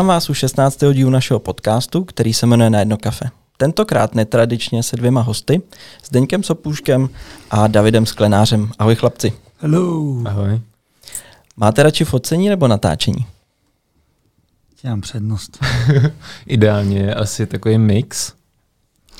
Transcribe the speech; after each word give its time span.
Vítám 0.00 0.08
vás 0.08 0.30
u 0.30 0.34
16. 0.34 0.78
dílu 0.92 1.10
našeho 1.10 1.40
podcastu, 1.40 2.04
který 2.04 2.34
se 2.34 2.46
jmenuje 2.46 2.70
Na 2.70 2.78
jedno 2.78 2.96
kafe. 2.96 3.30
Tentokrát 3.56 4.14
netradičně 4.14 4.82
se 4.82 4.96
dvěma 4.96 5.20
hosty, 5.20 5.62
s 6.02 6.10
Deňkem 6.10 6.42
Sopůškem 6.42 7.08
a 7.50 7.66
Davidem 7.66 8.06
Sklenářem. 8.06 8.70
Ahoj 8.78 8.94
chlapci. 8.94 9.32
Hello. 9.58 10.22
Ahoj. 10.24 10.60
Máte 11.56 11.82
radši 11.82 12.04
focení 12.04 12.48
nebo 12.48 12.68
natáčení? 12.68 13.26
mám 14.84 15.00
přednost. 15.00 15.58
Ideálně 16.46 16.98
je 16.98 17.14
asi 17.14 17.46
takový 17.46 17.78
mix, 17.78 18.32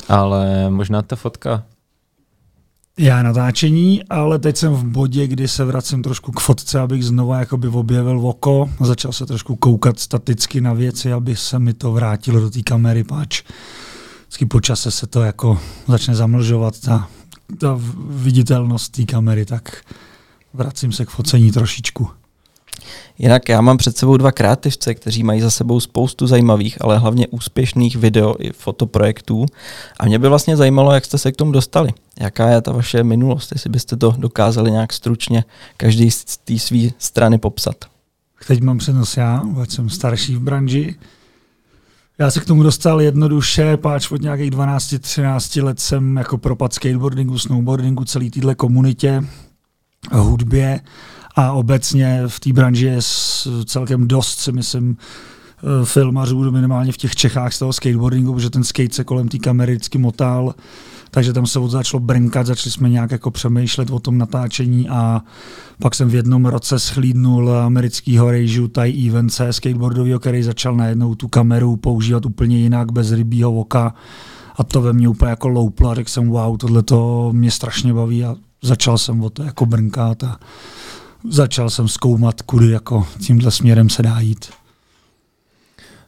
ale 0.08 0.70
možná 0.70 1.02
ta 1.02 1.16
fotka. 1.16 1.62
Já 3.02 3.22
natáčení, 3.22 4.04
ale 4.10 4.38
teď 4.38 4.56
jsem 4.56 4.72
v 4.72 4.84
bodě, 4.84 5.26
kdy 5.26 5.48
se 5.48 5.64
vracím 5.64 6.02
trošku 6.02 6.32
k 6.32 6.40
fotce, 6.40 6.80
abych 6.80 7.04
znova 7.04 7.38
jakoby 7.38 7.68
objevil 7.68 8.28
oko. 8.28 8.70
Začal 8.80 9.12
se 9.12 9.26
trošku 9.26 9.56
koukat 9.56 10.00
staticky 10.00 10.60
na 10.60 10.72
věci, 10.72 11.12
aby 11.12 11.36
se 11.36 11.58
mi 11.58 11.74
to 11.74 11.92
vrátilo 11.92 12.40
do 12.40 12.50
té 12.50 12.62
kamery, 12.62 13.04
páč 13.04 13.42
vždycky 14.22 14.46
po 14.46 14.60
čase 14.60 14.90
se 14.90 15.06
to 15.06 15.22
jako 15.22 15.60
začne 15.88 16.14
zamlžovat, 16.14 16.80
ta, 16.80 17.08
ta 17.58 17.80
viditelnost 18.08 18.92
té 18.92 19.04
kamery, 19.04 19.44
tak 19.44 19.82
vracím 20.54 20.92
se 20.92 21.04
k 21.04 21.10
focení 21.10 21.52
trošičku. 21.52 22.08
Jinak 23.18 23.48
já 23.48 23.60
mám 23.60 23.76
před 23.76 23.96
sebou 23.96 24.16
dva 24.16 24.32
kreativce, 24.32 24.94
kteří 24.94 25.22
mají 25.22 25.40
za 25.40 25.50
sebou 25.50 25.80
spoustu 25.80 26.26
zajímavých, 26.26 26.78
ale 26.80 26.98
hlavně 26.98 27.28
úspěšných 27.28 27.96
video 27.96 28.34
i 28.38 28.52
fotoprojektů. 28.52 29.46
A 29.98 30.06
mě 30.06 30.18
by 30.18 30.28
vlastně 30.28 30.56
zajímalo, 30.56 30.92
jak 30.92 31.04
jste 31.04 31.18
se 31.18 31.32
k 31.32 31.36
tomu 31.36 31.52
dostali. 31.52 31.90
Jaká 32.20 32.48
je 32.48 32.60
ta 32.60 32.72
vaše 32.72 33.04
minulost, 33.04 33.52
jestli 33.52 33.70
byste 33.70 33.96
to 33.96 34.14
dokázali 34.18 34.70
nějak 34.70 34.92
stručně 34.92 35.44
každý 35.76 36.10
z 36.10 36.36
té 36.36 36.58
své 36.58 36.78
strany 36.98 37.38
popsat. 37.38 37.76
Teď 38.46 38.60
mám 38.60 38.78
přednost 38.78 39.16
já, 39.16 39.42
ať 39.62 39.70
jsem 39.70 39.90
starší 39.90 40.36
v 40.36 40.40
branži. 40.40 40.96
Já 42.18 42.30
se 42.30 42.40
k 42.40 42.44
tomu 42.44 42.62
dostal 42.62 43.00
jednoduše, 43.00 43.76
páč 43.76 44.10
od 44.10 44.22
nějakých 44.22 44.50
12-13 44.50 45.64
let 45.64 45.80
jsem 45.80 46.16
jako 46.16 46.38
propad 46.38 46.72
skateboardingu, 46.72 47.38
snowboardingu, 47.38 48.04
celý 48.04 48.30
téhle 48.30 48.54
komunitě, 48.54 49.24
hudbě 50.12 50.80
a 51.36 51.52
obecně 51.52 52.22
v 52.26 52.40
té 52.40 52.52
branži 52.52 52.86
je 52.86 52.98
celkem 53.64 54.08
dost, 54.08 54.38
si 54.38 54.52
myslím, 54.52 54.96
eh, 54.96 55.84
filmařů 55.84 56.50
minimálně 56.50 56.92
v 56.92 56.96
těch 56.96 57.16
Čechách 57.16 57.52
z 57.52 57.58
toho 57.58 57.72
skateboardingu, 57.72 58.34
protože 58.34 58.50
ten 58.50 58.64
skate 58.64 58.94
se 58.94 59.04
kolem 59.04 59.28
té 59.28 59.38
kamery 59.38 59.72
vždycky 59.72 59.98
motal, 59.98 60.54
takže 61.10 61.32
tam 61.32 61.46
se 61.46 61.58
od 61.58 61.70
začalo 61.70 62.00
brnkat, 62.00 62.46
začali 62.46 62.70
jsme 62.70 62.88
nějak 62.88 63.10
jako 63.10 63.30
přemýšlet 63.30 63.90
o 63.90 64.00
tom 64.00 64.18
natáčení 64.18 64.88
a 64.88 65.22
pak 65.78 65.94
jsem 65.94 66.08
v 66.08 66.14
jednom 66.14 66.46
roce 66.46 66.78
schlídnul 66.78 67.50
americkýho 67.50 68.30
rejžu 68.30 68.68
Ty 68.68 69.08
Evance 69.08 69.52
skateboardového, 69.52 70.18
který 70.18 70.42
začal 70.42 70.76
najednou 70.76 71.14
tu 71.14 71.28
kameru 71.28 71.76
používat 71.76 72.26
úplně 72.26 72.58
jinak, 72.58 72.92
bez 72.92 73.12
rybího 73.12 73.52
oka. 73.52 73.94
A 74.56 74.64
to 74.64 74.82
ve 74.82 74.92
mně 74.92 75.08
úplně 75.08 75.30
jako 75.30 75.48
louplo 75.48 75.90
a 75.90 75.94
řekl 75.94 76.10
jsem 76.10 76.28
wow, 76.28 76.56
tohle 76.56 76.82
to 76.82 77.30
mě 77.32 77.50
strašně 77.50 77.94
baví. 77.94 78.24
A 78.24 78.36
začal 78.62 78.98
jsem 78.98 79.22
o 79.22 79.30
to 79.30 79.42
jako 79.42 79.66
brnkat 79.66 80.24
a 80.24 80.38
začal 81.28 81.70
jsem 81.70 81.88
zkoumat, 81.88 82.42
kudy 82.42 82.70
jako 82.70 83.06
tímhle 83.26 83.50
směrem 83.50 83.90
se 83.90 84.02
dá 84.02 84.20
jít. 84.20 84.50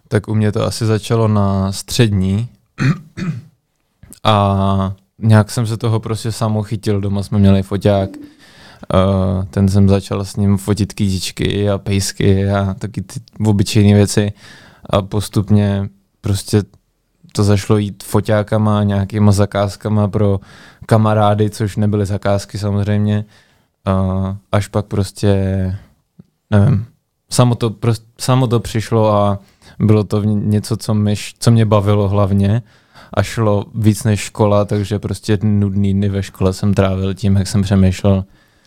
Tak 0.09 0.29
u 0.29 0.35
mě 0.35 0.53
to 0.53 0.65
asi 0.65 0.87
začalo 0.87 1.29
na 1.29 1.73
střední 1.73 2.49
a 4.25 4.95
nějak 5.19 5.51
jsem 5.51 5.67
se 5.67 5.77
toho 5.77 6.01
prostě 6.01 6.33
sám 6.33 6.63
chytil. 6.63 7.01
Doma 7.01 7.23
jsme 7.23 7.39
měli 7.39 7.63
foťák, 7.63 8.11
ten 9.51 9.69
jsem 9.69 9.89
začal 9.89 10.25
s 10.25 10.36
ním 10.36 10.57
fotit 10.57 10.92
kýtičky 10.92 11.70
a 11.70 11.79
pejsky 11.79 12.51
a 12.51 12.75
taky 12.79 13.03
ty 13.03 13.20
obyčejné 13.47 13.95
věci 13.95 14.33
a 14.91 15.03
postupně 15.03 15.89
prostě 16.20 16.63
to 17.33 17.45
zašlo 17.45 17.77
jít 17.77 18.03
foťákama, 18.03 18.83
nějakýma 18.83 19.33
zakázkama 19.33 20.09
pro 20.09 20.41
kamarády, 20.86 21.51
což 21.51 21.77
nebyly 21.77 22.07
zakázky 22.07 22.59
samozřejmě, 22.59 23.25
uh, 23.89 24.37
až 24.53 24.69
pak 24.69 24.87
prostě, 24.87 25.35
nevím, 26.51 26.87
samo 27.31 27.55
to, 27.55 27.70
prostě, 27.70 28.07
samo 28.19 28.47
to 28.47 28.61
přišlo 28.61 29.13
a 29.13 29.39
bylo 29.79 30.05
to 30.05 30.23
něco, 30.25 30.77
co 30.77 30.95
mě, 30.95 31.15
co 31.39 31.51
mě 31.51 31.65
bavilo 31.65 32.09
hlavně 32.09 32.63
a 33.15 33.23
šlo 33.23 33.65
víc 33.75 34.05
než 34.05 34.21
škola, 34.21 34.65
takže 34.65 34.98
prostě 34.98 35.39
nudný 35.42 35.95
dny 35.95 36.09
ve 36.09 36.23
škole 36.23 36.53
jsem 36.53 36.75
trávil 36.75 37.15
tím, 37.15 37.37
jak 37.37 37.48
jsem 37.48 37.63
přemýšlel. 37.63 38.25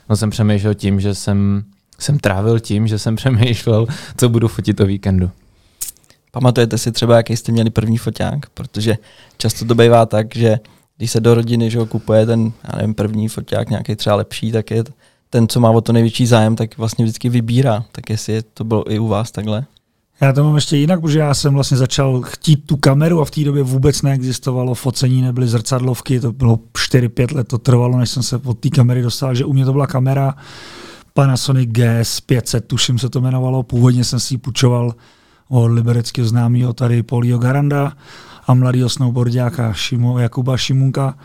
No 0.09 0.15
jsem 0.15 0.29
přemýšlel 0.29 0.73
tím, 0.73 0.99
že 0.99 1.15
jsem, 1.15 1.63
jsem 1.99 2.19
trávil 2.19 2.59
tím, 2.59 2.87
že 2.87 2.99
jsem 2.99 3.15
přemýšlel, 3.25 3.87
co 4.17 4.29
budu 4.29 4.47
fotit 4.47 4.79
o 4.79 4.85
víkendu. 4.85 5.31
Pamatujete 6.31 6.77
si 6.77 6.91
třeba, 6.91 7.17
jaký 7.17 7.37
jste 7.37 7.51
měli 7.51 7.69
první 7.69 7.97
foťák? 7.97 8.49
Protože 8.49 8.97
často 9.37 9.65
to 9.65 9.75
bývá 9.75 10.05
tak, 10.05 10.35
že 10.35 10.59
když 10.97 11.11
se 11.11 11.19
do 11.19 11.35
rodiny 11.35 11.71
že 11.71 11.79
ho 11.79 11.85
kupuje 11.85 12.25
ten, 12.25 12.51
já 12.63 12.77
nevím, 12.77 12.93
první 12.93 13.27
foťák 13.27 13.69
nějaký 13.69 13.95
třeba 13.95 14.15
lepší, 14.15 14.51
tak 14.51 14.71
je 14.71 14.83
ten, 15.29 15.47
co 15.47 15.59
má 15.59 15.69
o 15.69 15.81
to 15.81 15.93
největší 15.93 16.25
zájem, 16.25 16.55
tak 16.55 16.77
vlastně 16.77 17.05
vždycky 17.05 17.29
vybírá. 17.29 17.85
Tak 17.91 18.09
jestli 18.09 18.41
to 18.53 18.63
bylo 18.63 18.91
i 18.91 18.99
u 18.99 19.07
vás 19.07 19.31
takhle? 19.31 19.65
Já 20.21 20.33
to 20.33 20.43
mám 20.43 20.55
ještě 20.55 20.77
jinak, 20.77 21.01
protože 21.01 21.19
já 21.19 21.33
jsem 21.33 21.53
vlastně 21.53 21.77
začal 21.77 22.21
chtít 22.21 22.65
tu 22.65 22.77
kameru 22.77 23.21
a 23.21 23.25
v 23.25 23.31
té 23.31 23.43
době 23.43 23.63
vůbec 23.63 24.01
neexistovalo 24.01 24.73
focení, 24.73 25.21
nebyly 25.21 25.47
zrcadlovky, 25.47 26.19
to 26.19 26.31
bylo 26.31 26.59
4-5 26.73 27.35
let 27.35 27.47
to 27.47 27.57
trvalo, 27.57 27.97
než 27.97 28.09
jsem 28.09 28.23
se 28.23 28.37
od 28.37 28.59
té 28.59 28.69
kamery 28.69 29.01
dostal, 29.01 29.35
že 29.35 29.45
u 29.45 29.53
mě 29.53 29.65
to 29.65 29.71
byla 29.71 29.87
kamera 29.87 30.35
Panasonic 31.13 31.69
GS 31.71 32.21
500, 32.21 32.65
tuším 32.67 32.99
se 32.99 33.09
to 33.09 33.19
jmenovalo, 33.19 33.63
původně 33.63 34.03
jsem 34.03 34.19
si 34.19 34.33
ji 34.33 34.37
půjčoval 34.37 34.95
od 35.49 35.65
libereckého 35.65 36.27
známého 36.27 36.73
tady 36.73 37.03
Polio 37.03 37.37
Garanda 37.37 37.93
a 38.47 38.53
mladého 38.53 38.89
snowboardiáka 38.89 39.73
Šimo, 39.73 40.19
Jakuba 40.19 40.57
Šimunka 40.57 41.17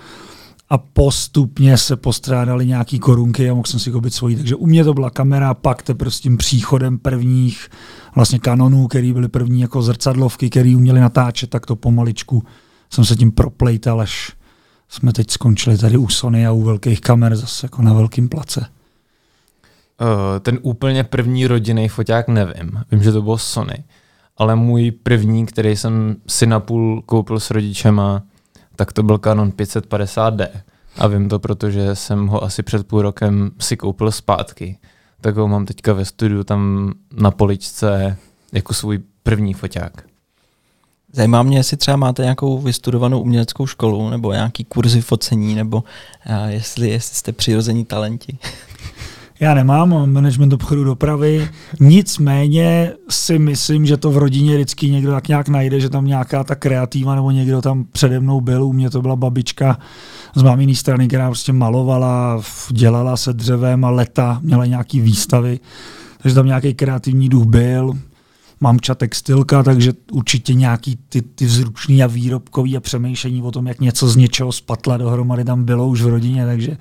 a 0.70 0.78
postupně 0.78 1.78
se 1.78 1.96
postrádali 1.96 2.66
nějaký 2.66 2.98
korunky 2.98 3.50
a 3.50 3.54
mohl 3.54 3.66
jsem 3.66 3.80
si 3.80 3.90
koupit 3.90 4.14
svoji. 4.14 4.36
Takže 4.36 4.54
u 4.54 4.66
mě 4.66 4.84
to 4.84 4.94
byla 4.94 5.10
kamera, 5.10 5.54
pak 5.54 5.82
teprve 5.82 6.10
s 6.10 6.20
tím 6.20 6.36
příchodem 6.36 6.98
prvních 6.98 7.68
vlastně 8.14 8.38
kanonů, 8.38 8.88
který 8.88 9.12
byly 9.12 9.28
první 9.28 9.60
jako 9.60 9.82
zrcadlovky, 9.82 10.50
který 10.50 10.76
uměli 10.76 11.00
natáčet, 11.00 11.50
tak 11.50 11.66
to 11.66 11.76
pomaličku 11.76 12.42
jsem 12.90 13.04
se 13.04 13.16
tím 13.16 13.32
proplejtal, 13.32 14.00
až 14.00 14.32
jsme 14.88 15.12
teď 15.12 15.30
skončili 15.30 15.78
tady 15.78 15.96
u 15.96 16.08
Sony 16.08 16.46
a 16.46 16.52
u 16.52 16.62
velkých 16.62 17.00
kamer 17.00 17.36
zase 17.36 17.66
jako 17.66 17.82
na 17.82 17.92
velkým 17.92 18.28
place. 18.28 18.60
Uh, 18.60 20.06
ten 20.40 20.58
úplně 20.62 21.04
první 21.04 21.46
rodinný 21.46 21.88
foťák 21.88 22.28
nevím. 22.28 22.80
Vím, 22.90 23.02
že 23.02 23.12
to 23.12 23.22
bylo 23.22 23.38
Sony. 23.38 23.84
Ale 24.40 24.56
můj 24.56 24.90
první, 24.90 25.46
který 25.46 25.76
jsem 25.76 26.16
si 26.26 26.46
napůl 26.46 27.02
koupil 27.06 27.40
s 27.40 27.50
rodičema, 27.50 28.22
tak 28.76 28.92
to 28.92 29.02
byl 29.02 29.18
Canon 29.18 29.50
550D. 29.50 30.48
A 30.98 31.06
vím 31.06 31.28
to, 31.28 31.38
protože 31.38 31.96
jsem 31.96 32.26
ho 32.26 32.44
asi 32.44 32.62
před 32.62 32.86
půl 32.86 33.02
rokem 33.02 33.50
si 33.58 33.76
koupil 33.76 34.10
zpátky 34.10 34.78
tak 35.20 35.36
ho 35.36 35.48
mám 35.48 35.66
teďka 35.66 35.92
ve 35.92 36.04
studiu 36.04 36.44
tam 36.44 36.92
na 37.12 37.30
poličce 37.30 38.16
jako 38.52 38.74
svůj 38.74 39.00
první 39.22 39.54
foťák. 39.54 40.04
Zajímá 41.12 41.42
mě, 41.42 41.56
jestli 41.56 41.76
třeba 41.76 41.96
máte 41.96 42.22
nějakou 42.22 42.58
vystudovanou 42.58 43.20
uměleckou 43.20 43.66
školu 43.66 44.10
nebo 44.10 44.32
nějaký 44.32 44.64
kurzy 44.64 45.00
focení, 45.00 45.54
nebo 45.54 45.84
jestli, 46.46 46.88
jestli 46.88 47.16
jste 47.16 47.32
přirození 47.32 47.84
talenti. 47.84 48.38
Já 49.40 49.54
nemám, 49.54 49.90
mám 49.90 50.12
management 50.12 50.52
obchodu 50.52 50.84
dopravy, 50.84 51.48
nicméně 51.80 52.92
si 53.10 53.38
myslím, 53.38 53.86
že 53.86 53.96
to 53.96 54.10
v 54.10 54.18
rodině 54.18 54.54
vždycky 54.54 54.90
někdo 54.90 55.12
tak 55.12 55.28
nějak 55.28 55.48
najde, 55.48 55.80
že 55.80 55.88
tam 55.88 56.06
nějaká 56.06 56.44
ta 56.44 56.54
kreativa 56.54 57.14
nebo 57.14 57.30
někdo 57.30 57.62
tam 57.62 57.84
přede 57.92 58.20
mnou 58.20 58.40
byl, 58.40 58.64
u 58.64 58.72
mě 58.72 58.90
to 58.90 59.02
byla 59.02 59.16
babička 59.16 59.78
z 60.34 60.42
máminý 60.42 60.74
strany, 60.74 61.08
která 61.08 61.26
prostě 61.26 61.52
malovala, 61.52 62.42
dělala 62.70 63.16
se 63.16 63.32
dřevem 63.32 63.84
a 63.84 63.90
leta, 63.90 64.40
měla 64.42 64.66
nějaký 64.66 65.00
výstavy, 65.00 65.60
takže 66.22 66.34
tam 66.34 66.46
nějaký 66.46 66.74
kreativní 66.74 67.28
duch 67.28 67.44
byl, 67.44 67.92
mamča 68.60 68.94
textilka, 68.94 69.62
takže 69.62 69.92
určitě 70.12 70.54
nějaký 70.54 70.98
ty, 71.08 71.22
ty 71.22 71.44
vzručný 71.44 72.02
a 72.02 72.06
výrobkový 72.06 72.76
a 72.76 72.80
přemýšlení 72.80 73.42
o 73.42 73.50
tom, 73.50 73.66
jak 73.66 73.80
něco 73.80 74.08
z 74.08 74.16
něčeho 74.16 74.52
spatla 74.52 74.96
dohromady 74.96 75.44
tam 75.44 75.64
bylo 75.64 75.88
už 75.88 76.02
v 76.02 76.08
rodině, 76.08 76.46
takže 76.46 76.76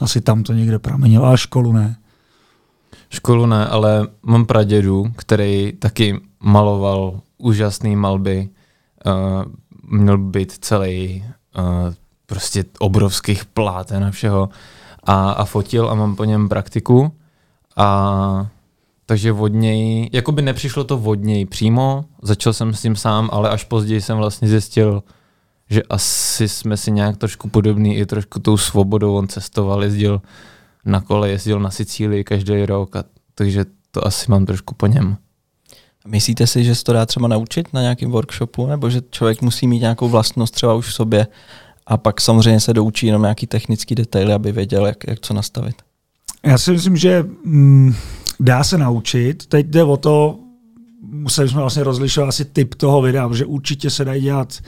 asi 0.00 0.20
tam 0.20 0.42
to 0.42 0.52
někde 0.52 0.78
pramenilo, 0.78 1.24
ale 1.24 1.38
školu 1.38 1.72
ne. 1.72 1.96
Školu 3.10 3.46
ne, 3.46 3.66
ale 3.66 4.06
mám 4.22 4.46
pradědu, 4.46 5.12
který 5.16 5.72
taky 5.78 6.20
maloval 6.40 7.20
úžasné 7.38 7.96
malby. 7.96 8.48
Uh, 9.06 9.44
měl 10.00 10.18
být 10.18 10.52
celý 10.52 11.24
uh, 11.58 11.94
prostě 12.26 12.64
obrovských 12.78 13.44
pláten 13.44 14.04
a 14.04 14.10
všeho. 14.10 14.48
A, 15.04 15.30
a 15.30 15.44
fotil 15.44 15.90
a 15.90 15.94
mám 15.94 16.16
po 16.16 16.24
něm 16.24 16.48
praktiku. 16.48 17.12
A 17.76 18.46
takže 19.06 19.32
od 19.32 19.48
něj, 19.48 20.10
jako 20.12 20.32
by 20.32 20.42
nepřišlo 20.42 20.84
to 20.84 20.98
od 20.98 21.14
něj 21.14 21.46
přímo, 21.46 22.04
začal 22.22 22.52
jsem 22.52 22.74
s 22.74 22.82
tím 22.82 22.96
sám, 22.96 23.28
ale 23.32 23.50
až 23.50 23.64
později 23.64 24.00
jsem 24.00 24.18
vlastně 24.18 24.48
zjistil, 24.48 25.02
že 25.70 25.82
asi 25.82 26.48
jsme 26.48 26.76
si 26.76 26.90
nějak 26.90 27.16
trošku 27.16 27.48
podobný 27.48 27.96
i 27.96 28.06
trošku 28.06 28.40
tou 28.40 28.56
svobodou. 28.56 29.14
On 29.14 29.28
cestoval, 29.28 29.84
jezdil 29.84 30.20
na 30.84 31.00
kole, 31.00 31.30
jezdil 31.30 31.60
na 31.60 31.70
Sicílii 31.70 32.24
každý 32.24 32.66
rok, 32.66 32.96
a, 32.96 33.04
takže 33.34 33.64
to 33.90 34.06
asi 34.06 34.30
mám 34.30 34.46
trošku 34.46 34.74
po 34.74 34.86
něm. 34.86 35.16
Myslíte 36.06 36.46
si, 36.46 36.64
že 36.64 36.74
se 36.74 36.84
to 36.84 36.92
dá 36.92 37.06
třeba 37.06 37.28
naučit 37.28 37.72
na 37.72 37.80
nějakém 37.80 38.10
workshopu, 38.10 38.66
nebo 38.66 38.90
že 38.90 39.00
člověk 39.10 39.42
musí 39.42 39.66
mít 39.66 39.78
nějakou 39.80 40.08
vlastnost 40.08 40.54
třeba 40.54 40.74
už 40.74 40.86
v 40.86 40.92
sobě 40.92 41.26
a 41.86 41.96
pak 41.96 42.20
samozřejmě 42.20 42.60
se 42.60 42.74
doučí 42.74 43.06
jenom 43.06 43.22
nějaký 43.22 43.46
technický 43.46 43.94
detaily, 43.94 44.32
aby 44.32 44.52
věděl, 44.52 44.86
jak, 44.86 44.96
jak 45.06 45.20
co 45.20 45.34
nastavit? 45.34 45.76
Já 46.46 46.58
si 46.58 46.70
myslím, 46.70 46.96
že 46.96 47.24
mm, 47.44 47.94
dá 48.40 48.64
se 48.64 48.78
naučit. 48.78 49.46
Teď 49.46 49.66
jde 49.66 49.84
o 49.84 49.96
to, 49.96 50.38
museli 51.02 51.48
jsme 51.48 51.60
vlastně 51.60 51.84
rozlišovat 51.84 52.28
asi 52.28 52.44
typ 52.44 52.74
toho 52.74 53.02
videa, 53.02 53.28
protože 53.28 53.44
určitě 53.44 53.90
se 53.90 54.04
dají 54.04 54.22
dělat 54.22 54.58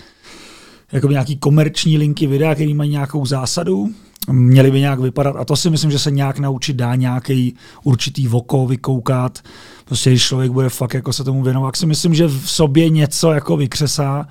jako 0.93 1.09
nějaký 1.09 1.37
komerční 1.37 1.99
linky 1.99 2.27
videa, 2.27 2.55
které 2.55 2.75
mají 2.75 2.91
nějakou 2.91 3.27
zásadu, 3.27 3.91
měly 4.31 4.71
by 4.71 4.81
nějak 4.81 5.01
vypadat 5.01 5.37
a 5.39 5.45
to 5.45 5.57
si 5.57 5.71
myslím, 5.71 5.91
že 5.91 5.99
se 5.99 6.11
nějak 6.11 6.39
naučit 6.39 6.77
dá 6.77 6.95
nějaký 6.95 7.55
určitý 7.85 8.29
voko 8.29 8.67
vykoukat, 8.67 9.39
prostě 9.85 10.11
když 10.11 10.23
člověk 10.23 10.51
bude 10.51 10.69
fakt 10.69 10.95
jako 10.95 11.13
se 11.13 11.25
tomu 11.25 11.43
věnovat, 11.43 11.69
tak 11.69 11.77
si 11.77 11.87
myslím, 11.87 12.15
že 12.15 12.27
v 12.27 12.51
sobě 12.51 12.89
něco 12.89 13.33
jako 13.33 13.57
vykřesá, 13.57 14.27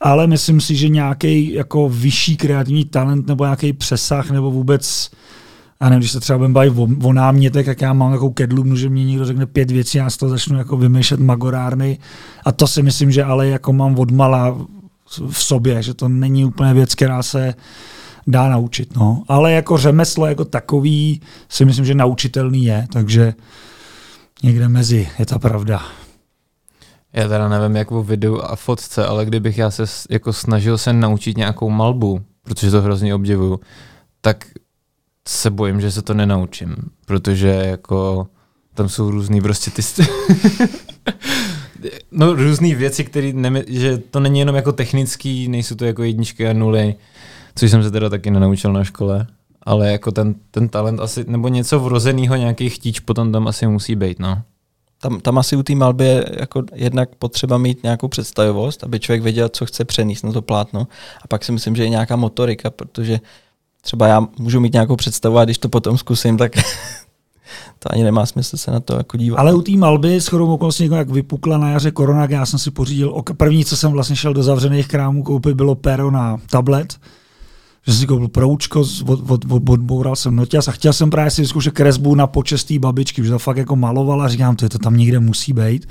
ale 0.00 0.26
myslím 0.26 0.60
si, 0.60 0.76
že 0.76 0.88
nějaký 0.88 1.52
jako 1.52 1.88
vyšší 1.88 2.36
kreativní 2.36 2.84
talent 2.84 3.26
nebo 3.26 3.44
nějaký 3.44 3.72
přesah 3.72 4.30
nebo 4.30 4.50
vůbec 4.50 5.10
a 5.80 5.88
nevím, 5.88 6.00
když 6.00 6.10
se 6.10 6.20
třeba 6.20 6.38
budeme 6.38 6.54
bavit 6.54 6.72
o, 6.76 7.08
o 7.08 7.12
námětek, 7.12 7.66
tak 7.66 7.80
já 7.80 7.92
mám 7.92 8.12
takovou 8.12 8.30
kedlu, 8.30 8.76
že 8.76 8.88
mě 8.88 9.04
někdo 9.04 9.24
řekne 9.24 9.46
pět 9.46 9.70
věcí, 9.70 9.98
já 9.98 10.10
z 10.10 10.16
toho 10.16 10.30
začnu 10.30 10.58
jako 10.58 10.76
vymýšlet 10.76 11.20
magorárny. 11.20 11.98
A 12.44 12.52
to 12.52 12.66
si 12.66 12.82
myslím, 12.82 13.10
že 13.10 13.24
ale 13.24 13.48
jako 13.48 13.72
mám 13.72 13.98
odmala 13.98 14.56
v 15.30 15.44
sobě, 15.44 15.82
že 15.82 15.94
to 15.94 16.08
není 16.08 16.44
úplně 16.44 16.74
věc, 16.74 16.94
která 16.94 17.22
se 17.22 17.54
dá 18.26 18.48
naučit. 18.48 18.96
No. 18.96 19.22
Ale 19.28 19.52
jako 19.52 19.78
řemeslo 19.78 20.26
jako 20.26 20.44
takový 20.44 21.20
si 21.48 21.64
myslím, 21.64 21.84
že 21.84 21.94
naučitelný 21.94 22.64
je, 22.64 22.86
takže 22.92 23.34
někde 24.42 24.68
mezi 24.68 25.08
je 25.18 25.26
ta 25.26 25.38
pravda. 25.38 25.82
Já 27.12 27.28
teda 27.28 27.48
nevím, 27.48 27.76
jak 27.76 27.92
o 27.92 28.02
videu 28.02 28.40
a 28.40 28.56
fotce, 28.56 29.06
ale 29.06 29.26
kdybych 29.26 29.58
já 29.58 29.70
se 29.70 29.84
jako 30.10 30.32
snažil 30.32 30.78
se 30.78 30.92
naučit 30.92 31.36
nějakou 31.36 31.70
malbu, 31.70 32.20
protože 32.42 32.70
to 32.70 32.82
hrozně 32.82 33.14
obdivuju, 33.14 33.60
tak 34.20 34.46
se 35.28 35.50
bojím, 35.50 35.80
že 35.80 35.90
se 35.90 36.02
to 36.02 36.14
nenaučím, 36.14 36.76
protože 37.06 37.48
jako 37.48 38.26
tam 38.74 38.88
jsou 38.88 39.10
různý 39.10 39.40
prostě 39.40 39.70
ty 39.70 39.82
no 42.12 42.34
různé 42.34 42.74
věci, 42.74 43.04
které 43.04 43.32
že 43.66 43.98
to 43.98 44.20
není 44.20 44.38
jenom 44.38 44.56
jako 44.56 44.72
technický, 44.72 45.48
nejsou 45.48 45.74
to 45.74 45.84
jako 45.84 46.02
jedničky 46.02 46.48
a 46.48 46.52
nuly, 46.52 46.94
což 47.54 47.70
jsem 47.70 47.82
se 47.82 47.90
teda 47.90 48.08
taky 48.08 48.30
nenaučil 48.30 48.72
na 48.72 48.84
škole, 48.84 49.26
ale 49.62 49.92
jako 49.92 50.12
ten, 50.12 50.34
ten 50.50 50.68
talent 50.68 51.00
asi, 51.00 51.24
nebo 51.28 51.48
něco 51.48 51.80
vrozeného, 51.80 52.36
nějaký 52.36 52.70
chtíč 52.70 53.00
potom 53.00 53.32
tam 53.32 53.48
asi 53.48 53.66
musí 53.66 53.94
být, 53.94 54.18
no. 54.18 54.42
Tam, 55.00 55.20
tam 55.20 55.38
asi 55.38 55.56
u 55.56 55.62
té 55.62 55.74
malby 55.74 56.04
je 56.04 56.24
jako 56.40 56.62
jednak 56.74 57.08
potřeba 57.18 57.58
mít 57.58 57.82
nějakou 57.82 58.08
představivost, 58.08 58.84
aby 58.84 59.00
člověk 59.00 59.22
věděl, 59.22 59.48
co 59.48 59.66
chce 59.66 59.84
přenést 59.84 60.22
na 60.22 60.32
to 60.32 60.42
plátno. 60.42 60.88
A 61.22 61.28
pak 61.28 61.44
si 61.44 61.52
myslím, 61.52 61.76
že 61.76 61.82
je 61.82 61.88
nějaká 61.88 62.16
motorika, 62.16 62.70
protože 62.70 63.20
třeba 63.80 64.06
já 64.06 64.26
můžu 64.38 64.60
mít 64.60 64.72
nějakou 64.72 64.96
představu 64.96 65.38
a 65.38 65.44
když 65.44 65.58
to 65.58 65.68
potom 65.68 65.98
zkusím, 65.98 66.36
tak 66.38 66.52
to 67.78 67.92
ani 67.92 68.04
nemá 68.04 68.26
smysl 68.26 68.56
se 68.56 68.70
na 68.70 68.80
to 68.80 68.96
jako 68.96 69.16
dívat. 69.16 69.38
Ale 69.38 69.54
u 69.54 69.62
té 69.62 69.72
malby 69.72 70.16
s 70.16 70.26
chodou 70.26 70.54
okolností, 70.54 70.88
jak 70.92 71.10
vypukla 71.10 71.58
na 71.58 71.70
jaře 71.70 71.90
korona, 71.90 72.26
já 72.30 72.46
jsem 72.46 72.58
si 72.58 72.70
pořídil, 72.70 73.22
první, 73.36 73.64
co 73.64 73.76
jsem 73.76 73.92
vlastně 73.92 74.16
šel 74.16 74.34
do 74.34 74.42
zavřených 74.42 74.88
krámů 74.88 75.22
koupit, 75.22 75.54
bylo 75.54 75.74
pero 75.74 76.10
na 76.10 76.40
tablet, 76.50 76.96
že 77.86 77.94
si 77.94 78.06
koupil 78.06 78.28
proučko, 78.28 78.84
od, 79.06 79.30
od, 79.30 79.44
od, 79.50 79.68
odboural 79.68 80.16
jsem 80.16 80.36
noťas 80.36 80.68
a 80.68 80.72
chtěl 80.72 80.92
jsem 80.92 81.10
právě 81.10 81.30
si 81.30 81.42
vyzkoušet 81.42 81.74
kresbu 81.74 82.14
na 82.14 82.26
počestý 82.26 82.78
babičky, 82.78 83.24
že 83.24 83.30
to 83.30 83.38
fakt 83.38 83.56
jako 83.56 83.76
malovala, 83.76 84.28
říkám, 84.28 84.56
to, 84.56 84.64
je 84.64 84.68
to 84.68 84.78
tam 84.78 84.96
někde 84.96 85.20
musí 85.20 85.52
být 85.52 85.88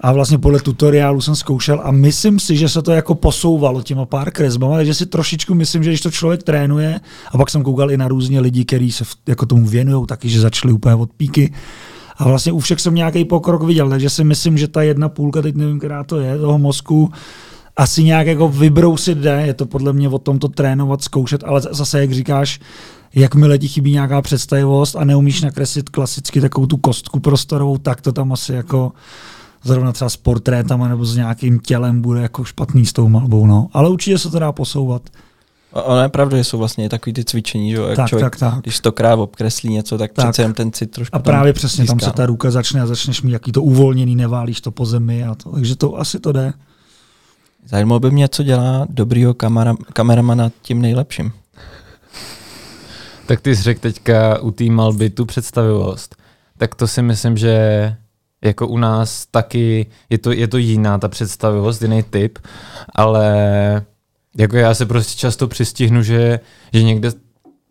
a 0.00 0.12
vlastně 0.12 0.38
podle 0.38 0.60
tutoriálu 0.60 1.20
jsem 1.20 1.36
zkoušel 1.36 1.80
a 1.84 1.90
myslím 1.90 2.40
si, 2.40 2.56
že 2.56 2.68
se 2.68 2.82
to 2.82 2.92
jako 2.92 3.14
posouvalo 3.14 3.82
těma 3.82 4.06
pár 4.06 4.30
kresbama, 4.30 4.76
takže 4.76 4.94
si 4.94 5.06
trošičku 5.06 5.54
myslím, 5.54 5.84
že 5.84 5.90
když 5.90 6.00
to 6.00 6.10
člověk 6.10 6.42
trénuje, 6.42 7.00
a 7.32 7.38
pak 7.38 7.50
jsem 7.50 7.62
koukal 7.62 7.90
i 7.90 7.96
na 7.96 8.08
různě 8.08 8.40
lidi, 8.40 8.64
kteří 8.64 8.92
se 8.92 9.04
jako 9.26 9.46
tomu 9.46 9.66
věnují, 9.66 10.06
taky, 10.06 10.28
že 10.28 10.40
začali 10.40 10.72
úplně 10.72 10.94
od 10.94 11.10
píky, 11.12 11.52
a 12.16 12.24
vlastně 12.24 12.52
u 12.52 12.58
všech 12.58 12.80
jsem 12.80 12.94
nějaký 12.94 13.24
pokrok 13.24 13.62
viděl, 13.62 13.90
takže 13.90 14.10
si 14.10 14.24
myslím, 14.24 14.58
že 14.58 14.68
ta 14.68 14.82
jedna 14.82 15.08
půlka, 15.08 15.42
teď 15.42 15.54
nevím, 15.54 15.78
která 15.78 16.04
to 16.04 16.20
je, 16.20 16.38
toho 16.38 16.58
mozku, 16.58 17.10
asi 17.76 18.04
nějak 18.04 18.26
jako 18.26 18.48
vybrousit 18.48 19.18
jde, 19.18 19.42
je 19.46 19.54
to 19.54 19.66
podle 19.66 19.92
mě 19.92 20.08
o 20.08 20.18
tom 20.18 20.38
to 20.38 20.48
trénovat, 20.48 21.02
zkoušet, 21.02 21.44
ale 21.44 21.60
zase, 21.60 22.00
jak 22.00 22.12
říkáš, 22.12 22.60
jakmile 23.14 23.58
ti 23.58 23.68
chybí 23.68 23.92
nějaká 23.92 24.22
představivost 24.22 24.96
a 24.96 25.04
neumíš 25.04 25.40
nakreslit 25.40 25.88
klasicky 25.88 26.40
takovou 26.40 26.66
tu 26.66 26.76
kostku 26.76 27.20
prostorovou, 27.20 27.78
tak 27.78 28.00
to 28.00 28.12
tam 28.12 28.32
asi 28.32 28.52
jako 28.52 28.92
zrovna 29.62 29.92
třeba 29.92 30.08
s 30.08 30.16
portrétama 30.16 30.88
nebo 30.88 31.04
s 31.04 31.16
nějakým 31.16 31.58
tělem 31.58 32.02
bude 32.02 32.22
jako 32.22 32.44
špatný 32.44 32.86
s 32.86 32.92
tou 32.92 33.08
malbou. 33.08 33.46
No. 33.46 33.68
Ale 33.72 33.88
určitě 33.88 34.18
se 34.18 34.30
to 34.30 34.38
dá 34.38 34.52
posouvat. 34.52 35.02
Ono 35.72 36.02
je 36.02 36.08
pravda, 36.08 36.36
že 36.36 36.44
jsou 36.44 36.58
vlastně 36.58 36.88
takový 36.88 37.12
ty 37.12 37.24
cvičení, 37.24 37.70
že 37.70 37.76
jak 37.76 37.96
tak, 37.96 38.08
člověk, 38.08 38.36
tak, 38.36 38.52
tak. 38.52 38.62
když 38.62 38.76
stokrát 38.76 39.18
obkreslí 39.18 39.70
něco, 39.70 39.98
tak, 39.98 40.12
tak. 40.12 40.26
přece 40.26 40.42
jen 40.42 40.54
ten 40.54 40.72
cit 40.72 40.90
trošku 40.90 41.16
A 41.16 41.18
právě 41.18 41.52
přesně 41.52 41.82
získá. 41.82 41.92
tam 41.92 42.00
se 42.00 42.16
ta 42.16 42.26
ruka 42.26 42.50
začne 42.50 42.80
a 42.80 42.86
začneš 42.86 43.22
mít 43.22 43.32
jaký 43.32 43.52
to 43.52 43.62
uvolněný, 43.62 44.16
neválíš 44.16 44.60
to 44.60 44.70
po 44.70 44.86
zemi 44.86 45.24
a 45.24 45.34
to, 45.34 45.52
takže 45.52 45.76
to 45.76 45.96
asi 46.00 46.20
to 46.20 46.32
jde. 46.32 46.52
Zajímalo 47.66 48.00
by 48.00 48.10
mě, 48.10 48.28
co 48.28 48.42
dělá 48.42 48.86
dobrýho 48.90 49.34
kamera, 49.34 49.74
kameramana 49.92 50.50
tím 50.62 50.82
nejlepším. 50.82 51.32
Tak 53.26 53.40
ty 53.40 53.56
jsi 53.56 53.62
řekl 53.62 53.80
teďka 53.80 54.38
u 54.40 54.50
té 54.50 54.64
malby 54.64 55.10
tu 55.10 55.26
představivost. 55.26 56.16
Tak 56.58 56.74
to 56.74 56.86
si 56.86 57.02
myslím, 57.02 57.36
že 57.36 57.96
jako 58.44 58.66
u 58.66 58.78
nás 58.78 59.26
taky 59.26 59.86
je 60.10 60.18
to, 60.18 60.32
je 60.32 60.48
to 60.48 60.58
jiná 60.58 60.98
ta 60.98 61.08
představivost, 61.08 61.82
jiný 61.82 62.02
typ, 62.02 62.38
ale 62.94 63.26
jako 64.36 64.56
já 64.56 64.74
se 64.74 64.86
prostě 64.86 65.18
často 65.18 65.48
přistihnu, 65.48 66.02
že, 66.02 66.40
že 66.72 66.82
někde 66.82 67.12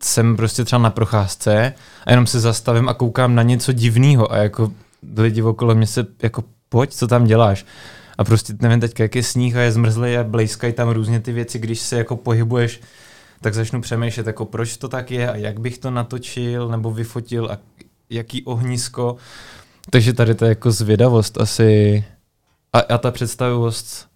jsem 0.02 0.36
prostě 0.36 0.64
třeba 0.64 0.82
na 0.82 0.90
procházce 0.90 1.74
a 2.04 2.10
jenom 2.10 2.26
se 2.26 2.40
zastavím 2.40 2.88
a 2.88 2.94
koukám 2.94 3.34
na 3.34 3.42
něco 3.42 3.72
divného 3.72 4.32
a 4.32 4.36
jako 4.36 4.72
lidi 5.16 5.42
okolo 5.42 5.74
mě 5.74 5.86
se 5.86 6.06
jako 6.22 6.44
pojď, 6.68 6.94
co 6.94 7.06
tam 7.06 7.24
děláš? 7.24 7.66
A 8.18 8.24
prostě 8.24 8.54
nevím 8.60 8.80
teď, 8.80 9.00
jak 9.00 9.16
je 9.16 9.22
sníh 9.22 9.56
a 9.56 9.60
je 9.60 9.72
zmrzlý 9.72 10.16
a 10.16 10.24
blejskají 10.24 10.72
tam 10.72 10.88
různě 10.88 11.20
ty 11.20 11.32
věci, 11.32 11.58
když 11.58 11.80
se 11.80 11.96
jako 11.96 12.16
pohybuješ, 12.16 12.80
tak 13.40 13.54
začnu 13.54 13.80
přemýšlet, 13.80 14.26
jako 14.26 14.44
proč 14.44 14.76
to 14.76 14.88
tak 14.88 15.10
je 15.10 15.30
a 15.30 15.36
jak 15.36 15.60
bych 15.60 15.78
to 15.78 15.90
natočil 15.90 16.68
nebo 16.68 16.90
vyfotil 16.90 17.48
a 17.52 17.58
jaký 18.10 18.44
ohnisko. 18.44 19.16
Takže 19.90 20.12
tady 20.12 20.34
to 20.34 20.44
je 20.44 20.48
jako 20.48 20.70
zvědavost 20.70 21.40
asi 21.40 22.04
a, 22.72 22.78
a 22.78 22.98
ta 22.98 23.10
představivost, 23.10 24.06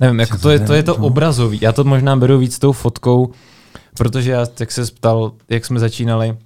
nevím, 0.00 0.20
jako 0.20 0.38
to 0.38 0.50
je, 0.50 0.60
to 0.60 0.72
je 0.72 0.82
to 0.82 0.96
obrazový. 0.96 1.58
Já 1.62 1.72
to 1.72 1.84
možná 1.84 2.16
beru 2.16 2.38
víc 2.38 2.58
tou 2.58 2.72
fotkou, 2.72 3.32
protože 3.96 4.30
já, 4.30 4.46
jak 4.60 4.72
se 4.72 4.86
ptal, 4.86 5.32
jak 5.50 5.64
jsme 5.64 5.80
začínali, 5.80 6.36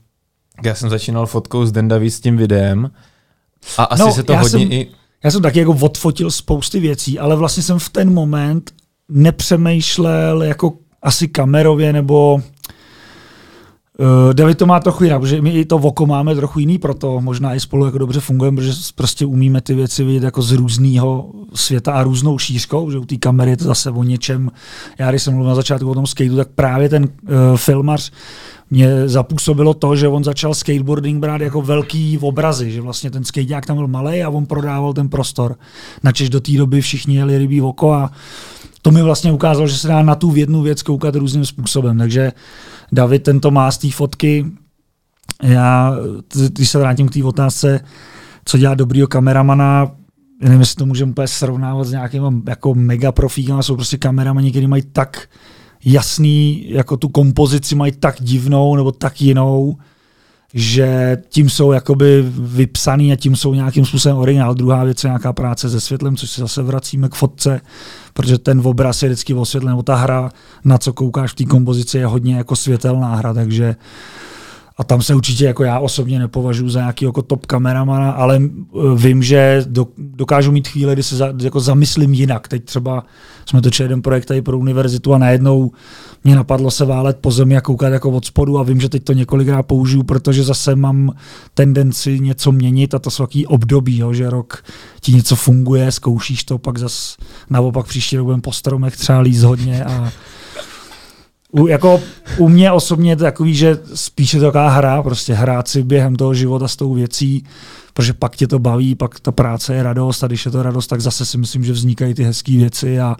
já 0.64 0.74
jsem 0.74 0.90
začínal 0.90 1.26
fotkou 1.26 1.66
s 1.66 1.72
Dendaví 1.72 2.10
s 2.10 2.20
tím 2.20 2.36
videem 2.36 2.90
a 3.78 3.84
asi 3.84 4.02
no, 4.02 4.12
se 4.12 4.22
to 4.22 4.36
hodně 4.36 4.50
jsem, 4.50 4.72
i... 4.72 4.90
Já 5.24 5.30
jsem 5.30 5.42
taky 5.42 5.58
jako 5.58 5.78
odfotil 5.80 6.30
spousty 6.30 6.80
věcí, 6.80 7.18
ale 7.18 7.36
vlastně 7.36 7.62
jsem 7.62 7.78
v 7.78 7.88
ten 7.88 8.12
moment 8.12 8.70
nepřemýšlel 9.08 10.42
jako 10.42 10.72
asi 11.02 11.28
kamerově 11.28 11.92
nebo 11.92 12.42
Uh, 13.98 14.34
David 14.34 14.58
to 14.58 14.66
má 14.66 14.80
trochu 14.80 15.04
jinak, 15.04 15.20
protože 15.20 15.42
my 15.42 15.50
i 15.50 15.64
to 15.64 15.76
oko 15.76 16.06
máme 16.06 16.34
trochu 16.34 16.58
jiný, 16.58 16.78
proto 16.78 17.20
možná 17.20 17.54
i 17.54 17.60
spolu 17.60 17.84
jako 17.84 17.98
dobře 17.98 18.20
fungujeme, 18.20 18.56
protože 18.56 18.72
prostě 18.94 19.26
umíme 19.26 19.60
ty 19.60 19.74
věci 19.74 20.04
vidět 20.04 20.22
jako 20.22 20.42
z 20.42 20.52
různého 20.52 21.30
světa 21.54 21.92
a 21.92 22.02
různou 22.02 22.38
šířkou, 22.38 22.90
že 22.90 22.98
u 22.98 23.04
té 23.04 23.16
kamery 23.16 23.50
je 23.50 23.56
to 23.56 23.64
zase 23.64 23.90
o 23.90 24.02
něčem. 24.02 24.50
Já 24.98 25.10
když 25.10 25.22
jsem 25.22 25.34
mluvil 25.34 25.48
na 25.48 25.54
začátku 25.54 25.90
o 25.90 25.94
tom 25.94 26.06
skateu, 26.06 26.36
tak 26.36 26.48
právě 26.54 26.88
ten 26.88 27.04
uh, 27.04 27.56
filmař 27.56 28.12
mě 28.70 29.08
zapůsobilo 29.08 29.74
to, 29.74 29.96
že 29.96 30.08
on 30.08 30.24
začal 30.24 30.54
skateboarding 30.54 31.20
brát 31.20 31.40
jako 31.40 31.62
velký 31.62 32.18
obrazy, 32.18 32.70
že 32.70 32.80
vlastně 32.80 33.10
ten 33.10 33.24
skateák 33.24 33.66
tam 33.66 33.76
byl 33.76 33.88
malý 33.88 34.22
a 34.22 34.28
on 34.28 34.46
prodával 34.46 34.92
ten 34.92 35.08
prostor. 35.08 35.56
Načež 36.02 36.30
do 36.30 36.40
té 36.40 36.52
doby 36.52 36.80
všichni 36.80 37.16
jeli 37.16 37.38
rybí 37.38 37.62
oko 37.62 37.92
a 37.92 38.10
to 38.86 38.90
mi 38.90 39.02
vlastně 39.02 39.32
ukázalo, 39.32 39.66
že 39.66 39.76
se 39.76 39.88
dá 39.88 40.02
na 40.02 40.14
tu 40.14 40.36
jednu 40.36 40.62
věc 40.62 40.82
koukat 40.82 41.14
různým 41.14 41.44
způsobem. 41.44 41.98
Takže 41.98 42.32
David 42.92 43.22
tento 43.22 43.50
má 43.50 43.70
z 43.70 43.78
té 43.78 43.90
fotky. 43.90 44.46
Já, 45.42 45.96
když 46.48 46.70
se 46.70 46.78
vrátím 46.78 47.08
k 47.08 47.12
té 47.12 47.24
otázce, 47.24 47.80
co 48.44 48.58
dělá 48.58 48.74
dobrýho 48.74 49.08
kameramana, 49.08 49.90
já 50.42 50.48
nevím, 50.48 50.60
jestli 50.60 50.76
to 50.76 50.86
můžeme 50.86 51.10
úplně 51.10 51.28
srovnávat 51.28 51.84
s 51.86 51.90
nějakým 51.90 52.42
jako 52.48 52.74
mega 52.74 53.12
profíkem, 53.12 53.62
jsou 53.62 53.74
prostě 53.76 53.98
kameramani, 53.98 54.50
kteří 54.50 54.66
mají 54.66 54.82
tak 54.92 55.28
jasný, 55.84 56.66
jako 56.70 56.96
tu 56.96 57.08
kompozici 57.08 57.74
mají 57.74 57.92
tak 57.92 58.16
divnou 58.20 58.76
nebo 58.76 58.92
tak 58.92 59.20
jinou, 59.20 59.76
že 60.58 61.18
tím 61.28 61.50
jsou 61.50 61.72
jakoby 61.72 62.24
vypsaný 62.38 63.12
a 63.12 63.16
tím 63.16 63.36
jsou 63.36 63.54
nějakým 63.54 63.86
způsobem 63.86 64.16
originál. 64.16 64.54
Druhá 64.54 64.84
věc 64.84 65.04
je 65.04 65.08
nějaká 65.08 65.32
práce 65.32 65.70
se 65.70 65.80
světlem, 65.80 66.16
což 66.16 66.30
se 66.30 66.40
zase 66.40 66.62
vracíme 66.62 67.08
k 67.08 67.14
fotce, 67.14 67.60
protože 68.12 68.38
ten 68.38 68.60
obraz 68.64 69.02
je 69.02 69.08
vždycky 69.08 69.34
osvětlen, 69.34 69.70
nebo 69.70 69.82
ta 69.82 69.94
hra, 69.94 70.30
na 70.64 70.78
co 70.78 70.92
koukáš 70.92 71.32
v 71.32 71.34
té 71.34 71.44
kompozici, 71.44 71.98
je 71.98 72.06
hodně 72.06 72.36
jako 72.36 72.56
světelná 72.56 73.14
hra, 73.14 73.34
takže 73.34 73.76
a 74.78 74.84
tam 74.84 75.02
se 75.02 75.14
určitě 75.14 75.44
jako 75.44 75.64
já 75.64 75.78
osobně 75.78 76.18
nepovažuji 76.18 76.68
za 76.68 76.80
nějaký 76.80 77.04
jako 77.04 77.22
top 77.22 77.46
kameramana, 77.46 78.10
ale 78.10 78.40
eh, 78.42 78.78
vím, 78.96 79.22
že 79.22 79.64
do, 79.68 79.86
dokážu 79.98 80.52
mít 80.52 80.68
chvíle, 80.68 80.92
kdy 80.92 81.02
se 81.02 81.16
za, 81.16 81.32
jako 81.42 81.60
zamyslím 81.60 82.14
jinak. 82.14 82.48
Teď 82.48 82.64
třeba 82.64 83.04
jsme 83.46 83.62
točili 83.62 83.84
jeden 83.84 84.02
projekt 84.02 84.24
tady 84.24 84.42
pro 84.42 84.58
univerzitu 84.58 85.14
a 85.14 85.18
najednou 85.18 85.70
mě 86.24 86.36
napadlo 86.36 86.70
se 86.70 86.84
válet 86.84 87.18
po 87.20 87.30
zemi 87.30 87.56
a 87.56 87.60
koukat 87.60 87.92
jako 87.92 88.10
od 88.10 88.24
spodu 88.24 88.58
a 88.58 88.62
vím, 88.62 88.80
že 88.80 88.88
teď 88.88 89.04
to 89.04 89.12
několikrát 89.12 89.62
použiju, 89.62 90.02
protože 90.02 90.44
zase 90.44 90.76
mám 90.76 91.12
tendenci 91.54 92.20
něco 92.20 92.52
měnit 92.52 92.94
a 92.94 92.98
to 92.98 93.10
jsou 93.10 93.26
takový 93.26 93.46
období, 93.46 93.98
jo, 93.98 94.12
že 94.12 94.30
rok 94.30 94.64
ti 95.00 95.12
něco 95.12 95.36
funguje, 95.36 95.92
zkoušíš 95.92 96.44
to, 96.44 96.58
pak 96.58 96.78
zas 96.78 97.16
naopak 97.50 97.86
příští 97.86 98.16
rok 98.16 98.24
budeme 98.24 98.42
po 98.42 98.52
stromech 98.52 98.96
třeba 98.96 99.20
líst 99.20 99.42
hodně 99.42 99.84
a 99.84 100.12
u, 101.52 101.66
jako 101.66 102.00
u 102.38 102.48
mě 102.48 102.72
osobně 102.72 103.10
je 103.10 103.16
to 103.16 103.24
takový, 103.24 103.54
že 103.54 103.78
spíše 103.94 104.38
to 104.38 104.44
taková 104.44 104.68
hra, 104.68 105.02
prostě 105.02 105.34
hrát 105.34 105.68
si 105.68 105.82
během 105.82 106.16
toho 106.16 106.34
života 106.34 106.68
s 106.68 106.76
tou 106.76 106.94
věcí, 106.94 107.44
protože 107.94 108.12
pak 108.12 108.36
tě 108.36 108.46
to 108.46 108.58
baví, 108.58 108.94
pak 108.94 109.20
ta 109.20 109.32
práce 109.32 109.74
je 109.74 109.82
radost 109.82 110.24
a 110.24 110.26
když 110.26 110.44
je 110.44 110.50
to 110.50 110.62
radost, 110.62 110.86
tak 110.86 111.00
zase 111.00 111.26
si 111.26 111.38
myslím, 111.38 111.64
že 111.64 111.72
vznikají 111.72 112.14
ty 112.14 112.24
hezké 112.24 112.52
věci 112.52 113.00
a, 113.00 113.16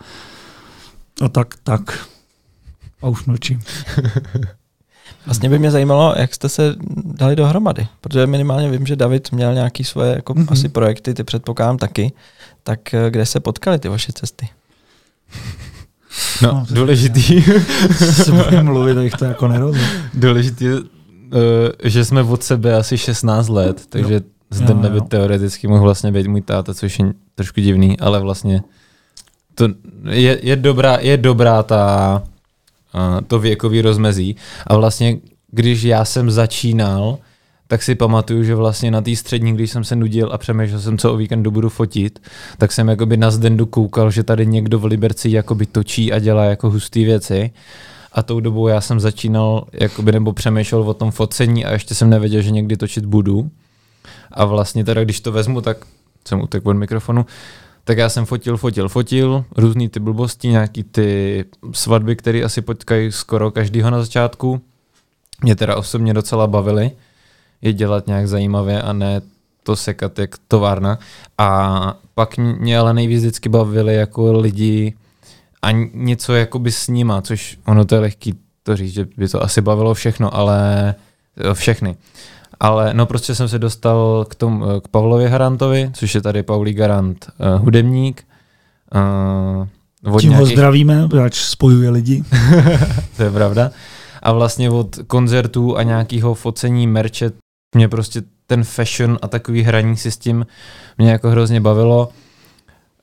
a 1.21 1.28
tak, 1.28 1.54
tak. 1.62 2.09
A 3.02 3.09
už 3.09 3.25
mlčím. 3.25 3.61
Vlastně 5.26 5.49
by 5.49 5.59
mě 5.59 5.71
zajímalo, 5.71 6.14
jak 6.16 6.35
jste 6.35 6.49
se 6.49 6.75
dali 7.04 7.37
dohromady, 7.37 7.87
protože 8.00 8.26
minimálně 8.26 8.71
vím, 8.71 8.87
že 8.87 8.97
David 8.97 9.33
měl 9.33 9.54
nějaké 9.54 9.85
svoje 9.85 10.14
jako 10.14 10.35
mm-hmm. 10.35 10.52
asi 10.52 10.68
projekty, 10.68 11.14
ty 11.14 11.25
předpokládám 11.25 11.78
taky. 11.78 12.12
Tak 12.62 12.95
eh, 12.95 13.11
kde 13.11 13.26
se 13.26 13.40
potkali 13.40 13.78
ty 13.78 13.88
vaše 13.88 14.12
cesty? 14.12 14.49
No, 16.42 16.52
no 16.52 16.66
důležitý. 16.70 17.42
Se 17.96 18.32
budeme 18.32 18.62
mluvit, 18.73 18.94
tak 18.94 19.18
to 19.18 19.25
jako 19.25 19.49
nerozumím. 19.49 19.88
Důležitý 20.14 20.66
uh, 20.68 20.80
že 21.85 22.04
jsme 22.04 22.23
od 22.23 22.42
sebe 22.42 22.76
asi 22.76 22.99
16 22.99 23.49
let, 23.49 23.82
takže 23.88 24.14
jo. 24.14 24.20
zde 24.50 24.75
jo, 24.82 24.90
by 24.90 25.00
teoreticky 25.00 25.68
mohl 25.68 25.82
vlastně 25.82 26.12
být 26.12 26.26
můj 26.26 26.40
táta, 26.40 26.75
což 26.75 26.99
je 26.99 27.12
trošku 27.35 27.61
divný, 27.61 27.99
ale 28.00 28.20
vlastně 28.20 28.62
to 29.54 29.68
je, 30.11 30.38
je, 30.42 30.56
dobrá, 30.56 30.99
je 31.00 31.16
dobrá 31.16 31.62
ta, 31.62 32.23
uh, 32.94 33.20
to 33.26 33.38
věkový 33.38 33.80
rozmezí. 33.80 34.37
A 34.66 34.76
vlastně, 34.76 35.16
když 35.50 35.82
já 35.82 36.04
jsem 36.04 36.30
začínal, 36.30 37.18
tak 37.66 37.82
si 37.82 37.94
pamatuju, 37.94 38.44
že 38.44 38.54
vlastně 38.54 38.90
na 38.90 39.00
té 39.00 39.16
střední, 39.16 39.54
když 39.54 39.70
jsem 39.70 39.85
se 39.85 39.96
nudil 39.96 40.30
a 40.32 40.38
přemýšlel 40.38 40.80
jsem, 40.80 40.99
co 40.99 41.12
o 41.12 41.16
víkendu 41.16 41.50
budu 41.50 41.68
fotit, 41.68 42.18
tak 42.58 42.73
jsem 42.73 42.88
jakoby 42.88 43.16
na 43.16 43.30
zdendu 43.30 43.66
koukal, 43.66 44.11
že 44.11 44.23
tady 44.23 44.46
někdo 44.46 44.78
v 44.78 44.85
Liberci 44.85 45.30
jakoby 45.30 45.66
točí 45.66 46.12
a 46.12 46.18
dělá 46.18 46.44
jako 46.44 46.70
hustý 46.70 47.04
věci. 47.04 47.50
A 48.12 48.23
tou 48.23 48.40
dobou 48.40 48.68
já 48.68 48.80
jsem 48.80 49.00
začínal, 49.00 49.66
jakoby, 49.73 50.12
nebo 50.12 50.32
přemýšlel 50.32 50.82
o 50.82 50.94
tom 50.94 51.11
focení 51.11 51.64
a 51.64 51.73
ještě 51.73 51.94
jsem 51.94 52.11
nevěděl, 52.11 52.42
že 52.42 52.50
někdy 52.50 52.76
točit 52.76 53.06
budu. 53.06 53.50
A 54.30 54.44
vlastně 54.44 54.85
teda, 54.85 55.04
když 55.04 55.20
to 55.20 55.32
vezmu, 55.32 55.61
tak 55.61 55.76
jsem 56.28 56.40
utek 56.40 56.66
od 56.66 56.75
mikrofonu, 56.75 57.26
tak 57.85 57.99
já 57.99 58.08
jsem 58.08 58.25
fotil, 58.25 58.56
fotil, 58.56 58.88
fotil, 58.88 59.44
různý 59.56 59.88
ty 59.88 60.00
blbosti, 60.00 60.49
nějaký 60.49 60.82
ty 60.82 61.44
svatby, 61.73 62.16
které 62.16 62.42
asi 62.42 62.62
potkají 62.62 63.12
skoro 63.12 63.50
každýho 63.50 63.90
na 63.90 64.00
začátku. 64.00 64.61
Mě 65.42 65.56
teda 65.56 65.76
osobně 65.76 66.14
docela 66.14 66.46
bavily 66.46 66.90
je 67.62 67.72
dělat 67.72 68.06
nějak 68.06 68.28
zajímavě 68.28 68.82
a 68.82 68.92
ne 68.92 69.20
to 69.62 69.76
sekat 69.76 70.18
jak 70.18 70.30
továrna. 70.48 70.98
A 71.38 71.98
pak 72.14 72.36
mě 72.38 72.78
ale 72.78 72.94
nejvíc 72.94 73.20
vždycky 73.20 73.48
bavili 73.48 73.94
jako 73.94 74.32
lidi 74.32 74.94
a 75.62 75.70
něco 75.94 76.34
jakoby 76.34 76.72
s 76.72 76.88
nima, 76.88 77.22
což 77.22 77.58
ono 77.66 77.84
to 77.84 77.94
je 77.94 78.00
lehký 78.00 78.34
to 78.62 78.76
říct, 78.76 78.92
že 78.92 79.06
by 79.16 79.28
to 79.28 79.42
asi 79.42 79.60
bavilo 79.60 79.94
všechno, 79.94 80.34
ale 80.34 80.94
všechny. 81.52 81.96
Ale 82.60 82.94
no 82.94 83.06
prostě 83.06 83.34
jsem 83.34 83.48
se 83.48 83.58
dostal 83.58 84.26
k, 84.28 84.34
tomu, 84.34 84.80
k 84.80 84.88
Pavlovi 84.88 85.30
Garantovi, 85.30 85.90
což 85.94 86.14
je 86.14 86.20
tady 86.20 86.42
Paulí 86.42 86.72
Garant, 86.72 87.26
uh, 87.38 87.62
hudebník. 87.62 88.25
Uh, 88.94 90.18
Tím 90.20 90.30
nějakých... 90.30 90.48
ho 90.48 90.54
zdravíme, 90.54 91.08
ač 91.25 91.34
spojuje 91.40 91.90
lidi. 91.90 92.22
to 93.16 93.22
je 93.22 93.30
pravda. 93.30 93.70
A 94.22 94.32
vlastně 94.32 94.70
od 94.70 94.98
koncertů 95.06 95.76
a 95.76 95.82
nějakého 95.82 96.34
focení 96.34 96.86
merče 96.86 97.30
mě 97.76 97.88
prostě 97.88 98.23
ten 98.47 98.64
fashion 98.64 99.18
a 99.23 99.28
takový 99.28 99.62
hraní 99.62 99.97
si 99.97 100.11
s 100.11 100.16
tím 100.16 100.47
mě 100.99 101.11
jako 101.11 101.30
hrozně 101.30 101.61
bavilo. 101.61 102.09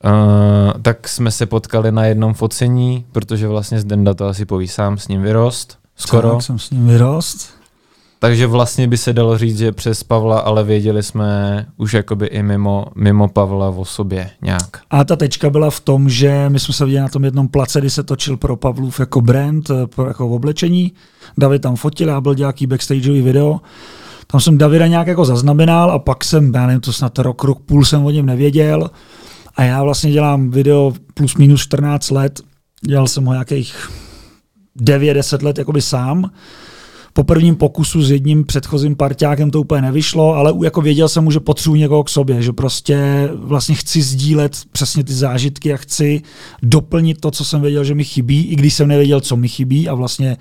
Uh, 0.06 0.82
tak 0.82 1.08
jsme 1.08 1.32
se 1.32 1.46
potkali 1.46 1.92
na 1.92 2.06
jednom 2.06 2.34
focení, 2.34 3.06
protože 3.12 3.48
vlastně 3.48 3.80
z 3.80 3.86
Denda 3.86 4.14
to 4.14 4.26
asi 4.26 4.46
poví 4.46 4.68
sám, 4.68 4.98
s 4.98 5.08
ním 5.08 5.22
vyrost. 5.22 5.78
Skoro. 5.96 6.32
Tak 6.32 6.42
jsem 6.42 6.60
s 6.60 6.70
ním 6.70 6.88
vyrost. 6.88 7.50
Takže 8.20 8.48
vlastně 8.48 8.88
by 8.88 8.98
se 8.98 9.14
dalo 9.14 9.38
říct, 9.38 9.58
že 9.58 9.72
přes 9.72 10.04
Pavla, 10.04 10.40
ale 10.40 10.64
věděli 10.64 11.04
jsme 11.04 11.66
už 11.78 11.94
jakoby 11.94 12.26
i 12.28 12.44
mimo, 12.44 12.86
mimo 12.96 13.28
Pavla 13.28 13.70
o 13.70 13.86
sobě 13.86 14.30
nějak. 14.42 14.82
A 14.90 15.04
ta 15.04 15.16
tečka 15.16 15.50
byla 15.50 15.70
v 15.70 15.80
tom, 15.80 16.10
že 16.10 16.50
my 16.50 16.60
jsme 16.60 16.74
se 16.74 16.86
viděli 16.86 17.02
na 17.02 17.10
tom 17.10 17.24
jednom 17.24 17.48
place, 17.48 17.80
kdy 17.80 17.90
se 17.90 18.04
točil 18.04 18.38
pro 18.38 18.56
Pavlův 18.56 19.00
jako 19.00 19.22
brand, 19.22 19.72
pro 19.96 20.08
jako 20.08 20.30
oblečení. 20.30 20.94
David 21.38 21.62
tam 21.62 21.76
fotil, 21.76 22.08
já 22.08 22.22
byl 22.22 22.36
nějaký 22.36 22.68
backstageový 22.68 23.22
video 23.22 23.60
tam 24.34 24.42
jsem 24.42 24.58
Davida 24.58 24.88
nějak 24.88 25.08
jako 25.08 25.26
zaznamenal 25.26 25.92
a 25.92 26.00
pak 26.00 26.24
jsem, 26.24 26.54
já 26.54 26.68
nevím, 26.68 26.82
to 26.82 26.94
snad 26.94 27.20
rok, 27.20 27.44
rok 27.44 27.60
půl 27.60 27.86
jsem 27.86 28.06
o 28.06 28.10
něm 28.10 28.26
nevěděl 28.26 28.90
a 29.56 29.64
já 29.64 29.84
vlastně 29.84 30.12
dělám 30.12 30.50
video 30.50 30.94
plus 31.14 31.36
minus 31.36 31.62
14 31.62 32.12
let, 32.12 32.42
dělal 32.88 33.08
jsem 33.08 33.26
ho 33.26 33.34
nějakých 33.34 33.92
9-10 34.80 35.44
let 35.44 35.58
jakoby 35.58 35.82
sám. 35.82 36.32
Po 37.14 37.24
prvním 37.24 37.56
pokusu 37.56 38.04
s 38.04 38.12
jedním 38.12 38.46
předchozím 38.46 38.96
parťákem 38.96 39.52
to 39.52 39.62
úplně 39.62 39.82
nevyšlo, 39.82 40.36
ale 40.36 40.54
jako 40.64 40.82
věděl 40.82 41.10
jsem 41.10 41.32
že 41.32 41.40
potřebuji 41.40 41.76
někoho 41.76 42.04
k 42.04 42.10
sobě, 42.10 42.42
že 42.42 42.54
prostě 42.54 43.30
vlastně 43.34 43.76
chci 43.76 44.02
sdílet 44.02 44.58
přesně 44.72 45.04
ty 45.04 45.14
zážitky 45.14 45.74
a 45.74 45.78
chci 45.78 46.22
doplnit 46.64 47.22
to, 47.22 47.32
co 47.32 47.46
jsem 47.46 47.62
věděl, 47.62 47.84
že 47.84 47.96
mi 47.96 48.04
chybí, 48.04 48.44
i 48.44 48.56
když 48.56 48.74
jsem 48.74 48.88
nevěděl, 48.88 49.22
co 49.22 49.38
mi 49.38 49.48
chybí 49.48 49.90
a 49.90 49.94
vlastně 49.94 50.38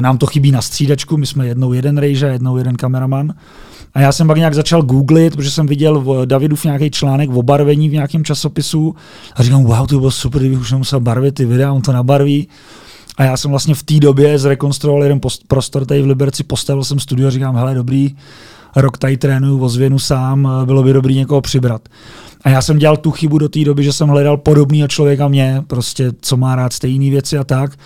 nám 0.00 0.18
to 0.18 0.26
chybí 0.26 0.50
na 0.50 0.62
střídačku, 0.62 1.16
my 1.16 1.26
jsme 1.26 1.46
jednou 1.46 1.72
jeden 1.72 1.98
rejže, 1.98 2.26
jednou 2.26 2.56
jeden 2.56 2.76
kameraman. 2.76 3.34
A 3.94 4.00
já 4.00 4.12
jsem 4.12 4.26
pak 4.26 4.36
nějak 4.36 4.54
začal 4.54 4.82
googlit, 4.82 5.36
protože 5.36 5.50
jsem 5.50 5.66
viděl 5.66 6.00
v 6.00 6.26
Davidův 6.26 6.64
nějaký 6.64 6.90
článek 6.90 7.30
o 7.30 7.42
barvení 7.42 7.88
v 7.88 7.92
nějakém 7.92 8.24
časopisu 8.24 8.94
a 9.36 9.42
říkám, 9.42 9.64
wow, 9.64 9.86
to 9.86 9.98
bylo 9.98 10.10
super, 10.10 10.40
kdybych 10.40 10.60
už 10.60 10.72
nemusel 10.72 11.00
barvit 11.00 11.34
ty 11.34 11.44
videa, 11.44 11.72
on 11.72 11.82
to 11.82 11.92
nabarví. 11.92 12.48
A 13.16 13.24
já 13.24 13.36
jsem 13.36 13.50
vlastně 13.50 13.74
v 13.74 13.82
té 13.82 13.94
době 13.94 14.38
zrekonstruoval 14.38 15.02
jeden 15.02 15.20
post, 15.20 15.42
prostor 15.48 15.86
tady 15.86 16.02
v 16.02 16.06
Liberci, 16.06 16.44
postavil 16.44 16.84
jsem 16.84 17.00
studio 17.00 17.28
a 17.28 17.30
říkám, 17.30 17.56
hele, 17.56 17.74
dobrý, 17.74 18.16
rok 18.76 18.98
tady 18.98 19.16
trénuju 19.16 19.60
ozvěnu 19.60 19.98
sám, 19.98 20.48
bylo 20.64 20.82
by 20.82 20.92
dobrý 20.92 21.14
někoho 21.14 21.40
přibrat. 21.40 21.88
A 22.44 22.50
já 22.50 22.62
jsem 22.62 22.78
dělal 22.78 22.96
tu 22.96 23.10
chybu 23.10 23.38
do 23.38 23.48
té 23.48 23.64
doby, 23.64 23.84
že 23.84 23.92
jsem 23.92 24.08
hledal 24.08 24.36
podobného 24.36 24.88
člověka 24.88 25.28
mě, 25.28 25.62
prostě 25.66 26.12
co 26.20 26.36
má 26.36 26.56
rád 26.56 26.72
stejné 26.72 27.10
věci 27.10 27.38
a 27.38 27.44
tak. 27.44 27.76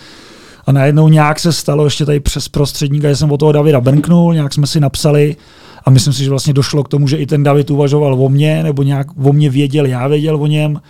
A 0.66 0.72
najednou 0.72 1.08
nějak 1.08 1.40
se 1.40 1.52
stalo 1.52 1.84
ještě 1.84 2.06
tady 2.06 2.20
přes 2.20 2.48
prostředníka, 2.48 3.08
že 3.08 3.16
jsem 3.16 3.32
o 3.32 3.36
toho 3.36 3.52
Davida 3.52 3.80
brnknul, 3.80 4.34
nějak 4.34 4.54
jsme 4.54 4.66
si 4.66 4.80
napsali 4.80 5.36
a 5.84 5.90
myslím 5.90 6.12
si, 6.12 6.24
že 6.24 6.30
vlastně 6.30 6.52
došlo 6.52 6.84
k 6.84 6.88
tomu, 6.88 7.08
že 7.08 7.16
i 7.16 7.26
ten 7.26 7.42
David 7.42 7.70
uvažoval 7.70 8.24
o 8.24 8.28
mně, 8.28 8.62
nebo 8.62 8.82
nějak 8.82 9.06
o 9.24 9.32
mně 9.32 9.50
věděl, 9.50 9.86
já 9.86 10.08
věděl 10.08 10.42
o 10.42 10.46
něm 10.46 10.80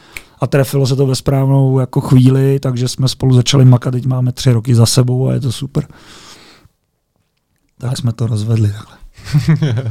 a 0.40 0.46
trefilo 0.46 0.86
se 0.86 0.96
to 0.96 1.06
ve 1.06 1.14
správnou 1.14 1.78
jako 1.78 2.00
chvíli, 2.00 2.60
takže 2.60 2.88
jsme 2.88 3.08
spolu 3.08 3.34
začali 3.34 3.64
makat, 3.64 3.90
teď 3.90 4.06
máme 4.06 4.32
tři 4.32 4.52
roky 4.52 4.74
za 4.74 4.86
sebou 4.86 5.28
a 5.28 5.32
je 5.32 5.40
to 5.40 5.52
super. 5.52 5.86
Tak 7.78 7.96
jsme 7.96 8.12
to 8.12 8.26
rozvedli 8.26 8.72
takhle. 8.72 8.96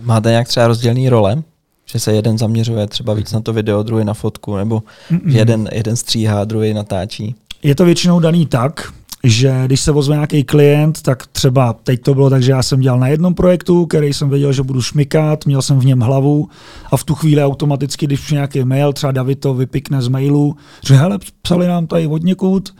Máte 0.00 0.30
nějak 0.30 0.48
třeba 0.48 0.66
rozdělný 0.66 1.08
role? 1.08 1.42
Že 1.86 1.98
se 1.98 2.12
jeden 2.12 2.38
zaměřuje 2.38 2.86
třeba 2.86 3.14
víc 3.14 3.32
na 3.32 3.40
to 3.40 3.52
video, 3.52 3.82
druhý 3.82 4.04
na 4.04 4.14
fotku, 4.14 4.56
nebo 4.56 4.82
jeden, 5.26 5.68
jeden 5.72 5.96
stříhá, 5.96 6.44
druhý 6.44 6.74
natáčí? 6.74 7.34
Je 7.62 7.74
to 7.74 7.84
většinou 7.84 8.20
daný 8.20 8.46
tak, 8.46 8.92
že 9.24 9.62
když 9.66 9.80
se 9.80 9.92
vozve 9.92 10.14
nějaký 10.14 10.44
klient, 10.44 11.02
tak 11.02 11.26
třeba 11.26 11.72
teď 11.72 12.02
to 12.02 12.14
bylo 12.14 12.30
tak, 12.30 12.42
že 12.42 12.52
já 12.52 12.62
jsem 12.62 12.80
dělal 12.80 12.98
na 12.98 13.08
jednom 13.08 13.34
projektu, 13.34 13.86
který 13.86 14.12
jsem 14.12 14.30
věděl, 14.30 14.52
že 14.52 14.62
budu 14.62 14.82
šmikat, 14.82 15.46
měl 15.46 15.62
jsem 15.62 15.78
v 15.78 15.84
něm 15.84 16.00
hlavu 16.00 16.48
a 16.90 16.96
v 16.96 17.04
tu 17.04 17.14
chvíli 17.14 17.44
automaticky, 17.44 18.06
když 18.06 18.30
nějaký 18.30 18.64
mail, 18.64 18.92
třeba 18.92 19.12
David 19.12 19.40
to 19.40 19.54
vypikne 19.54 20.02
z 20.02 20.08
mailu, 20.08 20.56
že 20.84 20.94
hele, 20.94 21.18
psali 21.42 21.66
nám 21.66 21.86
tady 21.86 22.06
od 22.06 22.22
někud, 22.22 22.74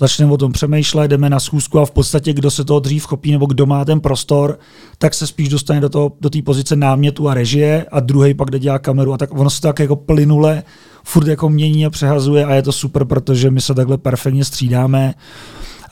začneme 0.00 0.32
o 0.32 0.36
tom 0.36 0.52
přemýšlet, 0.52 1.08
jdeme 1.08 1.30
na 1.30 1.40
schůzku 1.40 1.78
a 1.78 1.86
v 1.86 1.90
podstatě, 1.90 2.32
kdo 2.32 2.50
se 2.50 2.64
toho 2.64 2.80
dřív 2.80 3.06
chopí 3.06 3.32
nebo 3.32 3.46
kdo 3.46 3.66
má 3.66 3.84
ten 3.84 4.00
prostor, 4.00 4.58
tak 4.98 5.14
se 5.14 5.26
spíš 5.26 5.48
dostane 5.48 5.80
do 5.80 5.88
té 5.88 5.98
do 6.20 6.30
pozice 6.44 6.76
námětu 6.76 7.28
a 7.28 7.34
režie 7.34 7.86
a 7.92 8.00
druhý 8.00 8.34
pak 8.34 8.50
jde 8.50 8.58
dělat 8.58 8.78
kameru 8.78 9.12
a 9.12 9.18
tak 9.18 9.38
ono 9.38 9.50
se 9.50 9.60
tak 9.60 9.78
jako 9.78 9.96
plynule 9.96 10.62
furt 11.04 11.26
jako 11.26 11.48
mění 11.48 11.86
a 11.86 11.90
přehazuje 11.90 12.44
a 12.44 12.54
je 12.54 12.62
to 12.62 12.72
super, 12.72 13.04
protože 13.04 13.50
my 13.50 13.60
se 13.60 13.74
takhle 13.74 13.98
perfektně 13.98 14.44
střídáme. 14.44 15.14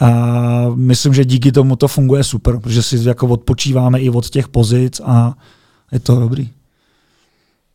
A 0.01 0.11
myslím, 0.75 1.15
že 1.15 1.25
díky 1.25 1.53
tomu 1.53 1.77
to 1.77 1.89
funguje 1.89 2.25
super, 2.25 2.59
protože 2.59 2.83
si 2.83 3.09
jako 3.09 3.27
odpočíváme 3.27 4.01
i 4.01 4.11
od 4.11 4.31
těch 4.31 4.49
pozic 4.49 5.01
a 5.05 5.35
je 5.93 6.01
to 6.01 6.21
dobrý. 6.21 6.49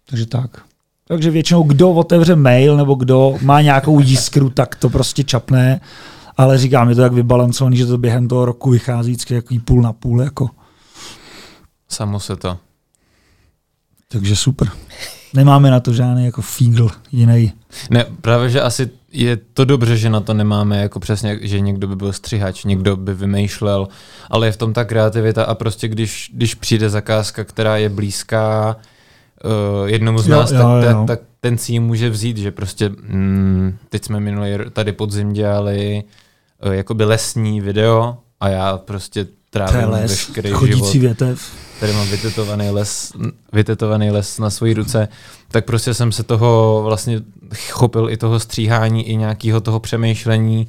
Takže 0.09 0.25
tak. 0.25 0.61
Takže 1.07 1.31
většinou 1.31 1.63
kdo 1.63 1.91
otevře 1.91 2.35
mail 2.35 2.77
nebo 2.77 2.95
kdo 2.95 3.37
má 3.41 3.61
nějakou 3.61 3.99
jiskru, 3.99 4.49
tak 4.49 4.75
to 4.75 4.89
prostě 4.89 5.23
čapne. 5.23 5.81
Ale 6.41 6.57
říkám, 6.57 6.89
je 6.89 6.95
to 6.95 7.01
tak 7.01 7.13
vybalancovaný, 7.13 7.77
že 7.77 7.85
to 7.85 7.97
během 7.97 8.27
toho 8.27 8.45
roku 8.45 8.69
vychází 8.69 9.11
vždycky 9.11 9.33
jaký 9.33 9.59
půl 9.59 9.81
na 9.81 9.93
půl. 9.93 10.21
Jako. 10.21 10.49
Samo 11.89 12.19
se 12.19 12.35
to. 12.35 12.57
Takže 14.07 14.35
super. 14.35 14.69
Nemáme 15.33 15.71
na 15.71 15.79
to 15.79 15.93
žádný 15.93 16.25
jako 16.25 16.41
fígl 16.41 16.89
jiný. 17.11 17.53
Ne, 17.89 18.05
právě, 18.21 18.49
že 18.49 18.61
asi 18.61 18.89
je 19.11 19.37
to 19.37 19.65
dobře, 19.65 19.97
že 19.97 20.09
na 20.09 20.19
to 20.19 20.33
nemáme 20.33 20.77
jako 20.81 20.99
přesně, 20.99 21.39
že 21.41 21.59
někdo 21.59 21.87
by 21.87 21.95
byl 21.95 22.13
střihač, 22.13 22.63
někdo 22.63 22.95
by 22.95 23.13
vymýšlel, 23.13 23.87
ale 24.29 24.47
je 24.47 24.51
v 24.51 24.57
tom 24.57 24.73
ta 24.73 24.85
kreativita 24.85 25.43
a 25.43 25.55
prostě 25.55 25.87
když, 25.87 26.31
když 26.33 26.55
přijde 26.55 26.89
zakázka, 26.89 27.43
která 27.43 27.77
je 27.77 27.89
blízká 27.89 28.75
uh, 29.43 29.89
jednomu 29.89 30.19
z 30.19 30.27
nás, 30.27 30.51
jo, 30.51 30.57
jo, 30.57 30.81
tak, 30.81 30.95
jo. 30.95 31.03
tak 31.07 31.19
ten 31.39 31.57
si 31.57 31.71
ji 31.71 31.79
může 31.79 32.09
vzít, 32.09 32.37
že 32.37 32.51
prostě 32.51 32.89
mm, 32.89 33.77
teď 33.89 34.05
jsme 34.05 34.19
minulý 34.19 34.49
tady 34.73 34.91
podzim 34.91 35.33
dělali 35.33 36.03
jakoby 36.71 37.05
lesní 37.05 37.61
video 37.61 38.17
a 38.39 38.49
já 38.49 38.77
prostě 38.77 39.27
trávím 39.49 39.89
les, 39.89 40.11
veškerý 40.11 40.51
chodící 40.51 40.91
život. 40.91 41.01
větev. 41.01 41.51
Tady 41.79 41.93
mám 41.93 42.07
vytetovaný 42.07 42.69
les, 42.69 43.13
vytetovaný 43.53 44.11
les 44.11 44.39
na 44.39 44.49
svoji 44.49 44.73
ruce, 44.73 45.07
tak 45.47 45.65
prostě 45.65 45.93
jsem 45.93 46.11
se 46.11 46.23
toho 46.23 46.81
vlastně 46.85 47.21
chopil 47.69 48.09
i 48.09 48.17
toho 48.17 48.39
stříhání, 48.39 49.09
i 49.09 49.15
nějakého 49.15 49.61
toho 49.61 49.79
přemýšlení 49.79 50.67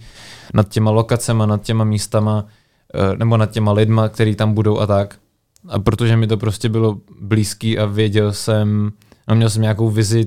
nad 0.55 0.69
těma 0.69 0.91
lokacema, 0.91 1.47
nad 1.47 1.63
těma 1.63 1.85
místama, 1.85 2.45
eh, 2.95 3.17
nebo 3.17 3.37
nad 3.37 3.51
těma 3.51 3.73
lidma, 3.73 4.09
který 4.09 4.35
tam 4.35 4.55
budou 4.55 4.79
a 4.79 4.87
tak. 4.87 5.17
A 5.69 5.79
protože 5.79 6.17
mi 6.17 6.27
to 6.27 6.37
prostě 6.37 6.69
bylo 6.69 6.99
blízký 7.21 7.79
a 7.79 7.87
věděl 7.87 8.33
jsem, 8.33 8.93
no 9.29 9.35
měl 9.35 9.51
jsem 9.51 9.63
nějakou 9.63 9.91
vizi, 9.91 10.27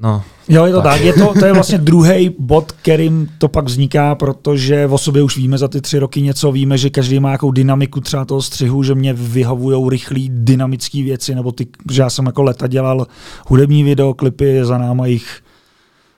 No, 0.00 0.22
jo, 0.48 0.64
je 0.64 0.72
to 0.72 0.82
tak. 0.82 0.92
tak. 0.92 1.00
Je 1.00 1.12
to, 1.12 1.32
to 1.38 1.46
je 1.46 1.52
vlastně 1.52 1.78
druhý 1.78 2.34
bod, 2.38 2.72
kterým 2.72 3.28
to 3.38 3.48
pak 3.48 3.64
vzniká, 3.64 4.14
protože 4.14 4.86
o 4.86 4.98
sobě 4.98 5.22
už 5.22 5.36
víme 5.36 5.58
za 5.58 5.68
ty 5.68 5.80
tři 5.80 5.98
roky 5.98 6.22
něco, 6.22 6.52
víme, 6.52 6.78
že 6.78 6.90
každý 6.90 7.20
má 7.20 7.28
nějakou 7.28 7.50
dynamiku 7.50 8.00
třeba 8.00 8.24
toho 8.24 8.42
střihu, 8.42 8.82
že 8.82 8.94
mě 8.94 9.12
vyhovují 9.12 9.90
rychlý 9.90 10.30
dynamické 10.32 11.02
věci, 11.02 11.34
nebo 11.34 11.52
ty, 11.52 11.66
že 11.90 12.02
já 12.02 12.10
jsem 12.10 12.26
jako 12.26 12.42
leta 12.42 12.66
dělal 12.66 13.06
hudební 13.46 13.84
videoklipy, 13.84 14.64
za 14.64 14.78
náma 14.78 15.06
jich 15.06 15.40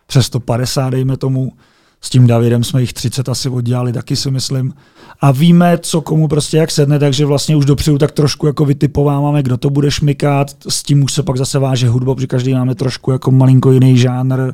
přes 0.06 0.26
150, 0.26 0.90
dejme 0.90 1.16
tomu. 1.16 1.52
S 2.00 2.10
tím 2.10 2.26
Davidem 2.26 2.64
jsme 2.64 2.80
jich 2.80 2.92
30 2.92 3.28
asi 3.28 3.48
oddělali, 3.48 3.92
taky 3.92 4.16
si 4.16 4.30
myslím. 4.30 4.74
A 5.20 5.30
víme, 5.30 5.78
co 5.78 6.00
komu 6.00 6.28
prostě 6.28 6.56
jak 6.56 6.70
sedne, 6.70 6.98
takže 6.98 7.26
vlastně 7.26 7.56
už 7.56 7.64
dopředu 7.64 7.98
tak 7.98 8.12
trošku 8.12 8.46
jako 8.46 8.64
vytipováváme, 8.64 9.42
kdo 9.42 9.56
to 9.56 9.70
bude 9.70 9.90
šmikat. 9.90 10.56
S 10.68 10.82
tím 10.82 11.04
už 11.04 11.12
se 11.12 11.22
pak 11.22 11.36
zase 11.36 11.58
váže 11.58 11.88
hudba, 11.88 12.14
protože 12.14 12.26
každý 12.26 12.54
máme 12.54 12.74
trošku 12.74 13.10
jako 13.10 13.30
malinko 13.30 13.72
jiný 13.72 13.98
žánr. 13.98 14.52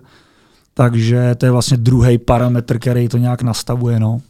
Takže 0.75 1.35
to 1.35 1.47
je 1.47 1.53
vlastně 1.53 1.77
druhý 1.77 2.19
parametr, 2.19 2.79
který 2.79 3.09
to 3.09 3.19
nějak 3.19 3.43
nastavuje. 3.43 4.01
No. 4.01 4.21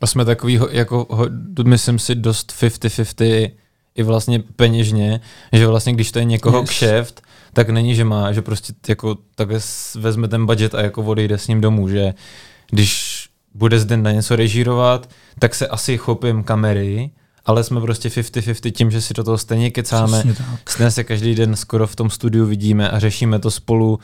A 0.00 0.06
jsme 0.06 0.24
takový, 0.24 0.60
jako, 0.70 1.28
myslím 1.64 1.98
si, 1.98 2.14
dost 2.14 2.52
50-50 2.60 3.50
i 3.98 4.02
vlastně 4.02 4.42
peněžně, 4.56 5.20
že 5.52 5.66
vlastně 5.66 5.92
když 5.92 6.12
to 6.12 6.18
je 6.18 6.24
někoho 6.24 6.60
yes. 6.60 6.70
kšeft, 6.70 7.22
tak 7.52 7.70
není, 7.70 7.94
že 7.94 8.04
má, 8.04 8.32
že 8.32 8.42
prostě 8.42 8.72
jako 8.88 9.16
tak 9.34 9.48
vezme 9.94 10.28
ten 10.28 10.46
budget 10.46 10.74
a 10.74 10.82
jako 10.82 11.02
odejde 11.02 11.38
s 11.38 11.48
ním 11.48 11.60
domů, 11.60 11.88
že 11.88 12.14
když 12.70 13.24
bude 13.54 13.78
zde 13.78 13.96
na 13.96 14.12
něco 14.12 14.36
režírovat, 14.36 15.10
tak 15.38 15.54
se 15.54 15.66
asi 15.66 15.98
chopím 15.98 16.44
kamery, 16.44 17.10
ale 17.46 17.64
jsme 17.64 17.80
prostě 17.80 18.08
50-50 18.08 18.72
tím, 18.72 18.90
že 18.90 19.00
si 19.00 19.14
do 19.14 19.24
toho 19.24 19.38
stejně 19.38 19.70
kecáme. 19.70 20.22
Stejně 20.68 20.90
se 20.90 21.04
každý 21.04 21.34
den 21.34 21.56
skoro 21.56 21.86
v 21.86 21.96
tom 21.96 22.10
studiu 22.10 22.46
vidíme 22.46 22.90
a 22.90 22.98
řešíme 22.98 23.38
to 23.38 23.50
spolu. 23.50 23.98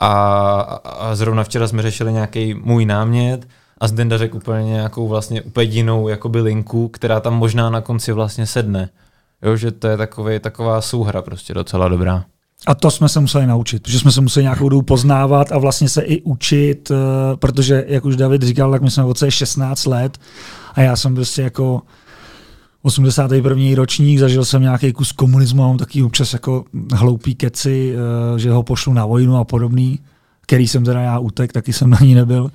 A, 0.00 0.60
a 0.84 1.14
zrovna 1.14 1.44
včera 1.44 1.68
jsme 1.68 1.82
řešili 1.82 2.12
nějaký 2.12 2.54
můj 2.54 2.86
námět 2.86 3.48
a 3.78 3.88
Zdenda 3.88 4.18
řekl 4.18 4.36
úplně 4.36 4.64
nějakou 4.64 5.08
vlastně 5.08 5.42
úplně 5.42 5.70
jinou 5.70 6.08
jakoby 6.08 6.40
linku, 6.40 6.88
která 6.88 7.20
tam 7.20 7.34
možná 7.34 7.70
na 7.70 7.80
konci 7.80 8.12
vlastně 8.12 8.46
sedne. 8.46 8.88
Jo, 9.42 9.56
že 9.56 9.70
to 9.70 9.88
je 9.88 9.96
takový, 9.96 10.38
taková 10.38 10.80
souhra 10.80 11.22
prostě 11.22 11.54
docela 11.54 11.88
dobrá. 11.88 12.24
A 12.66 12.74
to 12.74 12.90
jsme 12.90 13.08
se 13.08 13.20
museli 13.20 13.46
naučit, 13.46 13.82
protože 13.82 13.98
jsme 13.98 14.12
se 14.12 14.20
museli 14.20 14.42
nějakou 14.44 14.68
dobu 14.68 14.82
poznávat 14.82 15.52
a 15.52 15.58
vlastně 15.58 15.88
se 15.88 16.02
i 16.02 16.22
učit, 16.22 16.90
eh, 16.90 17.36
protože, 17.36 17.84
jak 17.88 18.04
už 18.04 18.16
David 18.16 18.42
říkal, 18.42 18.70
tak 18.70 18.82
my 18.82 18.90
jsme 18.90 19.04
v 19.04 19.14
16 19.28 19.86
let 19.86 20.18
a 20.74 20.80
já 20.80 20.96
jsem 20.96 21.14
prostě 21.14 21.42
jako 21.42 21.82
81. 22.82 23.74
ročník, 23.74 24.18
zažil 24.18 24.44
jsem 24.44 24.62
nějaký 24.62 24.92
kus 24.92 25.12
komunismu, 25.12 25.62
mám 25.62 25.78
taky 25.78 26.02
občas 26.02 26.32
jako 26.32 26.64
hloupý 26.94 27.34
keci, 27.34 27.94
eh, 27.94 28.38
že 28.38 28.50
ho 28.50 28.62
pošlu 28.62 28.92
na 28.92 29.06
vojnu 29.06 29.36
a 29.36 29.44
podobný 29.44 29.98
který 30.46 30.68
jsem 30.68 30.84
teda 30.84 31.00
já 31.00 31.18
utek, 31.18 31.52
taky 31.52 31.72
jsem 31.72 31.90
na 31.90 31.98
ní 32.00 32.14
nebyl. 32.14 32.50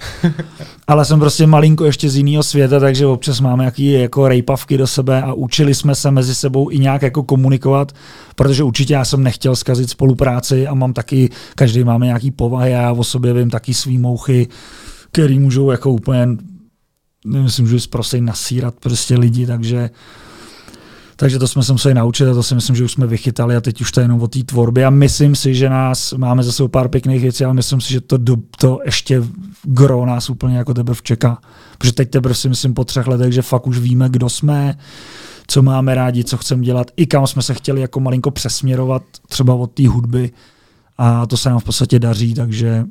Ale 0.87 1.05
jsem 1.05 1.19
prostě 1.19 1.47
malinko 1.47 1.85
ještě 1.85 2.09
z 2.09 2.15
jiného 2.15 2.43
světa, 2.43 2.79
takže 2.79 3.05
občas 3.05 3.39
máme 3.39 3.65
jaký 3.65 3.91
jako 3.91 4.27
rejpavky 4.27 4.77
do 4.77 4.87
sebe 4.87 5.21
a 5.21 5.33
učili 5.33 5.75
jsme 5.75 5.95
se 5.95 6.11
mezi 6.11 6.35
sebou 6.35 6.71
i 6.71 6.79
nějak 6.79 7.01
jako 7.01 7.23
komunikovat, 7.23 7.91
protože 8.35 8.63
určitě 8.63 8.93
já 8.93 9.05
jsem 9.05 9.23
nechtěl 9.23 9.55
zkazit 9.55 9.89
spolupráci 9.89 10.67
a 10.67 10.73
mám 10.73 10.93
taky, 10.93 11.29
každý 11.55 11.83
máme 11.83 12.05
nějaký 12.05 12.31
povahy 12.31 12.75
a 12.75 12.77
já 12.81 12.91
o 12.91 13.03
sobě 13.03 13.33
vím 13.33 13.49
taky 13.49 13.73
svý 13.73 13.97
mouchy, 13.97 14.47
který 15.11 15.39
můžou 15.39 15.71
jako 15.71 15.91
úplně, 15.91 16.27
nemyslím, 17.25 17.67
že 17.67 17.79
zprosej 17.79 18.21
nasírat 18.21 18.75
prostě 18.79 19.17
lidi, 19.17 19.47
takže 19.47 19.89
takže 21.19 21.39
to 21.39 21.47
jsme 21.47 21.63
se 21.63 21.71
museli 21.71 21.93
naučit 21.93 22.27
a 22.27 22.33
to 22.33 22.43
si 22.43 22.55
myslím, 22.55 22.75
že 22.75 22.83
už 22.83 22.91
jsme 22.91 23.07
vychytali 23.07 23.55
a 23.55 23.61
teď 23.61 23.81
už 23.81 23.91
to 23.91 23.99
je 23.99 24.03
jenom 24.03 24.21
o 24.21 24.27
té 24.27 24.43
tvorbě. 24.43 24.85
A 24.85 24.89
myslím 24.89 25.35
si, 25.35 25.55
že 25.55 25.69
nás 25.69 26.13
máme 26.13 26.43
zase 26.43 26.67
pár 26.67 26.87
pěkných 26.87 27.21
věcí, 27.21 27.45
ale 27.45 27.53
myslím 27.53 27.81
si, 27.81 27.93
že 27.93 28.01
to, 28.01 28.17
to 28.57 28.79
ještě 28.85 29.23
gro 29.63 30.05
nás 30.05 30.29
úplně 30.29 30.57
jako 30.57 30.73
teprve 30.73 30.99
čeká. 31.03 31.41
Protože 31.77 31.93
teď 31.93 32.09
teprve 32.09 32.35
si 32.35 32.49
myslím 32.49 32.73
po 32.73 32.83
třech 32.83 33.07
letech, 33.07 33.33
že 33.33 33.41
fakt 33.41 33.67
už 33.67 33.79
víme, 33.79 34.09
kdo 34.09 34.29
jsme, 34.29 34.77
co 35.47 35.61
máme 35.61 35.95
rádi, 35.95 36.23
co 36.23 36.37
chceme 36.37 36.63
dělat, 36.63 36.91
i 36.95 37.05
kam 37.05 37.27
jsme 37.27 37.41
se 37.41 37.53
chtěli 37.53 37.81
jako 37.81 37.99
malinko 37.99 38.31
přesměrovat 38.31 39.03
třeba 39.29 39.53
od 39.53 39.71
té 39.71 39.87
hudby 39.87 40.31
a 40.97 41.25
to 41.25 41.37
se 41.37 41.49
nám 41.49 41.59
v 41.59 41.63
podstatě 41.63 41.99
daří, 41.99 42.33
takže 42.33 42.85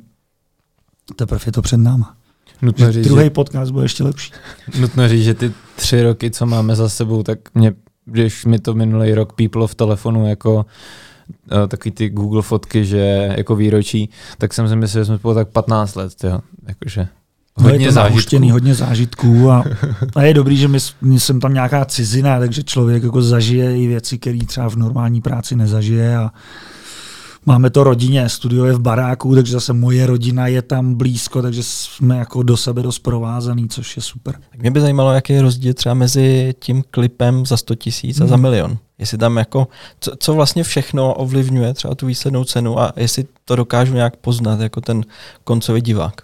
teprve 1.15 1.41
je 1.45 1.51
to 1.51 1.61
před 1.61 1.77
náma. 1.77 2.15
Nutno 2.61 2.91
říct, 2.91 3.07
druhý 3.07 3.23
že... 3.23 3.29
podcast 3.29 3.71
bude 3.71 3.85
ještě 3.85 4.03
lepší. 4.03 4.31
Nutno 4.79 5.07
říct, 5.07 5.23
že 5.23 5.33
ty 5.33 5.53
tři 5.75 6.03
roky, 6.03 6.31
co 6.31 6.45
máme 6.45 6.75
za 6.75 6.89
sebou, 6.89 7.23
tak 7.23 7.39
mě 7.55 7.73
když 8.07 8.45
mi 8.45 8.59
to 8.59 8.73
minulý 8.73 9.13
rok 9.13 9.33
píplo 9.33 9.67
v 9.67 9.75
telefonu 9.75 10.27
jako 10.27 10.55
uh, 10.55 11.67
takový 11.67 11.91
ty 11.91 12.09
Google 12.09 12.41
fotky, 12.41 12.85
že 12.85 13.33
jako 13.37 13.55
výročí, 13.55 14.09
tak 14.37 14.53
jsem 14.53 14.67
si 14.69 14.75
myslel, 14.75 15.01
že 15.01 15.05
jsme 15.05 15.17
spolu 15.17 15.35
tak 15.35 15.47
15 15.47 15.95
let, 15.95 16.23
jo. 16.23 16.39
Jakože 16.67 17.07
hodně 17.55 17.85
no 17.85 17.91
zážitků. 17.91 18.49
hodně 18.49 18.75
zážitků 18.75 19.51
a, 19.51 19.63
a, 20.15 20.23
je 20.23 20.33
dobrý, 20.33 20.57
že 20.57 20.67
my, 20.67 20.77
my 21.01 21.19
jsem 21.19 21.39
tam 21.39 21.53
nějaká 21.53 21.85
cizina, 21.85 22.39
takže 22.39 22.63
člověk 22.63 23.03
jako 23.03 23.21
zažije 23.21 23.77
i 23.77 23.87
věci, 23.87 24.17
které 24.17 24.39
třeba 24.47 24.69
v 24.69 24.75
normální 24.75 25.21
práci 25.21 25.55
nezažije 25.55 26.17
a 26.17 26.31
Máme 27.49 27.69
to 27.69 27.83
rodině, 27.83 28.29
studio 28.29 28.65
je 28.65 28.73
v 28.73 28.79
baráku, 28.79 29.35
takže 29.35 29.53
zase 29.53 29.73
moje 29.73 30.07
rodina 30.07 30.47
je 30.47 30.61
tam 30.61 30.95
blízko, 30.95 31.41
takže 31.41 31.63
jsme 31.63 32.17
jako 32.17 32.43
do 32.43 32.57
sebe 32.57 32.83
dost 32.83 32.99
provázaný, 32.99 33.69
což 33.69 33.95
je 33.95 34.01
super. 34.01 34.35
Tak 34.51 34.61
mě 34.61 34.71
by 34.71 34.81
zajímalo, 34.81 35.13
jaký 35.13 35.33
je 35.33 35.41
rozdíl 35.41 35.73
třeba 35.73 35.95
mezi 35.95 36.55
tím 36.59 36.83
klipem 36.91 37.45
za 37.45 37.57
100 37.57 37.75
tisíc 37.75 38.21
a 38.21 38.27
za 38.27 38.35
hmm. 38.35 38.41
milion. 38.41 38.77
Jestli 38.99 39.17
tam 39.17 39.37
jako, 39.37 39.67
co, 39.99 40.11
co 40.19 40.33
vlastně 40.33 40.63
všechno 40.63 41.13
ovlivňuje 41.13 41.73
třeba 41.73 41.95
tu 41.95 42.05
výslednou 42.05 42.43
cenu 42.43 42.79
a 42.79 42.93
jestli 42.95 43.25
to 43.45 43.55
dokážu 43.55 43.93
nějak 43.93 44.15
poznat 44.15 44.59
jako 44.59 44.81
ten 44.81 45.05
koncový 45.43 45.81
divák. 45.81 46.21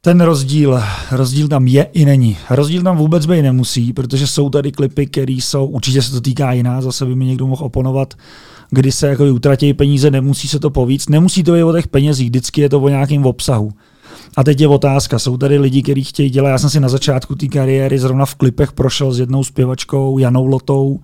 Ten 0.00 0.20
rozdíl, 0.20 0.82
rozdíl 1.10 1.48
tam 1.48 1.66
je 1.66 1.82
i 1.82 2.04
není. 2.04 2.36
Rozdíl 2.50 2.82
tam 2.82 2.96
vůbec 2.96 3.26
být 3.26 3.42
nemusí, 3.42 3.92
protože 3.92 4.26
jsou 4.26 4.50
tady 4.50 4.72
klipy, 4.72 5.06
které 5.06 5.32
jsou, 5.32 5.66
určitě 5.66 6.02
se 6.02 6.12
to 6.12 6.20
týká 6.20 6.52
jiná, 6.52 6.82
zase 6.82 7.06
by 7.06 7.14
mi 7.14 7.24
někdo 7.24 7.46
mohl 7.46 7.64
oponovat, 7.64 8.14
kdy 8.70 8.92
se 8.92 9.08
jako 9.08 9.24
utratí 9.24 9.74
peníze, 9.74 10.10
nemusí 10.10 10.48
se 10.48 10.58
to 10.58 10.70
povíc. 10.70 11.08
Nemusí 11.08 11.42
to 11.42 11.52
být 11.52 11.62
o 11.62 11.72
těch 11.72 11.88
penězích, 11.88 12.28
vždycky 12.28 12.60
je 12.60 12.68
to 12.68 12.80
o 12.80 12.88
nějakém 12.88 13.26
obsahu. 13.26 13.72
A 14.36 14.44
teď 14.44 14.60
je 14.60 14.68
otázka, 14.68 15.18
jsou 15.18 15.36
tady 15.36 15.58
lidi, 15.58 15.82
kteří 15.82 16.04
chtějí 16.04 16.30
dělat, 16.30 16.50
já 16.50 16.58
jsem 16.58 16.70
si 16.70 16.80
na 16.80 16.88
začátku 16.88 17.34
té 17.34 17.46
kariéry 17.46 17.98
zrovna 17.98 18.26
v 18.26 18.34
klipech 18.34 18.72
prošel 18.72 19.12
s 19.12 19.18
jednou 19.18 19.44
zpěvačkou, 19.44 20.18
Janou 20.18 20.46
Lotou, 20.46 21.00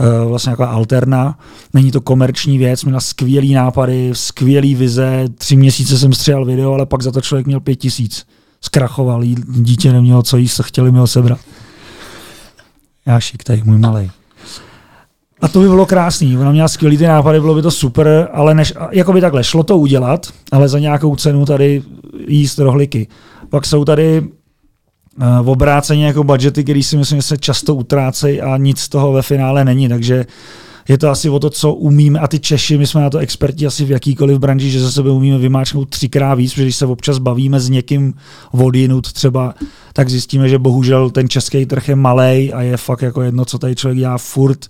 eh, 0.00 0.28
vlastně 0.28 0.50
jako 0.50 0.62
alterna. 0.62 1.38
Není 1.74 1.90
to 1.90 2.00
komerční 2.00 2.58
věc, 2.58 2.84
měla 2.84 3.00
skvělý 3.00 3.54
nápady, 3.54 4.10
skvělý 4.12 4.74
vize, 4.74 5.24
tři 5.34 5.56
měsíce 5.56 5.98
jsem 5.98 6.12
střel 6.12 6.44
video, 6.44 6.72
ale 6.72 6.86
pak 6.86 7.02
za 7.02 7.12
to 7.12 7.20
člověk 7.20 7.46
měl 7.46 7.60
pět 7.60 7.76
tisíc. 7.76 8.26
Zkrachoval, 8.60 9.22
dítě 9.48 9.92
nemělo 9.92 10.22
co 10.22 10.36
jíst, 10.36 10.60
chtěli 10.62 10.92
mi 10.92 10.98
ho 10.98 11.06
sebrat. 11.06 11.40
Já 13.06 13.20
šik, 13.20 13.44
tady 13.44 13.62
můj 13.64 13.78
malý. 13.78 14.10
A 15.42 15.48
to 15.48 15.60
by 15.60 15.68
bylo 15.68 15.86
krásný. 15.86 16.38
Ona 16.38 16.52
měla 16.52 16.68
skvělý 16.68 16.98
ty 16.98 17.06
nápady, 17.06 17.40
bylo 17.40 17.54
by 17.54 17.62
to 17.62 17.70
super, 17.70 18.28
ale 18.32 18.54
než, 18.54 18.74
jako 18.90 19.12
by 19.12 19.20
takhle, 19.20 19.44
šlo 19.44 19.62
to 19.62 19.78
udělat, 19.78 20.26
ale 20.52 20.68
za 20.68 20.78
nějakou 20.78 21.16
cenu 21.16 21.46
tady 21.46 21.82
jíst 22.28 22.58
rohliky. 22.58 23.06
Pak 23.48 23.66
jsou 23.66 23.84
tady 23.84 24.22
v 25.42 25.48
obráceně 25.48 26.06
jako 26.06 26.24
budgety, 26.24 26.64
které 26.64 26.82
si 26.82 26.96
myslím, 26.96 27.18
že 27.18 27.22
se 27.22 27.38
často 27.38 27.74
utrácejí 27.74 28.40
a 28.40 28.56
nic 28.56 28.78
z 28.78 28.88
toho 28.88 29.12
ve 29.12 29.22
finále 29.22 29.64
není. 29.64 29.88
Takže 29.88 30.26
je 30.88 30.98
to 30.98 31.10
asi 31.10 31.28
o 31.28 31.38
to, 31.38 31.50
co 31.50 31.74
umíme, 31.74 32.18
a 32.18 32.28
ty 32.28 32.38
Češi, 32.38 32.78
my 32.78 32.86
jsme 32.86 33.00
na 33.00 33.10
to 33.10 33.18
experti 33.18 33.66
asi 33.66 33.84
v 33.84 33.90
jakýkoliv 33.90 34.38
branži, 34.38 34.70
že 34.70 34.80
ze 34.80 34.92
sebe 34.92 35.10
umíme 35.10 35.38
vymáčknout 35.38 35.88
třikrát 35.88 36.34
víc, 36.34 36.52
protože 36.52 36.62
když 36.62 36.76
se 36.76 36.86
občas 36.86 37.18
bavíme 37.18 37.60
s 37.60 37.68
někým 37.68 38.14
vodinut 38.52 39.12
třeba, 39.12 39.54
tak 39.92 40.08
zjistíme, 40.08 40.48
že 40.48 40.58
bohužel 40.58 41.10
ten 41.10 41.28
český 41.28 41.66
trh 41.66 41.88
je 41.88 41.96
malý 41.96 42.52
a 42.52 42.62
je 42.62 42.76
fakt 42.76 43.02
jako 43.02 43.22
jedno, 43.22 43.44
co 43.44 43.58
tady 43.58 43.74
člověk 43.76 43.98
dělá 43.98 44.18
furt, 44.18 44.68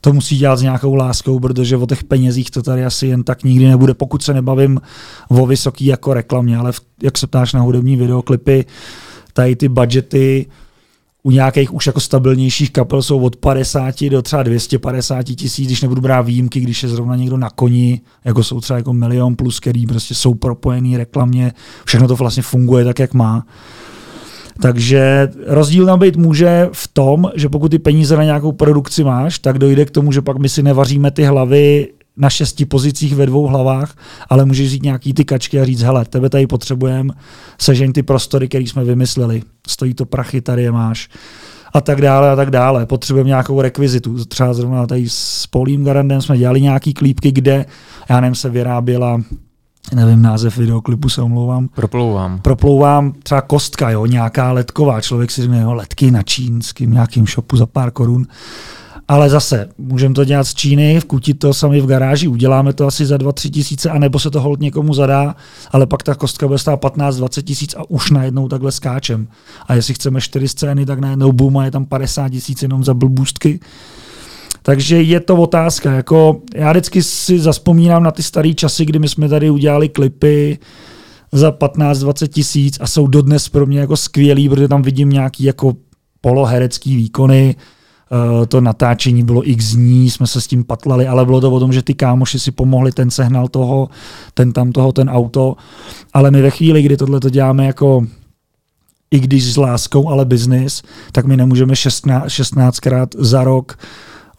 to 0.00 0.12
musí 0.12 0.36
dělat 0.36 0.56
s 0.56 0.62
nějakou 0.62 0.94
láskou, 0.94 1.40
protože 1.40 1.76
o 1.76 1.86
těch 1.86 2.04
penězích 2.04 2.50
to 2.50 2.62
tady 2.62 2.84
asi 2.84 3.06
jen 3.06 3.22
tak 3.22 3.44
nikdy 3.44 3.68
nebude, 3.68 3.94
pokud 3.94 4.22
se 4.22 4.34
nebavím 4.34 4.80
o 5.28 5.46
vysoký 5.46 5.86
jako 5.86 6.14
reklamě, 6.14 6.56
ale 6.56 6.72
v, 6.72 6.80
jak 7.02 7.18
se 7.18 7.26
ptáš 7.26 7.52
na 7.52 7.60
hudební 7.60 7.96
videoklipy, 7.96 8.64
tady 9.32 9.56
ty 9.56 9.68
budgety, 9.68 10.46
u 11.22 11.30
nějakých 11.30 11.74
už 11.74 11.86
jako 11.86 12.00
stabilnějších 12.00 12.70
kapel 12.70 13.02
jsou 13.02 13.20
od 13.20 13.36
50 13.36 14.04
do 14.04 14.22
třeba 14.22 14.42
250 14.42 15.22
tisíc, 15.22 15.66
když 15.66 15.82
nebudu 15.82 16.00
brát 16.00 16.22
výjimky, 16.22 16.60
když 16.60 16.82
je 16.82 16.88
zrovna 16.88 17.16
někdo 17.16 17.36
na 17.36 17.50
koni, 17.50 18.00
jako 18.24 18.44
jsou 18.44 18.60
třeba 18.60 18.76
jako 18.76 18.92
milion 18.92 19.36
plus, 19.36 19.60
který 19.60 19.86
prostě 19.86 20.14
jsou 20.14 20.34
propojený 20.34 20.96
reklamně, 20.96 21.52
všechno 21.84 22.08
to 22.08 22.16
vlastně 22.16 22.42
funguje 22.42 22.84
tak, 22.84 22.98
jak 22.98 23.14
má. 23.14 23.46
Takže 24.62 25.28
rozdíl 25.46 25.86
tam 25.86 25.98
být 25.98 26.16
může 26.16 26.68
v 26.72 26.88
tom, 26.88 27.30
že 27.34 27.48
pokud 27.48 27.70
ty 27.70 27.78
peníze 27.78 28.16
na 28.16 28.24
nějakou 28.24 28.52
produkci 28.52 29.04
máš, 29.04 29.38
tak 29.38 29.58
dojde 29.58 29.84
k 29.84 29.90
tomu, 29.90 30.12
že 30.12 30.22
pak 30.22 30.38
my 30.38 30.48
si 30.48 30.62
nevaříme 30.62 31.10
ty 31.10 31.24
hlavy 31.24 31.88
na 32.16 32.30
šesti 32.30 32.64
pozicích 32.64 33.14
ve 33.14 33.26
dvou 33.26 33.46
hlavách, 33.46 33.96
ale 34.28 34.44
můžeš 34.44 34.70
říct 34.70 34.82
nějaký 34.82 35.14
ty 35.14 35.24
kačky 35.24 35.60
a 35.60 35.64
říct, 35.64 35.82
hele, 35.82 36.04
tebe 36.04 36.30
tady 36.30 36.46
potřebujeme, 36.46 37.14
sežeň 37.58 37.92
ty 37.92 38.02
prostory, 38.02 38.48
které 38.48 38.64
jsme 38.64 38.84
vymysleli, 38.84 39.42
stojí 39.68 39.94
to 39.94 40.04
prachy, 40.04 40.40
tady 40.40 40.62
je 40.62 40.72
máš 40.72 41.08
a 41.72 41.80
tak 41.80 42.00
dále 42.00 42.30
a 42.30 42.36
tak 42.36 42.50
dále. 42.50 42.86
Potřebujeme 42.86 43.28
nějakou 43.28 43.60
rekvizitu. 43.60 44.24
Třeba 44.24 44.54
zrovna 44.54 44.86
tady 44.86 45.08
s 45.08 45.46
Paulím 45.46 45.84
Garandem 45.84 46.22
jsme 46.22 46.38
dělali 46.38 46.60
nějaký 46.60 46.94
klípky, 46.94 47.32
kde, 47.32 47.66
já 48.08 48.20
nevím, 48.20 48.34
se 48.34 48.50
vyráběla 48.50 49.22
nevím, 49.94 50.22
název 50.22 50.56
videoklipu 50.56 51.08
se 51.08 51.22
omlouvám. 51.22 51.68
Proplouvám. 51.68 52.38
Proplouvám 52.38 53.12
třeba 53.22 53.40
kostka, 53.40 53.90
jo, 53.90 54.06
nějaká 54.06 54.52
letková. 54.52 55.00
Člověk 55.00 55.30
si 55.30 55.42
řekne, 55.42 55.60
jo, 55.60 55.72
letky 55.74 56.10
na 56.10 56.22
čínským 56.22 56.92
nějakým 56.92 57.26
shopu 57.26 57.56
za 57.56 57.66
pár 57.66 57.90
korun. 57.90 58.26
Ale 59.08 59.30
zase, 59.30 59.68
můžeme 59.78 60.14
to 60.14 60.24
dělat 60.24 60.44
z 60.44 60.54
Číny, 60.54 61.00
vkutit 61.00 61.38
to 61.38 61.54
sami 61.54 61.80
v 61.80 61.86
garáži, 61.86 62.28
uděláme 62.28 62.72
to 62.72 62.86
asi 62.86 63.06
za 63.06 63.16
2-3 63.16 63.50
tisíce, 63.50 63.90
anebo 63.90 64.18
se 64.18 64.30
to 64.30 64.40
hold 64.40 64.60
někomu 64.60 64.94
zadá, 64.94 65.34
ale 65.72 65.86
pak 65.86 66.02
ta 66.02 66.14
kostka 66.14 66.46
bude 66.46 66.58
stát 66.58 66.80
15-20 66.80 67.42
tisíc 67.42 67.74
a 67.74 67.90
už 67.90 68.10
najednou 68.10 68.48
takhle 68.48 68.72
skáčem. 68.72 69.28
A 69.66 69.74
jestli 69.74 69.94
chceme 69.94 70.20
4 70.20 70.48
scény, 70.48 70.86
tak 70.86 70.98
najednou 70.98 71.32
boom 71.32 71.56
a 71.56 71.64
je 71.64 71.70
tam 71.70 71.84
50 71.84 72.28
tisíc 72.28 72.62
jenom 72.62 72.84
za 72.84 72.94
blbůstky. 72.94 73.60
Takže 74.62 75.02
je 75.02 75.20
to 75.20 75.36
otázka. 75.36 75.92
Jako, 75.92 76.40
já 76.54 76.70
vždycky 76.70 77.02
si 77.02 77.38
zaspomínám 77.38 78.02
na 78.02 78.10
ty 78.10 78.22
staré 78.22 78.54
časy, 78.54 78.84
kdy 78.84 78.98
my 78.98 79.08
jsme 79.08 79.28
tady 79.28 79.50
udělali 79.50 79.88
klipy 79.88 80.58
za 81.32 81.50
15-20 81.50 82.28
tisíc 82.28 82.78
a 82.80 82.86
jsou 82.86 83.06
dodnes 83.06 83.48
pro 83.48 83.66
mě 83.66 83.80
jako 83.80 83.96
skvělý, 83.96 84.48
protože 84.48 84.68
tam 84.68 84.82
vidím 84.82 85.10
nějaký 85.10 85.44
jako 85.44 85.72
poloherecký 86.20 86.96
výkony, 86.96 87.56
Uh, 88.38 88.46
to 88.46 88.60
natáčení 88.60 89.22
bylo 89.22 89.50
x 89.50 89.72
dní, 89.72 90.10
jsme 90.10 90.26
se 90.26 90.40
s 90.40 90.46
tím 90.46 90.64
patlali, 90.64 91.06
ale 91.06 91.24
bylo 91.24 91.40
to 91.40 91.50
o 91.50 91.60
tom, 91.60 91.72
že 91.72 91.82
ty 91.82 91.94
kámoši 91.94 92.38
si 92.38 92.50
pomohli, 92.50 92.92
ten 92.92 93.10
sehnal 93.10 93.48
toho, 93.48 93.88
ten 94.34 94.52
tam 94.52 94.72
toho, 94.72 94.92
ten 94.92 95.10
auto, 95.10 95.56
ale 96.12 96.30
my 96.30 96.42
ve 96.42 96.50
chvíli, 96.50 96.82
kdy 96.82 96.96
tohle 96.96 97.20
to 97.20 97.30
děláme 97.30 97.66
jako 97.66 98.06
i 99.10 99.20
když 99.20 99.52
s 99.52 99.56
láskou, 99.56 100.08
ale 100.08 100.24
biznis, 100.24 100.82
tak 101.12 101.26
my 101.26 101.36
nemůžeme 101.36 101.76
16, 101.76 102.26
16krát 102.26 103.06
za 103.18 103.44
rok 103.44 103.78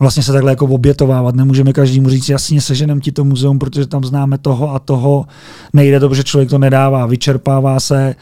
vlastně 0.02 0.24
se 0.24 0.32
takhle 0.32 0.52
jako 0.52 0.66
obětovávat. 0.66 1.36
Nemůžeme 1.36 1.74
každému 1.74 2.10
říct, 2.10 2.30
jasně 2.30 2.62
seženem 2.62 3.02
ti 3.02 3.12
to 3.12 3.24
muzeum, 3.24 3.60
protože 3.60 3.88
tam 3.88 4.04
známe 4.04 4.38
toho 4.38 4.76
a 4.76 4.80
toho. 4.80 5.26
Nejde 5.74 6.00
to, 6.00 6.10
protože 6.10 6.24
člověk 6.24 6.50
to 6.50 6.58
nedává, 6.58 7.06
vyčerpává 7.06 7.80
se, 7.80 8.16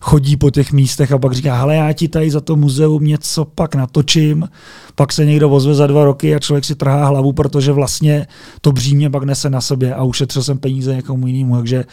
chodí 0.00 0.36
po 0.36 0.50
těch 0.50 0.72
místech 0.72 1.12
a 1.12 1.18
pak 1.18 1.32
říká, 1.32 1.56
hele, 1.56 1.76
já 1.76 1.92
ti 1.92 2.08
tady 2.08 2.30
za 2.30 2.40
to 2.40 2.56
muzeum 2.56 3.04
něco 3.04 3.44
pak 3.44 3.74
natočím, 3.74 4.48
pak 4.94 5.12
se 5.12 5.24
někdo 5.24 5.50
ozve 5.50 5.74
za 5.74 5.86
dva 5.86 6.04
roky 6.04 6.34
a 6.34 6.38
člověk 6.38 6.64
si 6.64 6.74
trhá 6.74 7.06
hlavu, 7.06 7.32
protože 7.32 7.72
vlastně 7.72 8.26
to 8.60 8.72
břímě 8.72 9.10
pak 9.10 9.22
nese 9.22 9.50
na 9.50 9.60
sobě 9.60 9.94
a 9.94 10.02
ušetřil 10.02 10.42
jsem 10.42 10.58
peníze 10.58 10.94
někomu 10.94 11.26
jinému, 11.26 11.56
takže 11.56 11.84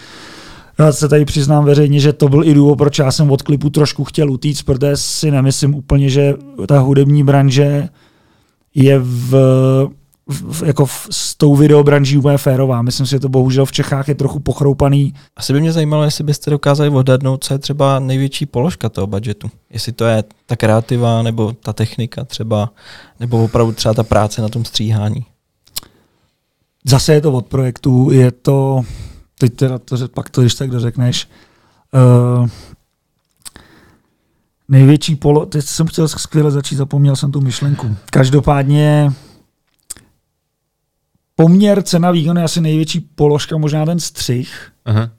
já 0.80 0.92
se 0.92 1.08
tady 1.08 1.26
přiznám 1.26 1.66
veřejně, 1.66 2.00
že 2.00 2.14
to 2.14 2.30
byl 2.30 2.44
i 2.44 2.54
důvod, 2.54 2.76
proč 2.76 3.00
já 3.00 3.12
jsem 3.12 3.32
od 3.32 3.42
klipu 3.42 3.70
trošku 3.70 4.04
chtěl 4.04 4.32
utíct, 4.32 4.64
protože 4.64 4.98
si 4.98 5.32
nemyslím 5.32 5.76
úplně, 5.76 6.10
že 6.10 6.34
ta 6.68 6.80
hudební 6.80 7.24
branže 7.24 7.90
je 8.76 9.00
v, 9.00 9.32
v, 10.30 10.64
jako 10.66 10.86
v, 10.86 11.08
s 11.12 11.36
tou 11.36 11.56
videobranží 11.56 12.18
úplně 12.18 12.38
férová. 12.38 12.82
Myslím 12.82 13.06
si, 13.06 13.10
že 13.10 13.20
to 13.20 13.30
bohužel 13.30 13.66
v 13.66 13.72
Čechách 13.72 14.08
je 14.08 14.16
trochu 14.16 14.40
pochroupaný. 14.40 15.14
Asi 15.36 15.54
by 15.54 15.62
mě 15.62 15.72
zajímalo, 15.72 16.04
jestli 16.04 16.24
byste 16.24 16.52
dokázali 16.52 16.90
odhadnout, 16.90 17.44
co 17.44 17.54
je 17.54 17.58
třeba 17.60 18.00
největší 18.00 18.46
položka 18.46 18.90
toho 18.90 19.08
budgetu. 19.08 19.52
Jestli 19.70 19.92
to 19.92 20.06
je 20.06 20.24
ta 20.46 20.56
kreativa, 20.56 21.22
nebo 21.22 21.54
ta 21.54 21.74
technika 21.74 22.24
třeba, 22.24 22.70
nebo 23.20 23.44
opravdu 23.44 23.72
třeba 23.72 23.94
ta 23.94 24.04
práce 24.04 24.42
na 24.42 24.50
tom 24.50 24.66
stříhání. 24.66 25.26
Zase 26.86 27.14
je 27.14 27.22
to 27.22 27.34
od 27.34 27.46
projektu, 27.46 28.12
je 28.12 28.32
to, 28.32 28.82
teď 29.40 29.54
teda 29.54 29.80
to, 29.80 30.08
pak 30.08 30.30
to, 30.30 30.42
když 30.42 30.56
tak 30.56 30.70
dořekneš, 30.70 31.28
uh, 32.42 32.50
Největší 34.72 35.16
polo, 35.16 35.46
teď 35.46 35.66
jsem 35.66 35.88
chtěl 35.88 36.08
skvěle 36.08 36.52
začít, 36.52 36.76
zapomněl 36.76 37.16
jsem 37.16 37.32
tu 37.32 37.42
myšlenku. 37.42 37.96
Každopádně 38.10 39.12
poměr 41.36 41.84
cena 41.84 42.12
výkon 42.12 42.38
je 42.38 42.44
asi 42.44 42.62
největší 42.62 43.00
položka, 43.00 43.58
možná 43.58 43.86
ten 43.86 44.00
střih. 44.00 44.72
Aha. 44.86 45.10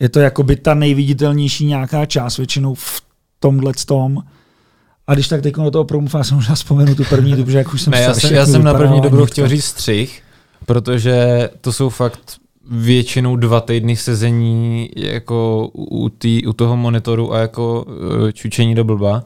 Je 0.00 0.08
to 0.08 0.20
jako 0.20 0.42
by 0.42 0.56
ta 0.56 0.74
nejviditelnější 0.74 1.66
nějaká 1.66 2.06
část, 2.06 2.36
většinou 2.36 2.74
v 2.74 3.02
tomhle 3.40 3.72
tom. 3.86 4.22
A 5.06 5.14
když 5.14 5.28
tak 5.28 5.42
teď 5.42 5.54
do 5.54 5.70
toho 5.70 5.84
promluv, 5.84 6.14
já 6.14 6.24
jsem 6.24 6.36
možná 6.36 6.54
vzpomenu 6.54 6.94
tu 6.94 7.04
první 7.04 7.36
dobu, 7.36 7.50
že 7.50 7.58
jak 7.58 7.74
už 7.74 7.82
jsem 7.82 7.90
ne, 7.90 8.00
já, 8.00 8.14
já 8.30 8.46
jsem 8.46 8.64
na 8.64 8.74
první 8.74 9.00
dobu 9.00 9.26
chtěl 9.26 9.48
říct 9.48 9.64
střih, 9.64 10.22
protože 10.66 11.48
to 11.60 11.72
jsou 11.72 11.88
fakt 11.88 12.40
většinou 12.70 13.36
dva 13.36 13.60
týdny 13.60 13.96
sezení 13.96 14.90
jako 14.96 15.68
u, 15.74 16.08
tý, 16.08 16.46
u 16.46 16.52
toho 16.52 16.76
monitoru 16.76 17.34
a 17.34 17.38
jako 17.38 17.84
uh, 17.84 18.30
čučení 18.30 18.74
do 18.74 18.84
blba. 18.84 19.24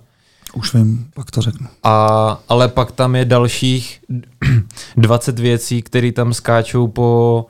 Už 0.55 0.75
vím, 0.75 1.07
pak 1.15 1.31
to 1.31 1.43
řeknu. 1.43 1.67
A, 1.83 2.41
ale 2.49 2.69
pak 2.69 2.93
tam 2.93 3.17
je 3.17 3.25
dalších 3.25 4.01
20 4.97 5.39
věcí, 5.39 5.83
které 5.83 6.13
tam 6.13 6.35
skáčou 6.35 6.89
po 6.89 7.47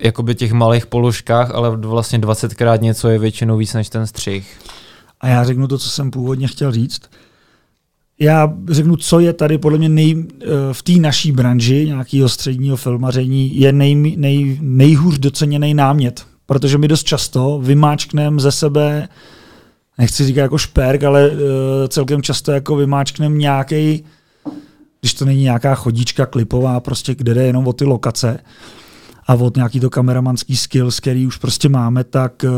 jakoby 0.00 0.34
těch 0.34 0.52
malých 0.52 0.86
položkách, 0.86 1.50
ale 1.50 1.76
vlastně 1.76 2.18
20krát 2.18 2.80
něco 2.80 3.08
je 3.08 3.18
většinou 3.18 3.56
víc 3.56 3.74
než 3.74 3.88
ten 3.88 4.06
střih. 4.06 4.58
A 5.20 5.28
já 5.28 5.44
řeknu 5.44 5.68
to, 5.68 5.78
co 5.78 5.90
jsem 5.90 6.10
původně 6.10 6.48
chtěl 6.48 6.72
říct 6.72 7.00
já 8.22 8.54
řeknu, 8.68 8.96
co 8.96 9.20
je 9.20 9.32
tady 9.32 9.58
podle 9.58 9.78
mě 9.78 9.88
nej, 9.88 10.24
eh, 10.40 10.46
v 10.72 10.82
té 10.82 10.92
naší 10.92 11.32
branži 11.32 11.84
nějakého 11.86 12.28
středního 12.28 12.76
filmaření 12.76 13.60
je 13.60 13.72
nej, 13.72 13.94
nej, 13.94 14.58
nejhůř 14.60 15.18
doceněný 15.18 15.74
námět. 15.74 16.26
Protože 16.46 16.78
my 16.78 16.88
dost 16.88 17.04
často 17.04 17.60
vymáčkneme 17.62 18.40
ze 18.40 18.52
sebe, 18.52 19.08
nechci 19.98 20.24
říkat 20.26 20.42
jako 20.42 20.58
šperk, 20.58 21.02
ale 21.02 21.30
uh, 21.30 21.38
celkem 21.88 22.22
často 22.22 22.52
jako 22.52 22.76
vymáčkneme 22.76 23.36
nějaký, 23.36 24.04
když 25.00 25.14
to 25.14 25.24
není 25.24 25.42
nějaká 25.42 25.74
chodička 25.74 26.26
klipová, 26.26 26.80
prostě 26.80 27.14
kde 27.14 27.34
jde 27.34 27.44
jenom 27.44 27.68
o 27.68 27.72
ty 27.72 27.84
lokace 27.84 28.38
a 29.26 29.34
od 29.34 29.56
nějaký 29.56 29.80
to 29.80 29.90
kameramanský 29.90 30.56
skills, 30.56 31.00
který 31.00 31.26
už 31.26 31.36
prostě 31.36 31.68
máme, 31.68 32.04
tak 32.04 32.44
uh, 32.44 32.50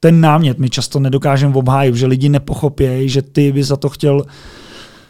ten 0.00 0.20
námět 0.20 0.58
my 0.58 0.70
často 0.70 1.00
nedokážeme 1.00 1.54
obhájit, 1.54 1.94
že 1.94 2.06
lidi 2.06 2.28
nepochopějí, 2.28 3.08
že 3.08 3.22
ty 3.22 3.52
by 3.52 3.64
za 3.64 3.76
to 3.76 3.88
chtěl 3.88 4.24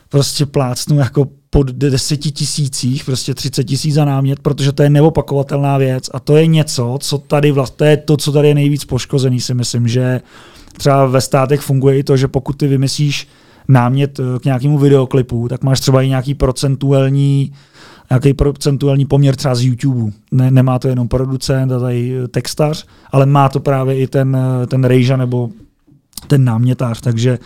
prostě 0.08 0.46
plácnu 0.46 0.98
jako 0.98 1.28
pod 1.50 1.70
deseti 1.70 2.30
tisících, 2.30 3.04
prostě 3.04 3.34
30 3.34 3.64
tisíc 3.64 3.94
za 3.94 4.04
námět, 4.04 4.40
protože 4.40 4.72
to 4.72 4.82
je 4.82 4.90
neopakovatelná 4.90 5.78
věc 5.78 6.10
a 6.14 6.20
to 6.20 6.36
je 6.36 6.46
něco, 6.46 6.98
co 7.00 7.18
tady 7.18 7.50
vlastně, 7.50 7.76
to 7.76 7.84
je 7.84 7.96
to, 7.96 8.16
co 8.16 8.32
tady 8.32 8.48
je 8.48 8.54
nejvíc 8.54 8.84
poškozený, 8.84 9.40
si 9.40 9.54
myslím, 9.54 9.88
že 9.88 10.20
třeba 10.76 11.06
ve 11.06 11.20
státech 11.20 11.60
funguje 11.60 11.98
i 11.98 12.02
to, 12.02 12.16
že 12.16 12.28
pokud 12.28 12.52
ty 12.52 12.66
vymyslíš 12.66 13.28
námět 13.68 14.20
eh, 14.20 14.38
k 14.38 14.44
nějakému 14.44 14.78
videoklipu, 14.78 15.48
tak 15.48 15.64
máš 15.64 15.80
třeba 15.80 16.02
i 16.02 16.08
nějaký 16.08 16.34
procentuální 16.34 17.52
nějaký 18.10 18.34
procentuální 18.34 19.06
poměr 19.06 19.36
třeba 19.36 19.54
z 19.54 19.62
YouTube. 19.62 20.12
Ne, 20.32 20.50
nemá 20.50 20.78
to 20.78 20.88
jenom 20.88 21.08
producent 21.08 21.72
a 21.72 21.80
tady 21.80 22.18
eh, 22.24 22.28
textař, 22.28 22.86
ale 23.10 23.26
má 23.26 23.48
to 23.48 23.60
právě 23.60 23.98
i 23.98 24.06
ten, 24.06 24.36
eh, 24.36 24.66
ten 24.66 24.84
rejža 24.84 25.16
nebo 25.16 25.50
ten 26.26 26.44
námětář, 26.44 27.00
takže 27.00 27.38
uh, 27.38 27.44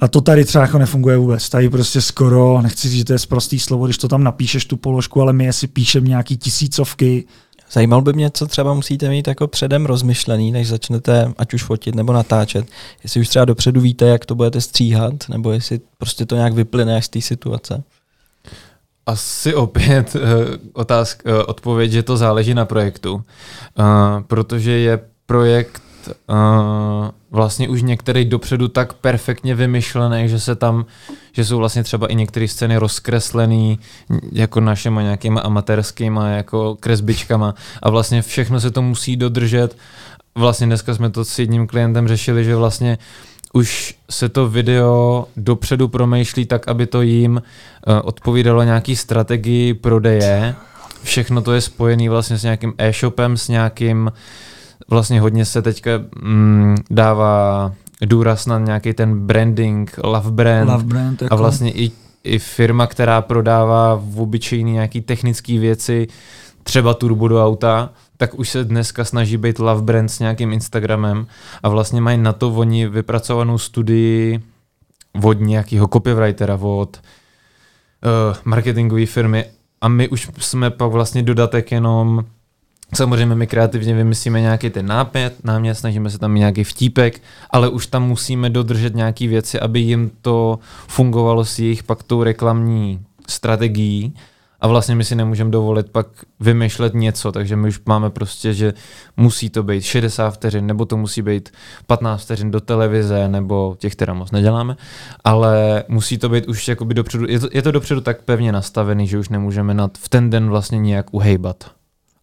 a 0.00 0.08
to 0.08 0.20
tady 0.20 0.44
třeba 0.44 0.64
jako 0.64 0.78
nefunguje 0.78 1.16
vůbec. 1.16 1.48
Tady 1.48 1.70
prostě 1.70 2.00
skoro, 2.00 2.62
nechci 2.62 2.88
říct, 2.88 2.98
že 2.98 3.04
to 3.04 3.12
je 3.12 3.18
prostý 3.28 3.58
slovo, 3.58 3.84
když 3.84 3.98
to 3.98 4.08
tam 4.08 4.24
napíšeš 4.24 4.64
tu 4.64 4.76
položku, 4.76 5.20
ale 5.20 5.32
my 5.32 5.52
si 5.52 5.66
píšeme 5.66 6.08
nějaký 6.08 6.36
tisícovky. 6.36 7.24
Zajímal 7.72 8.02
by 8.02 8.12
mě, 8.12 8.30
co 8.30 8.46
třeba 8.46 8.74
musíte 8.74 9.08
mít 9.08 9.28
jako 9.28 9.48
předem 9.48 9.86
rozmyšlený, 9.86 10.52
než 10.52 10.68
začnete 10.68 11.32
ať 11.38 11.54
už 11.54 11.62
fotit 11.62 11.94
nebo 11.94 12.12
natáčet. 12.12 12.66
Jestli 13.02 13.20
už 13.20 13.28
třeba 13.28 13.44
dopředu 13.44 13.80
víte, 13.80 14.06
jak 14.06 14.26
to 14.26 14.34
budete 14.34 14.60
stříhat, 14.60 15.14
nebo 15.28 15.52
jestli 15.52 15.80
prostě 15.98 16.26
to 16.26 16.34
nějak 16.36 16.52
vyplyne 16.52 16.96
až 16.96 17.06
z 17.06 17.08
té 17.08 17.20
situace. 17.20 17.82
asi 19.06 19.54
opět 19.54 20.14
uh, 20.14 20.20
otázk, 20.72 21.22
uh, 21.26 21.32
odpověď, 21.46 21.92
že 21.92 22.02
to 22.02 22.16
záleží 22.16 22.54
na 22.54 22.64
projektu, 22.64 23.14
uh, 23.14 23.22
protože 24.26 24.70
je 24.70 25.00
projekt 25.26 25.82
uh, 26.08 27.08
vlastně 27.30 27.68
už 27.68 27.82
některý 27.82 28.24
dopředu 28.24 28.68
tak 28.68 28.92
perfektně 28.92 29.54
vymyšlený, 29.54 30.28
že 30.28 30.40
se 30.40 30.54
tam, 30.54 30.84
že 31.32 31.44
jsou 31.44 31.58
vlastně 31.58 31.82
třeba 31.82 32.06
i 32.06 32.14
některé 32.14 32.48
scény 32.48 32.76
rozkreslený 32.76 33.78
jako 34.32 34.60
našima 34.60 35.02
nějakýma 35.02 35.40
amatérskýma 35.40 36.28
jako 36.28 36.76
kresbičkama 36.80 37.54
a 37.82 37.90
vlastně 37.90 38.22
všechno 38.22 38.60
se 38.60 38.70
to 38.70 38.82
musí 38.82 39.16
dodržet. 39.16 39.76
Vlastně 40.34 40.66
dneska 40.66 40.94
jsme 40.94 41.10
to 41.10 41.24
s 41.24 41.38
jedním 41.38 41.66
klientem 41.66 42.08
řešili, 42.08 42.44
že 42.44 42.56
vlastně 42.56 42.98
už 43.52 43.94
se 44.10 44.28
to 44.28 44.48
video 44.48 45.26
dopředu 45.36 45.88
promýšlí 45.88 46.46
tak, 46.46 46.68
aby 46.68 46.86
to 46.86 47.02
jim 47.02 47.32
uh, 47.32 47.94
odpovídalo 48.04 48.62
nějaký 48.62 48.96
strategii 48.96 49.74
prodeje. 49.74 50.54
Všechno 51.02 51.42
to 51.42 51.52
je 51.52 51.60
spojené 51.60 52.10
vlastně 52.10 52.38
s 52.38 52.42
nějakým 52.42 52.74
e-shopem, 52.78 53.36
s 53.36 53.48
nějakým 53.48 54.06
uh, 54.06 54.12
vlastně 54.90 55.20
hodně 55.20 55.44
se 55.44 55.62
teďka 55.62 55.90
mm, 56.22 56.76
dává 56.90 57.72
důraz 58.04 58.46
na 58.46 58.58
nějaký 58.58 58.92
ten 58.92 59.26
branding, 59.26 59.98
love 60.04 60.30
brand, 60.30 60.70
love 60.70 60.84
brand 60.84 61.22
jako. 61.22 61.34
a 61.34 61.36
vlastně 61.36 61.72
i, 61.72 61.90
i 62.24 62.38
firma, 62.38 62.86
která 62.86 63.20
prodává 63.20 63.94
v 63.94 64.20
obyčejný 64.20 64.72
nějaký 64.72 65.00
technické 65.00 65.58
věci, 65.58 66.08
třeba 66.62 66.94
turbo 66.94 67.28
do 67.28 67.46
auta, 67.46 67.90
tak 68.16 68.38
už 68.38 68.48
se 68.48 68.64
dneska 68.64 69.04
snaží 69.04 69.36
být 69.36 69.58
love 69.58 69.82
brand 69.82 70.10
s 70.10 70.18
nějakým 70.18 70.52
Instagramem. 70.52 71.26
A 71.62 71.68
vlastně 71.68 72.00
mají 72.00 72.18
na 72.18 72.32
to 72.32 72.50
oni 72.50 72.88
vypracovanou 72.88 73.58
studii 73.58 74.42
od 75.22 75.40
nějakého 75.40 75.88
copywritera, 75.88 76.54
od 76.54 76.96
uh, 76.96 78.36
marketingové 78.44 79.06
firmy. 79.06 79.44
A 79.80 79.88
my 79.88 80.08
už 80.08 80.30
jsme 80.38 80.70
pak 80.70 80.90
vlastně 80.90 81.22
dodatek 81.22 81.72
jenom 81.72 82.24
Samozřejmě 82.94 83.34
my 83.34 83.46
kreativně 83.46 83.94
vymyslíme 83.94 84.40
nějaký 84.40 84.70
ten 84.70 84.86
nápět, 84.86 85.44
námět, 85.44 85.78
snažíme 85.78 86.10
se 86.10 86.18
tam 86.18 86.32
mít 86.32 86.38
nějaký 86.38 86.64
vtípek, 86.64 87.22
ale 87.50 87.68
už 87.68 87.86
tam 87.86 88.06
musíme 88.08 88.50
dodržet 88.50 88.94
nějaké 88.94 89.28
věci, 89.28 89.60
aby 89.60 89.80
jim 89.80 90.10
to 90.22 90.58
fungovalo 90.88 91.44
s 91.44 91.58
jejich 91.58 91.82
pak 91.82 92.02
tou 92.02 92.22
reklamní 92.22 93.00
strategií 93.28 94.14
a 94.60 94.68
vlastně 94.68 94.94
my 94.94 95.04
si 95.04 95.14
nemůžeme 95.14 95.50
dovolit 95.50 95.90
pak 95.90 96.06
vymýšlet 96.40 96.94
něco, 96.94 97.32
takže 97.32 97.56
my 97.56 97.68
už 97.68 97.80
máme 97.86 98.10
prostě, 98.10 98.54
že 98.54 98.74
musí 99.16 99.50
to 99.50 99.62
být 99.62 99.82
60 99.82 100.30
vteřin, 100.30 100.66
nebo 100.66 100.84
to 100.84 100.96
musí 100.96 101.22
být 101.22 101.50
15 101.86 102.22
vteřin 102.22 102.50
do 102.50 102.60
televize, 102.60 103.28
nebo 103.28 103.76
těch 103.78 103.96
teda 103.96 104.14
moc 104.14 104.30
neděláme, 104.30 104.76
ale 105.24 105.84
musí 105.88 106.18
to 106.18 106.28
být 106.28 106.48
už 106.48 106.68
jakoby 106.68 106.94
dopředu, 106.94 107.26
je 107.28 107.40
to, 107.40 107.48
je 107.52 107.62
to 107.62 107.72
dopředu 107.72 108.00
tak 108.00 108.22
pevně 108.22 108.52
nastavený, 108.52 109.06
že 109.06 109.18
už 109.18 109.28
nemůžeme 109.28 109.74
nad, 109.74 109.98
v 109.98 110.08
ten 110.08 110.30
den 110.30 110.48
vlastně 110.48 110.78
nějak 110.78 111.06
uhejbat. 111.14 111.70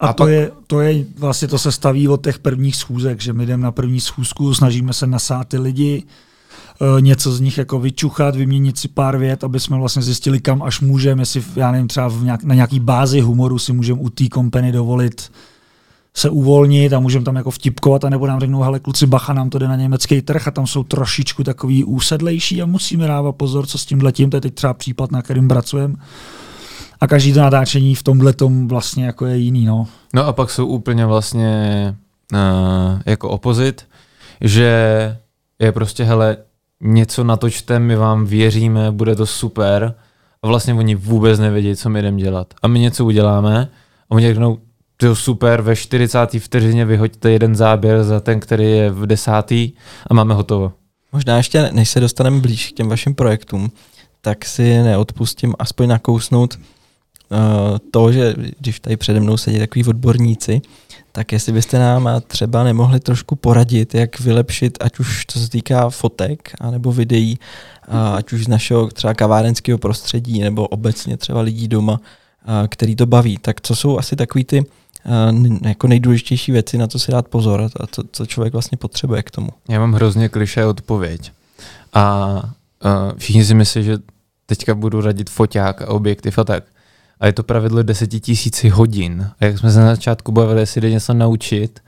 A, 0.02 0.08
a 0.08 0.14
to, 0.14 0.24
pak... 0.24 0.30
je, 0.30 0.52
to 0.68 0.82
je 0.82 1.06
vlastně 1.18 1.48
to 1.48 1.60
se 1.60 1.72
staví 1.72 2.08
od 2.08 2.24
těch 2.24 2.40
prvních 2.40 2.76
schůzek, 2.76 3.22
že 3.22 3.34
my 3.34 3.46
jdeme 3.46 3.64
na 3.64 3.72
první 3.72 4.00
schůzku, 4.00 4.54
snažíme 4.54 4.94
se 4.94 5.08
nasát 5.08 5.48
ty 5.48 5.58
lidi, 5.58 6.04
e, 6.98 7.02
něco 7.02 7.32
z 7.32 7.40
nich 7.40 7.58
jako 7.58 7.80
vyčuchat, 7.80 8.36
vyměnit 8.36 8.78
si 8.78 8.88
pár 8.88 9.18
vět, 9.18 9.44
aby 9.44 9.60
jsme 9.60 9.78
vlastně 9.78 10.02
zjistili, 10.02 10.40
kam 10.40 10.64
až 10.64 10.82
můžeme, 10.82 11.22
jestli, 11.22 11.44
já 11.56 11.72
nevím, 11.72 11.88
třeba 11.88 12.08
v 12.08 12.24
nějak, 12.24 12.44
na 12.44 12.56
nějaký 12.56 12.80
bázi 12.80 13.20
humoru 13.20 13.60
si 13.60 13.74
můžeme 13.74 14.02
u 14.02 14.10
té 14.10 14.28
kompany 14.28 14.72
dovolit 14.72 15.32
se 16.14 16.30
uvolnit 16.30 16.94
a 16.94 17.00
můžeme 17.00 17.26
tam 17.26 17.36
jako 17.36 17.52
vtipkovat, 17.52 18.04
anebo 18.04 18.28
nám 18.28 18.40
řeknou, 18.40 18.62
hele 18.62 18.80
kluci, 18.80 19.06
bacha, 19.06 19.34
nám 19.34 19.50
to 19.50 19.60
jde 19.60 19.68
na 19.68 19.76
německý 19.76 20.22
trh 20.22 20.48
a 20.48 20.52
tam 20.52 20.68
jsou 20.68 20.84
trošičku 20.84 21.44
takový 21.44 21.84
úsedlejší 21.84 22.62
a 22.62 22.66
musíme 22.66 23.08
dávat 23.08 23.32
pozor, 23.32 23.66
co 23.66 23.78
s 23.78 23.86
tím 23.86 24.02
letím, 24.02 24.30
to 24.30 24.38
je 24.38 24.42
teď 24.42 24.54
třeba 24.54 24.74
případ, 24.74 25.12
na 25.12 25.22
kterým 25.22 25.48
pracujeme 25.48 25.96
a 27.02 27.08
každý 27.08 27.34
to 27.34 27.40
natáčení 27.40 27.96
v 27.96 28.04
tomhle 28.04 28.34
tom 28.34 28.68
vlastně 28.68 29.06
jako 29.06 29.26
je 29.26 29.38
jiný, 29.38 29.66
no. 29.66 29.88
No 30.14 30.26
a 30.26 30.34
pak 30.34 30.52
jsou 30.52 30.66
úplně 30.66 31.06
vlastně 31.06 31.96
uh, 32.34 32.40
jako 33.06 33.30
opozit, 33.30 33.88
že 34.42 34.72
je 35.60 35.72
prostě, 35.72 36.04
hele, 36.04 36.38
něco 36.82 37.24
natočte, 37.24 37.80
my 37.80 37.96
vám 37.96 38.26
věříme, 38.26 38.92
bude 38.92 39.16
to 39.16 39.26
super 39.26 39.96
a 40.44 40.48
vlastně 40.48 40.74
oni 40.74 40.96
vůbec 40.96 41.40
nevědí, 41.40 41.76
co 41.76 41.90
my 41.90 42.02
jdeme 42.02 42.18
dělat. 42.18 42.54
A 42.62 42.68
my 42.68 42.80
něco 42.80 43.06
uděláme 43.06 43.70
a 44.10 44.16
oni 44.16 44.28
řeknou, 44.28 44.58
to 44.98 45.16
super, 45.16 45.62
ve 45.62 45.76
40. 45.76 46.20
vteřině 46.40 46.86
vyhoďte 46.86 47.32
jeden 47.32 47.56
záběr 47.56 48.04
za 48.04 48.20
ten, 48.20 48.40
který 48.40 48.72
je 48.72 48.92
v 48.92 49.06
desátý 49.06 49.72
a 50.08 50.14
máme 50.14 50.34
hotovo. 50.34 50.74
Možná 51.14 51.38
ještě, 51.38 51.70
než 51.72 51.90
se 51.90 52.00
dostaneme 52.00 52.40
blíž 52.40 52.70
k 52.70 52.76
těm 52.76 52.90
vašim 52.90 53.16
projektům, 53.16 53.72
tak 54.22 54.46
si 54.46 54.84
neodpustím 54.84 55.54
aspoň 55.60 55.88
nakousnout 55.88 56.58
to, 57.92 58.12
že 58.12 58.36
když 58.60 58.80
tady 58.80 58.98
přede 58.98 59.20
mnou 59.20 59.38
sedí 59.38 59.60
takový 59.60 59.86
odborníci, 59.86 60.62
tak 61.12 61.32
jestli 61.32 61.54
byste 61.54 61.80
nám 61.80 62.10
třeba 62.28 62.64
nemohli 62.64 63.00
trošku 63.00 63.36
poradit, 63.36 63.96
jak 63.96 64.20
vylepšit, 64.20 64.78
ať 64.82 65.00
už 65.00 65.26
to 65.26 65.40
se 65.40 65.50
týká 65.50 65.90
fotek, 65.90 66.52
anebo 66.60 66.92
videí, 66.92 67.40
ať 68.16 68.34
už 68.34 68.46
z 68.46 68.48
našeho 68.48 68.88
třeba 68.88 69.14
kavárenského 69.14 69.78
prostředí, 69.78 70.40
nebo 70.40 70.68
obecně 70.68 71.18
třeba 71.18 71.42
lidí 71.42 71.68
doma, 71.68 72.00
který 72.68 72.96
to 72.96 73.06
baví. 73.06 73.38
Tak 73.38 73.62
co 73.62 73.76
jsou 73.76 73.98
asi 73.98 74.16
takový 74.16 74.44
ty 74.44 74.66
jako 75.66 75.88
nejdůležitější 75.88 76.52
věci, 76.52 76.78
na 76.78 76.88
co 76.88 77.00
si 77.00 77.12
dát 77.12 77.28
pozor 77.28 77.70
a 77.80 77.88
co, 77.88 78.04
co 78.12 78.26
člověk 78.26 78.54
vlastně 78.54 78.78
potřebuje 78.78 79.24
k 79.24 79.32
tomu? 79.32 79.50
Já 79.70 79.80
mám 79.80 79.94
hrozně 79.94 80.30
kliše 80.30 80.66
odpověď. 80.66 81.32
A 81.94 82.28
uh, 82.86 83.18
všichni 83.18 83.46
si 83.46 83.54
myslí, 83.54 83.84
že 83.84 83.98
teďka 84.46 84.76
budu 84.76 85.02
radit 85.02 85.30
foťák 85.30 85.82
a 85.82 85.88
objektiv 85.88 86.38
a 86.38 86.44
tak 86.44 86.64
a 87.22 87.26
je 87.26 87.34
to 87.34 87.44
pravidlo 87.44 87.84
10 87.84 88.08
tisíci 88.08 88.70
hodin. 88.70 89.30
A 89.40 89.46
jak 89.46 89.58
jsme 89.58 89.72
se 89.72 89.80
na 89.80 89.96
začátku 89.96 90.32
bavili, 90.32 90.62
jestli 90.62 90.82
jde 90.82 90.92
něco 90.92 91.14
naučit, 91.14 91.80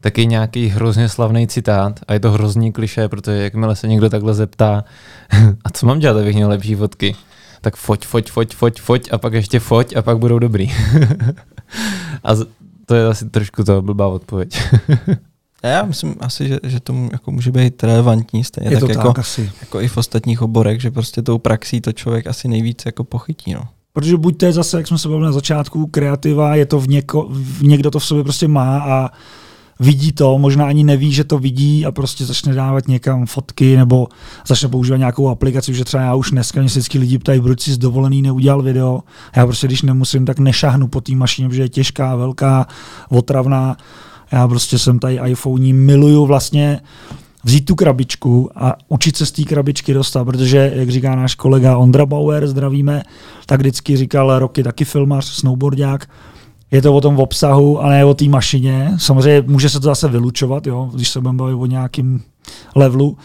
tak 0.00 0.18
je 0.18 0.24
nějaký 0.24 0.68
hrozně 0.68 1.08
slavný 1.08 1.48
citát 1.48 2.00
a 2.08 2.12
je 2.12 2.20
to 2.20 2.30
hrozný 2.30 2.72
kliše, 2.72 3.08
protože 3.08 3.42
jakmile 3.42 3.76
se 3.76 3.88
někdo 3.88 4.10
takhle 4.10 4.34
zeptá, 4.34 4.84
a 5.64 5.70
co 5.70 5.86
mám 5.86 5.98
dělat, 5.98 6.20
abych 6.20 6.34
měl 6.34 6.48
lepší 6.48 6.74
fotky, 6.74 7.16
tak 7.60 7.76
foť, 7.76 8.06
foť, 8.06 8.30
foť, 8.30 8.54
foť, 8.54 8.80
foť 8.80 9.08
a 9.12 9.18
pak 9.18 9.32
ještě 9.32 9.60
foť 9.60 9.96
a 9.96 10.02
pak 10.02 10.18
budou 10.18 10.38
dobrý. 10.38 10.72
a 12.24 12.30
to 12.86 12.94
je 12.94 13.06
asi 13.06 13.30
trošku 13.30 13.64
to 13.64 13.82
blbá 13.82 14.06
odpověď. 14.06 14.62
Já 15.62 15.84
myslím 15.84 16.14
asi, 16.20 16.48
že, 16.48 16.58
že 16.62 16.80
to 16.80 16.94
jako 17.12 17.30
může 17.30 17.50
být 17.50 17.84
relevantní, 17.84 18.44
stejně 18.44 18.70
je 18.70 18.76
tak, 18.76 18.80
to 18.80 18.90
jako, 18.90 19.08
tak 19.08 19.18
asi. 19.18 19.52
jako 19.60 19.80
i 19.80 19.88
v 19.88 19.96
ostatních 19.96 20.42
oborech, 20.42 20.80
že 20.80 20.90
prostě 20.90 21.22
tou 21.22 21.38
praxí 21.38 21.80
to 21.80 21.92
člověk 21.92 22.26
asi 22.26 22.48
nejvíc 22.48 22.86
jako 22.86 23.04
pochytí. 23.04 23.54
No. 23.54 23.68
Protože 23.98 24.16
buď 24.16 24.36
to 24.36 24.46
je 24.46 24.52
zase, 24.52 24.76
jak 24.76 24.86
jsme 24.86 24.98
se 24.98 25.08
bavili 25.08 25.26
na 25.26 25.32
začátku, 25.32 25.86
kreativa, 25.86 26.54
je 26.54 26.66
to 26.66 26.80
v, 26.80 26.88
něko, 26.88 27.28
v 27.30 27.62
někdo 27.62 27.90
to 27.90 27.98
v 27.98 28.04
sobě 28.04 28.24
prostě 28.24 28.48
má 28.48 28.78
a 28.78 29.10
vidí 29.80 30.12
to, 30.12 30.38
možná 30.38 30.66
ani 30.66 30.84
neví, 30.84 31.12
že 31.12 31.24
to 31.24 31.38
vidí 31.38 31.86
a 31.86 31.92
prostě 31.92 32.24
začne 32.24 32.54
dávat 32.54 32.88
někam 32.88 33.26
fotky 33.26 33.76
nebo 33.76 34.08
začne 34.46 34.68
používat 34.68 34.96
nějakou 34.96 35.28
aplikaci, 35.28 35.74
že 35.74 35.84
třeba 35.84 36.02
já 36.02 36.14
už 36.14 36.30
dneska 36.30 36.60
mě 36.60 36.68
vždycky 36.68 36.98
lidi 36.98 37.18
ptají, 37.18 37.40
proč 37.40 37.60
si 37.60 37.76
dovolený 37.76 38.22
neudělal 38.22 38.62
video. 38.62 39.02
Já 39.36 39.46
prostě, 39.46 39.66
když 39.66 39.82
nemusím, 39.82 40.26
tak 40.26 40.38
nešahnu 40.38 40.88
po 40.88 41.00
té 41.00 41.12
mašině, 41.14 41.48
protože 41.48 41.62
je 41.62 41.68
těžká, 41.68 42.16
velká, 42.16 42.66
otravná. 43.08 43.76
Já 44.32 44.48
prostě 44.48 44.78
jsem 44.78 44.98
tady 44.98 45.20
iPhone, 45.26 45.72
miluju 45.72 46.26
vlastně 46.26 46.80
vzít 47.44 47.64
tu 47.64 47.74
krabičku 47.74 48.50
a 48.54 48.74
učit 48.88 49.16
se 49.16 49.26
z 49.26 49.32
té 49.32 49.42
krabičky 49.42 49.94
dostat, 49.94 50.24
protože, 50.24 50.72
jak 50.74 50.90
říká 50.90 51.16
náš 51.16 51.34
kolega 51.34 51.76
Ondra 51.76 52.06
Bauer, 52.06 52.46
zdravíme, 52.46 53.02
tak 53.46 53.60
vždycky 53.60 53.96
říkal 53.96 54.38
roky 54.38 54.62
taky 54.62 54.84
filmař, 54.84 55.24
snowboardák, 55.24 56.08
je 56.70 56.82
to 56.82 56.94
o 56.94 57.00
tom 57.00 57.18
obsahu 57.18 57.80
a 57.80 57.88
ne 57.88 58.04
o 58.04 58.14
té 58.14 58.24
mašině. 58.24 58.92
Samozřejmě 58.96 59.42
může 59.46 59.68
se 59.70 59.80
to 59.80 59.84
zase 59.84 60.08
vylučovat, 60.08 60.66
jo, 60.66 60.90
když 60.94 61.08
se 61.08 61.20
budeme 61.20 61.38
bavit 61.38 61.54
o 61.54 61.66
nějakým 61.66 62.22
levelu, 62.76 63.16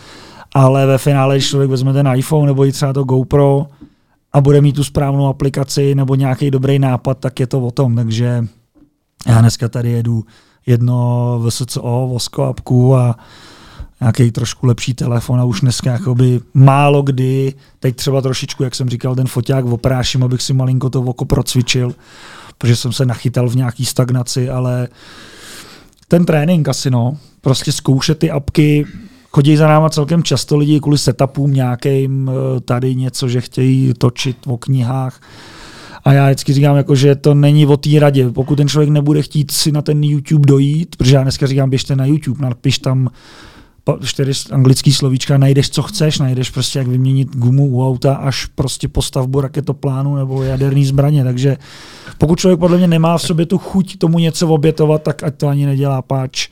ale 0.54 0.86
ve 0.86 0.98
finále, 0.98 1.36
když 1.36 1.50
člověk 1.50 1.72
vezme 1.72 1.94
ten 1.94 2.10
iPhone 2.16 2.48
nebo 2.48 2.66
i 2.66 2.72
třeba 2.72 2.94
to 2.94 3.04
GoPro 3.04 3.68
a 4.34 4.42
bude 4.42 4.62
mít 4.62 4.76
tu 4.76 4.84
správnou 4.84 5.28
aplikaci 5.28 5.96
nebo 5.96 6.16
nějaký 6.16 6.52
dobrý 6.52 6.80
nápad, 6.80 7.18
tak 7.18 7.40
je 7.40 7.48
to 7.48 7.62
o 7.62 7.72
tom. 7.72 7.96
Takže 7.96 8.46
já 9.28 9.42
dneska 9.42 9.70
tady 9.70 9.92
jedu 9.92 10.24
jedno 10.66 11.40
VSCO, 11.48 12.08
Vosko 12.10 12.44
apku 12.44 12.96
a 12.96 13.16
nějaký 14.04 14.32
trošku 14.32 14.68
lepší 14.68 14.94
telefon 14.94 15.40
a 15.40 15.44
už 15.44 15.62
dneska 15.62 15.92
jakoby 15.92 16.40
málo 16.54 17.02
kdy, 17.02 17.54
teď 17.80 17.96
třeba 17.96 18.22
trošičku, 18.22 18.64
jak 18.64 18.76
jsem 18.76 18.90
říkal, 18.90 19.16
ten 19.16 19.28
foťák 19.28 19.66
opráším, 19.66 20.24
abych 20.24 20.42
si 20.42 20.54
malinko 20.54 20.90
to 20.90 21.02
oko 21.02 21.26
procvičil, 21.26 21.96
protože 22.58 22.76
jsem 22.76 22.94
se 22.94 23.06
nachytal 23.06 23.50
v 23.50 23.56
nějaký 23.56 23.86
stagnaci, 23.86 24.50
ale 24.50 24.88
ten 26.08 26.26
trénink 26.26 26.68
asi 26.68 26.92
no, 26.92 27.18
prostě 27.42 27.72
zkoušet 27.72 28.20
ty 28.20 28.32
apky, 28.32 28.86
chodí 29.32 29.58
za 29.58 29.68
náma 29.68 29.90
celkem 29.90 30.24
často 30.24 30.58
lidi 30.58 30.80
kvůli 30.80 30.98
setupům 30.98 31.54
nějakým, 31.54 32.32
eh, 32.32 32.60
tady 32.60 32.96
něco, 32.96 33.28
že 33.28 33.42
chtějí 33.42 33.94
točit 33.94 34.38
o 34.48 34.58
knihách, 34.58 35.22
a 36.06 36.14
já 36.14 36.26
vždycky 36.26 36.54
říkám, 36.54 36.76
jako, 36.76 36.96
že 36.96 37.16
to 37.16 37.34
není 37.34 37.66
o 37.66 37.78
té 37.78 38.00
radě. 38.00 38.30
Pokud 38.30 38.56
ten 38.56 38.68
člověk 38.68 38.90
nebude 38.90 39.22
chtít 39.22 39.52
si 39.52 39.72
na 39.72 39.82
ten 39.82 40.04
YouTube 40.04 40.48
dojít, 40.48 40.96
protože 40.96 41.16
já 41.16 41.24
dneska 41.24 41.48
říkám, 41.48 41.70
běžte 41.70 41.96
na 41.96 42.06
YouTube, 42.06 42.42
napiš 42.42 42.80
tam 42.80 43.10
čtyři 44.04 44.32
anglický 44.52 44.94
slovíčka, 44.94 45.38
najdeš, 45.38 45.70
co 45.70 45.84
chceš, 45.84 46.20
najdeš 46.20 46.50
prostě, 46.50 46.80
jak 46.80 46.88
vyměnit 46.88 47.36
gumu 47.36 47.68
u 47.68 47.88
auta, 47.88 48.16
až 48.16 48.46
prostě 48.46 48.88
postavbu 48.88 49.42
raketoplánu 49.42 50.16
nebo 50.16 50.44
jaderný 50.44 50.86
zbraně, 50.86 51.24
takže 51.24 51.58
pokud 52.18 52.40
člověk 52.40 52.60
podle 52.60 52.78
mě 52.78 52.88
nemá 52.88 53.18
v 53.18 53.22
sobě 53.22 53.46
tu 53.46 53.58
chuť 53.58 53.98
tomu 53.98 54.20
něco 54.20 54.48
obětovat, 54.48 55.04
tak 55.04 55.24
ať 55.24 55.36
to 55.36 55.48
ani 55.48 55.66
nedělá 55.66 56.02
páč. 56.02 56.50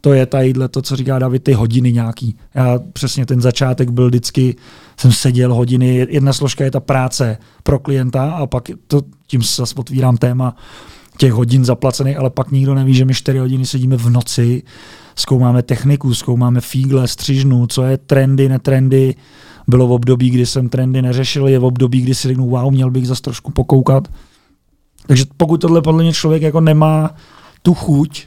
To 0.00 0.12
je 0.12 0.26
tadyhle 0.26 0.68
to, 0.68 0.82
co 0.82 0.96
říká 0.96 1.18
David, 1.18 1.44
ty 1.44 1.52
hodiny 1.52 1.92
nějaký. 1.92 2.36
Já 2.54 2.78
přesně 2.92 3.26
ten 3.26 3.40
začátek 3.40 3.90
byl 3.90 4.06
vždycky, 4.06 4.56
jsem 4.96 5.12
seděl 5.12 5.54
hodiny, 5.54 6.06
jedna 6.10 6.32
složka 6.32 6.64
je 6.64 6.70
ta 6.70 6.80
práce 6.80 7.38
pro 7.62 7.78
klienta 7.78 8.30
a 8.30 8.46
pak 8.46 8.68
to, 8.86 9.02
tím 9.26 9.42
se 9.42 9.62
zase 9.62 9.74
otvírám 9.74 10.16
téma 10.16 10.56
těch 11.18 11.32
hodin 11.32 11.64
zaplacených, 11.64 12.16
ale 12.16 12.30
pak 12.30 12.50
nikdo 12.50 12.74
neví, 12.74 12.94
že 12.94 13.04
my 13.04 13.14
4 13.14 13.38
hodiny 13.38 13.66
sedíme 13.66 13.96
v 13.96 14.10
noci, 14.10 14.62
zkoumáme 15.18 15.62
techniku, 15.62 16.14
zkoumáme 16.14 16.60
fígle, 16.60 17.08
střižnu, 17.08 17.66
co 17.66 17.82
je 17.82 17.98
trendy, 17.98 18.48
netrendy. 18.48 19.14
Bylo 19.68 19.86
v 19.86 19.92
období, 19.92 20.30
kdy 20.30 20.46
jsem 20.46 20.68
trendy 20.68 21.02
neřešil, 21.02 21.48
je 21.48 21.58
v 21.58 21.64
období, 21.64 22.00
kdy 22.00 22.14
si 22.14 22.28
řeknu, 22.28 22.48
wow, 22.48 22.72
měl 22.72 22.90
bych 22.90 23.06
zase 23.06 23.22
trošku 23.22 23.50
pokoukat. 23.50 24.08
Takže 25.06 25.24
pokud 25.36 25.60
tohle 25.60 25.82
podle 25.82 26.02
mě 26.02 26.12
člověk 26.12 26.42
jako 26.42 26.60
nemá 26.60 27.14
tu 27.62 27.74
chuť 27.74 28.26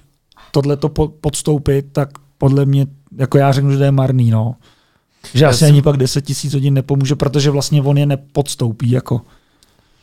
tohle 0.52 0.78
to 0.78 0.90
podstoupit, 1.22 1.86
tak 1.92 2.10
podle 2.38 2.66
mě, 2.66 2.88
jako 3.18 3.38
já 3.38 3.52
řeknu, 3.52 3.72
že 3.72 3.78
to 3.78 3.84
je 3.84 3.92
marný, 3.92 4.32
no. 4.32 4.56
Že 5.34 5.44
já 5.44 5.50
asi 5.50 5.60
jsem... 5.60 5.68
ani 5.68 5.82
pak 5.82 5.98
10 5.98 6.22
tisíc 6.22 6.54
hodin 6.54 6.74
nepomůže, 6.74 7.16
protože 7.16 7.52
vlastně 7.52 7.82
on 7.82 7.98
je 7.98 8.06
nepodstoupí, 8.06 8.92
jako. 8.92 9.22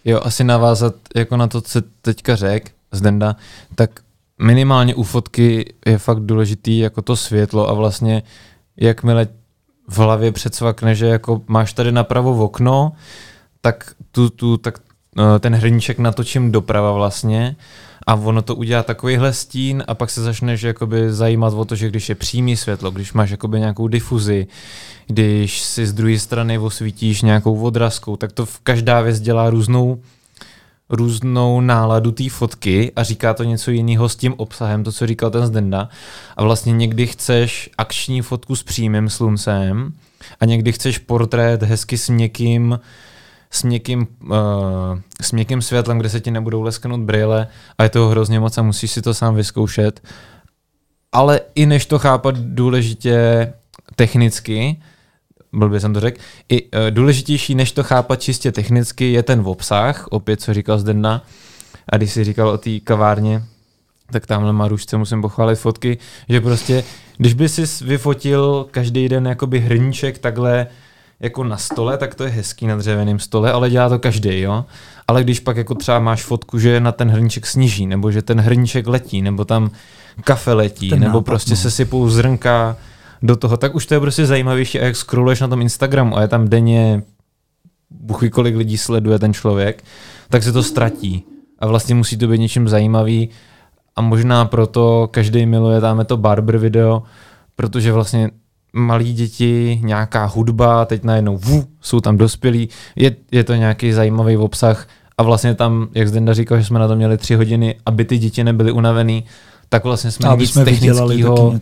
Jo, 0.05 0.21
asi 0.23 0.45
navázat 0.45 0.95
jako 1.17 1.37
na 1.37 1.47
to, 1.47 1.61
co 1.61 1.83
teďka 2.03 2.37
řek, 2.37 2.71
Zdenda, 2.93 3.37
tak 3.75 4.01
minimálně 4.41 4.95
u 4.95 5.03
fotky 5.03 5.75
je 5.87 5.99
fakt 5.99 6.21
důležitý 6.21 6.79
jako 6.79 7.03
to 7.03 7.17
světlo 7.17 7.71
a 7.71 7.75
vlastně 7.75 8.23
jakmile 8.77 9.29
v 9.89 9.99
hlavě 9.99 10.33
předsvakne, 10.33 10.95
že 10.95 11.07
jako 11.07 11.43
máš 11.47 11.73
tady 11.73 11.93
napravo 11.93 12.35
v 12.35 12.41
okno, 12.41 12.93
tak, 13.61 13.95
tu, 14.11 14.31
tu, 14.31 14.57
tak 14.57 14.79
eh, 15.19 15.39
ten 15.39 15.55
hrníček 15.55 15.99
natočím 15.99 16.53
doprava 16.53 16.93
vlastně 16.93 17.57
a 18.07 18.15
ono 18.15 18.43
to 18.43 18.55
udělá 18.55 18.83
takovýhle 18.83 19.33
stín 19.33 19.85
a 19.89 19.95
pak 19.95 20.11
se 20.11 20.23
začneš 20.23 20.63
jakoby 20.63 21.13
zajímat 21.13 21.55
o 21.55 21.65
to, 21.65 21.75
že 21.75 21.89
když 21.89 22.09
je 22.09 22.15
přímý 22.15 22.57
světlo, 22.57 22.91
když 22.91 23.13
máš 23.13 23.31
jakoby 23.31 23.59
nějakou 23.59 23.89
difuzi, 23.89 24.47
když 25.07 25.63
si 25.63 25.87
z 25.87 25.93
druhé 25.93 26.19
strany 26.19 26.59
osvítíš 26.59 27.23
nějakou 27.23 27.61
odrazkou, 27.61 28.17
tak 28.17 28.33
to 28.33 28.47
v 28.47 28.61
každá 28.61 29.01
věc 29.01 29.21
dělá 29.21 29.51
různou 29.51 29.99
různou 30.91 31.61
náladu 31.61 32.13
té 32.13 32.31
fotky 32.31 32.93
a 32.97 33.03
říká 33.03 33.35
to 33.35 33.45
něco 33.45 33.71
jiného 33.71 34.09
s 34.09 34.17
tím 34.17 34.35
obsahem, 34.37 34.85
to, 34.85 34.93
co 34.93 35.07
říkal 35.07 35.31
ten 35.31 35.47
Zdenda. 35.47 35.89
A 36.37 36.43
vlastně 36.43 36.73
někdy 36.73 37.07
chceš 37.07 37.71
akční 37.79 38.23
fotku 38.23 38.57
s 38.57 38.63
přímým 38.63 39.09
sluncem 39.09 39.93
a 40.41 40.45
někdy 40.45 40.73
chceš 40.73 40.99
portrét 40.99 41.63
hezky 41.63 41.99
s 41.99 42.09
měkkým, 42.09 42.81
s 43.51 43.63
měkkým, 43.63 44.07
uh, 44.23 44.37
s 45.21 45.33
měkkým 45.33 45.63
světlem, 45.63 45.99
kde 45.99 46.09
se 46.09 46.21
ti 46.21 46.31
nebudou 46.31 46.63
lesknout 46.63 47.01
brýle 47.01 47.47
a 47.79 47.83
je 47.83 47.89
to 47.89 48.09
hrozně 48.09 48.41
moc 48.41 48.59
a 48.59 48.63
musíš 48.63 48.91
si 48.91 49.03
to 49.03 49.15
sám 49.15 49.35
vyzkoušet. 49.35 50.03
Ale 51.13 51.41
i 51.55 51.67
než 51.67 51.87
to 51.87 51.99
chápat 51.99 52.39
důležitě 52.39 53.53
technicky, 53.97 54.77
blbě 55.53 55.81
jsem 55.81 55.95
to 55.95 56.01
řekl, 56.01 56.21
i 56.49 56.63
uh, 56.63 56.69
důležitější, 56.91 57.55
než 57.55 57.73
to 57.73 57.83
chápat 57.83 58.23
čistě 58.23 58.53
technicky, 58.53 59.13
je 59.13 59.23
ten 59.23 59.43
obsah, 59.45 60.07
opět 60.11 60.41
co 60.41 60.55
říkal 60.55 60.79
Zdenna, 60.79 61.23
a 61.93 61.97
když 61.97 62.13
si 62.13 62.25
říkal 62.25 62.49
o 62.49 62.59
té 62.59 62.81
kavárně, 62.81 63.43
tak 64.11 64.27
tamhle 64.27 64.53
Marušce 64.53 64.97
musím 64.97 65.23
pochválit 65.23 65.57
fotky, 65.57 65.99
že 66.29 66.41
prostě, 66.41 66.85
když 67.17 67.35
by 67.35 67.49
si 67.49 67.85
vyfotil 67.85 68.67
každý 68.71 69.09
den 69.09 69.27
jakoby 69.27 69.59
hrníček 69.59 70.19
takhle 70.19 70.67
jako 71.21 71.45
na 71.45 71.57
stole, 71.57 71.99
tak 71.99 72.15
to 72.15 72.25
je 72.25 72.31
hezký 72.31 72.67
na 72.67 72.77
dřevěném 72.77 73.19
stole, 73.19 73.53
ale 73.53 73.71
dělá 73.71 73.89
to 73.89 73.99
každý, 73.99 74.41
jo. 74.41 74.65
Ale 75.09 75.25
když 75.25 75.41
pak 75.41 75.57
jako 75.57 75.75
třeba 75.75 75.99
máš 75.99 76.23
fotku, 76.23 76.59
že 76.59 76.81
na 76.81 76.93
ten 76.93 77.11
hrníček 77.11 77.47
sníží, 77.47 77.87
nebo 77.87 78.11
že 78.11 78.23
ten 78.23 78.41
hrníček 78.41 78.87
letí, 78.87 79.23
nebo 79.23 79.45
tam 79.45 79.71
kafe 80.25 80.53
letí, 80.53 80.91
ten 80.91 81.01
nebo 81.01 81.13
nápad, 81.13 81.27
prostě 81.27 81.51
no. 81.51 81.57
se 81.57 81.71
sypou 81.71 82.09
zrnka 82.09 82.77
do 83.23 83.37
toho, 83.37 83.57
tak 83.57 83.75
už 83.75 83.87
to 83.87 83.95
je 83.95 84.01
prostě 84.01 84.27
zajímavější 84.27 84.81
a 84.81 84.85
jak 84.85 84.97
scrolluješ 84.97 85.41
na 85.41 85.49
tom 85.49 85.61
Instagramu 85.61 86.17
a 86.17 86.23
je 86.23 86.29
tam 86.29 86.49
denně 86.49 87.03
buchy 87.91 88.31
kolik 88.31 88.57
lidí 88.57 88.79
sleduje 88.79 89.19
ten 89.19 89.35
člověk, 89.35 89.85
tak 90.29 90.43
se 90.43 90.53
to 90.53 90.63
ztratí. 90.63 91.25
A 91.59 91.67
vlastně 91.67 91.95
musí 91.95 92.17
to 92.17 92.29
být 92.29 92.41
něčím 92.41 92.69
zajímavý. 92.69 93.29
A 93.97 94.01
možná 94.01 94.45
proto 94.45 95.09
každý 95.11 95.47
miluje 95.47 95.81
tam 95.81 96.05
to 96.05 96.17
barber 96.17 96.59
video, 96.59 97.03
protože 97.57 97.93
vlastně 97.93 98.31
malí 98.73 99.15
děti, 99.15 99.81
nějaká 99.85 100.25
hudba, 100.25 100.85
teď 100.85 101.05
najednou 101.05 101.37
vu, 101.37 101.65
jsou 101.81 102.01
tam 102.01 102.17
dospělí, 102.17 102.69
je, 102.97 103.17
je 103.33 103.45
to 103.45 103.55
nějaký 103.55 103.93
zajímavý 103.93 104.37
obsah. 104.37 104.89
A 105.19 105.23
vlastně 105.23 105.55
tam, 105.55 105.89
jak 105.95 106.09
Zdenda 106.09 106.35
říkal, 106.35 106.59
že 106.59 106.65
jsme 106.65 106.79
na 106.79 106.89
to 106.89 106.97
měli 106.97 107.19
tři 107.19 107.35
hodiny, 107.35 107.75
aby 107.87 108.05
ty 108.05 108.19
děti 108.19 108.45
nebyly 108.45 108.73
unavený, 108.73 109.25
tak 109.69 109.85
vlastně 109.85 110.11
jsme 110.11 110.29
Aby 110.29 110.43
nic 110.43 110.51
jsme 110.51 110.65
technického, 110.65 111.55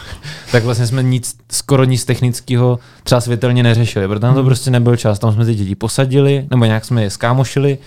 tak 0.52 0.64
vlastně 0.64 0.86
jsme 0.86 1.02
nic, 1.02 1.36
skoro 1.50 1.84
nic 1.84 2.04
technického 2.04 2.78
třeba 3.04 3.20
světelně 3.20 3.62
neřešili, 3.62 4.08
protože 4.08 4.20
tam 4.20 4.34
to 4.34 4.40
hmm. 4.40 4.48
prostě 4.48 4.70
nebyl 4.70 4.96
čas, 4.96 5.18
tam 5.18 5.32
jsme 5.32 5.44
ty 5.44 5.54
děti 5.54 5.74
posadili, 5.74 6.46
nebo 6.50 6.64
nějak 6.64 6.84
jsme 6.84 7.02
je 7.02 7.10
skámošili 7.10 7.78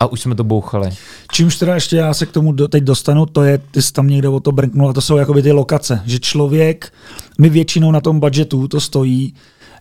a 0.00 0.06
už 0.06 0.20
jsme 0.20 0.34
to 0.34 0.44
bouchali. 0.44 0.90
Čímž 1.32 1.56
teda 1.56 1.74
ještě 1.74 1.96
já 1.96 2.14
se 2.14 2.26
k 2.26 2.32
tomu 2.32 2.52
do, 2.52 2.68
teď 2.68 2.84
dostanu, 2.84 3.26
to 3.26 3.42
je, 3.42 3.58
ty 3.70 3.82
jsi 3.82 3.92
tam 3.92 4.06
někde 4.06 4.28
o 4.28 4.40
to 4.40 4.52
brnknul, 4.52 4.90
a 4.90 4.92
to 4.92 5.00
jsou 5.00 5.16
jakoby 5.16 5.42
ty 5.42 5.52
lokace, 5.52 6.02
že 6.06 6.18
člověk, 6.18 6.92
my 7.38 7.48
většinou 7.48 7.90
na 7.90 8.00
tom 8.00 8.20
budgetu 8.20 8.68
to 8.68 8.80
stojí, 8.80 9.34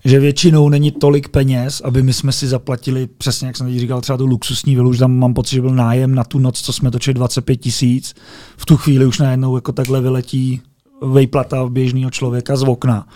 že 0.05 0.19
většinou 0.19 0.69
není 0.69 0.91
tolik 0.91 1.29
peněz, 1.29 1.81
aby 1.85 2.03
my 2.03 2.13
jsme 2.13 2.31
si 2.31 2.47
zaplatili, 2.47 3.07
přesně 3.17 3.47
jak 3.47 3.57
jsem 3.57 3.67
teď 3.67 3.79
říkal, 3.79 4.01
třeba 4.01 4.17
tu 4.17 4.25
luxusní 4.25 4.75
vilu, 4.75 4.89
už 4.89 4.97
tam 4.97 5.17
mám 5.17 5.33
pocit, 5.33 5.55
že 5.55 5.61
byl 5.61 5.75
nájem 5.75 6.15
na 6.15 6.23
tu 6.23 6.39
noc, 6.39 6.61
co 6.61 6.73
jsme 6.73 6.91
točili 6.91 7.13
25 7.13 7.57
tisíc. 7.57 8.13
V 8.57 8.65
tu 8.65 8.77
chvíli 8.77 9.05
už 9.05 9.19
najednou 9.19 9.55
jako 9.55 9.71
takhle 9.71 10.01
vyletí 10.01 10.61
vejplata 11.01 11.69
běžného 11.69 12.11
člověka 12.11 12.55
z 12.55 12.63
okna. 12.63 13.07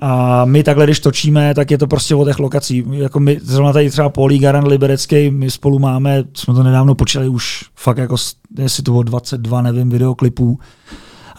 A 0.00 0.44
my 0.44 0.62
takhle, 0.62 0.84
když 0.84 1.00
točíme, 1.00 1.54
tak 1.54 1.70
je 1.70 1.78
to 1.78 1.86
prostě 1.86 2.14
o 2.14 2.24
těch 2.24 2.38
lokací. 2.38 2.84
Jako 2.90 3.20
my, 3.20 3.38
zrovna 3.42 3.72
tady 3.72 3.90
třeba 3.90 4.08
Polí 4.08 4.38
Garan 4.38 4.66
Liberecký, 4.66 5.30
my 5.30 5.50
spolu 5.50 5.78
máme, 5.78 6.24
jsme 6.34 6.54
to 6.54 6.62
nedávno 6.62 6.94
počali 6.94 7.28
už 7.28 7.64
fakt 7.76 7.98
jako, 7.98 8.16
jestli 8.58 8.82
to 8.82 8.90
bylo 8.90 9.02
22, 9.02 9.62
nevím, 9.62 9.90
videoklipů. 9.90 10.58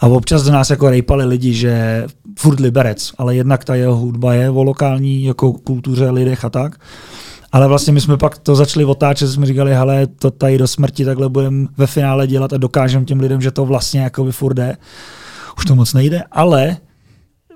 A 0.02 0.06
občas 0.06 0.42
do 0.42 0.52
nás 0.52 0.70
jako 0.70 0.90
rejpali 0.90 1.24
lidi, 1.24 1.54
že 1.54 2.04
furt 2.38 2.60
Liberec, 2.60 3.12
ale 3.18 3.34
jednak 3.36 3.64
ta 3.64 3.74
jeho 3.74 3.96
hudba 3.96 4.34
je 4.34 4.50
o 4.50 4.62
lokální 4.62 5.24
jako 5.24 5.52
kultuře, 5.52 6.10
lidech 6.10 6.44
a 6.44 6.50
tak. 6.50 6.80
Ale 7.52 7.68
vlastně 7.68 7.92
my 7.92 8.00
jsme 8.00 8.16
pak 8.16 8.38
to 8.38 8.56
začali 8.56 8.84
otáčet, 8.84 9.28
jsme 9.28 9.46
říkali, 9.46 9.74
hele, 9.74 10.06
to 10.06 10.30
tady 10.30 10.58
do 10.58 10.68
smrti 10.68 11.04
takhle 11.04 11.28
budeme 11.28 11.66
ve 11.76 11.86
finále 11.86 12.26
dělat 12.26 12.52
a 12.52 12.56
dokážeme 12.56 13.04
těm 13.04 13.20
lidem, 13.20 13.40
že 13.40 13.50
to 13.50 13.64
vlastně 13.64 14.00
jako 14.00 14.24
by 14.24 14.32
furt 14.32 14.54
jde. 14.54 14.76
Už 15.58 15.64
to 15.64 15.74
moc 15.74 15.94
nejde, 15.94 16.22
ale 16.32 16.76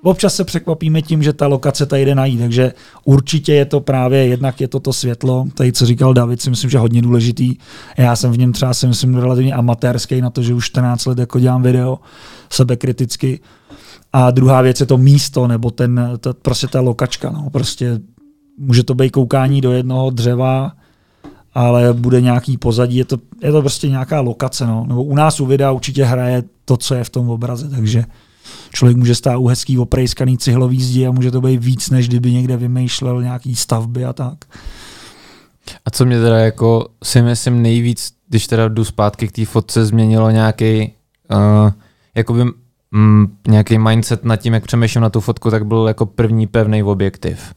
občas 0.02 0.34
se 0.34 0.44
překvapíme 0.44 1.02
tím, 1.02 1.22
že 1.22 1.32
ta 1.32 1.46
lokace 1.46 1.86
tady 1.86 2.04
jde 2.04 2.14
najít, 2.14 2.40
takže 2.40 2.72
určitě 3.04 3.54
je 3.54 3.64
to 3.64 3.80
právě, 3.80 4.26
jednak 4.26 4.60
je 4.60 4.68
to 4.68 4.80
to 4.80 4.92
světlo, 4.92 5.44
tady 5.54 5.72
co 5.72 5.86
říkal 5.86 6.14
David, 6.14 6.42
si 6.42 6.50
myslím, 6.50 6.70
že 6.70 6.78
hodně 6.78 7.02
důležitý. 7.02 7.56
Já 7.96 8.16
jsem 8.16 8.32
v 8.32 8.38
něm 8.38 8.52
třeba 8.52 8.74
si 8.74 8.86
myslím 8.86 9.14
relativně 9.14 9.54
amatérský 9.54 10.20
na 10.20 10.30
to, 10.30 10.42
že 10.42 10.54
už 10.54 10.66
14 10.66 11.06
let 11.06 11.18
jako 11.18 11.40
dělám 11.40 11.62
video 11.62 11.98
sebekriticky. 12.50 13.40
A 14.12 14.30
druhá 14.30 14.62
věc 14.62 14.80
je 14.80 14.86
to 14.86 14.98
místo, 14.98 15.46
nebo 15.46 15.70
ten, 15.70 16.10
to, 16.20 16.34
prostě 16.34 16.66
ta 16.66 16.80
lokačka. 16.80 17.30
No. 17.30 17.50
Prostě 17.50 18.00
může 18.58 18.82
to 18.82 18.94
být 18.94 19.10
koukání 19.10 19.60
do 19.60 19.72
jednoho 19.72 20.10
dřeva, 20.10 20.72
ale 21.54 21.92
bude 21.92 22.20
nějaký 22.20 22.56
pozadí, 22.56 22.96
je 22.96 23.04
to, 23.04 23.16
je 23.42 23.52
to 23.52 23.60
prostě 23.60 23.88
nějaká 23.88 24.20
lokace. 24.20 24.66
No. 24.66 24.84
Nebo 24.88 25.02
u 25.02 25.14
nás 25.14 25.40
u 25.40 25.46
videa 25.46 25.70
určitě 25.70 26.04
hraje 26.04 26.42
to, 26.64 26.76
co 26.76 26.94
je 26.94 27.04
v 27.04 27.10
tom 27.10 27.30
obraze, 27.30 27.70
takže 27.70 28.04
člověk 28.72 28.96
může 28.96 29.14
stát 29.14 29.36
u 29.36 29.46
hezký 29.46 29.78
oprejskaný 29.78 30.38
cihlový 30.38 30.82
zdi 30.82 31.06
a 31.06 31.10
může 31.10 31.30
to 31.30 31.40
být 31.40 31.64
víc, 31.64 31.90
než 31.90 32.08
kdyby 32.08 32.32
někde 32.32 32.56
vymýšlel 32.56 33.22
nějaký 33.22 33.56
stavby 33.56 34.04
a 34.04 34.12
tak. 34.12 34.44
A 35.84 35.90
co 35.90 36.06
mě 36.06 36.20
teda 36.20 36.38
jako 36.38 36.88
si 37.04 37.22
myslím 37.22 37.62
nejvíc, 37.62 38.12
když 38.28 38.46
teda 38.46 38.68
jdu 38.68 38.84
zpátky 38.84 39.28
k 39.28 39.32
té 39.32 39.44
fotce, 39.44 39.86
změnilo 39.86 40.30
nějaký 40.30 40.92
uh, 41.30 41.70
jakoby 42.14 42.44
mm, 42.90 43.36
nějaký 43.48 43.78
mindset 43.78 44.24
nad 44.24 44.36
tím, 44.36 44.54
jak 44.54 44.64
přemýšlím 44.64 45.02
na 45.02 45.10
tu 45.10 45.20
fotku, 45.20 45.50
tak 45.50 45.66
byl 45.66 45.84
jako 45.88 46.06
první 46.06 46.46
pevný 46.46 46.82
objektiv. 46.82 47.54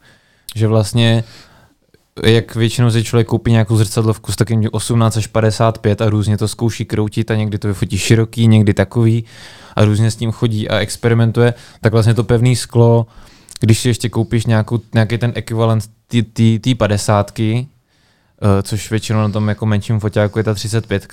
Že 0.54 0.66
vlastně 0.66 1.24
jak 2.24 2.54
většinou 2.54 2.90
si 2.90 3.04
člověk 3.04 3.26
koupí 3.26 3.50
nějakou 3.50 3.76
zrcadlovku 3.76 4.32
s 4.32 4.36
takým 4.36 4.68
18 4.72 5.16
až 5.16 5.26
55 5.26 6.00
a 6.00 6.10
různě 6.10 6.38
to 6.38 6.48
zkouší 6.48 6.84
kroutit 6.84 7.30
a 7.30 7.36
někdy 7.36 7.58
to 7.58 7.68
vyfotí 7.68 7.98
široký, 7.98 8.46
někdy 8.46 8.74
takový 8.74 9.24
a 9.76 9.84
různě 9.84 10.10
s 10.10 10.16
tím 10.16 10.32
chodí 10.32 10.68
a 10.68 10.78
experimentuje, 10.78 11.54
tak 11.80 11.92
vlastně 11.92 12.14
to 12.14 12.24
pevný 12.24 12.56
sklo, 12.56 13.06
když 13.60 13.78
si 13.78 13.88
ještě 13.88 14.08
koupíš 14.08 14.46
nějakou, 14.46 14.80
nějaký 14.94 15.18
ten 15.18 15.32
ekvivalent 15.34 15.84
té 16.60 16.74
padesátky, 16.78 17.66
Uh, 18.42 18.62
což 18.62 18.90
většinou 18.90 19.18
na 19.18 19.28
tom 19.28 19.48
jako 19.48 19.66
menším 19.66 20.00
foťáku 20.00 20.38
je 20.38 20.44
ta 20.44 20.54
35, 20.54 21.06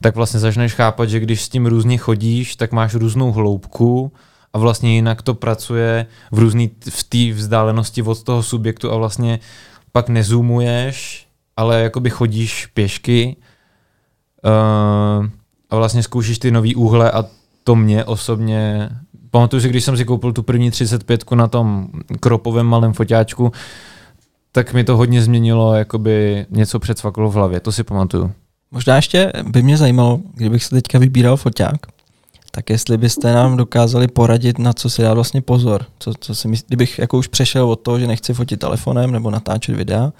tak 0.00 0.16
vlastně 0.16 0.40
začneš 0.40 0.74
chápat, 0.74 1.08
že 1.08 1.20
když 1.20 1.42
s 1.42 1.48
tím 1.48 1.66
různě 1.66 1.98
chodíš, 1.98 2.56
tak 2.56 2.72
máš 2.72 2.94
různou 2.94 3.32
hloubku 3.32 4.12
a 4.52 4.58
vlastně 4.58 4.94
jinak 4.94 5.22
to 5.22 5.34
pracuje 5.34 6.06
v 6.32 6.38
různý, 6.38 6.70
v 6.90 7.04
té 7.04 7.32
vzdálenosti 7.32 8.02
od 8.02 8.22
toho 8.22 8.42
subjektu 8.42 8.92
a 8.92 8.96
vlastně 8.96 9.40
pak 9.92 10.08
nezumuješ, 10.08 11.26
ale 11.56 11.82
jakoby 11.82 12.10
chodíš 12.10 12.66
pěšky 12.66 13.36
uh, 14.44 15.26
a 15.70 15.76
vlastně 15.76 16.02
zkoušíš 16.02 16.38
ty 16.38 16.50
nový 16.50 16.74
úhle 16.74 17.10
a 17.10 17.24
to 17.64 17.76
mě 17.76 18.04
osobně, 18.04 18.90
pamatuju 19.30 19.62
si, 19.62 19.68
když 19.68 19.84
jsem 19.84 19.96
si 19.96 20.04
koupil 20.04 20.32
tu 20.32 20.42
první 20.42 20.70
35 20.70 21.30
na 21.30 21.48
tom 21.48 21.88
kropovém 22.20 22.66
malém 22.66 22.92
foťáčku, 22.92 23.52
tak 24.52 24.72
mi 24.72 24.84
to 24.84 24.96
hodně 24.96 25.22
změnilo, 25.22 25.74
jakoby 25.74 26.46
něco 26.50 26.78
předsvaklo 26.78 27.30
v 27.30 27.34
hlavě, 27.34 27.60
to 27.60 27.72
si 27.72 27.84
pamatuju. 27.84 28.32
Možná 28.70 28.96
ještě 28.96 29.32
by 29.48 29.62
mě 29.62 29.76
zajímalo, 29.76 30.20
kdybych 30.34 30.64
se 30.64 30.70
teďka 30.70 30.98
vybíral 30.98 31.36
foťák, 31.36 31.76
tak 32.54 32.70
jestli 32.70 32.98
byste 32.98 33.32
nám 33.32 33.56
dokázali 33.56 34.08
poradit, 34.08 34.58
na 34.58 34.72
co 34.72 34.90
si 34.90 35.02
dát 35.02 35.14
vlastně 35.14 35.42
pozor. 35.42 35.86
Co, 35.98 36.12
co 36.20 36.34
si 36.34 36.48
myslí, 36.48 36.64
kdybych 36.68 36.98
jako 36.98 37.18
už 37.18 37.26
přešel 37.26 37.70
od 37.70 37.76
toho, 37.76 37.98
že 37.98 38.06
nechci 38.06 38.34
fotit 38.34 38.60
telefonem 38.60 39.12
nebo 39.12 39.30
natáčet 39.30 39.76
videa, 39.76 40.12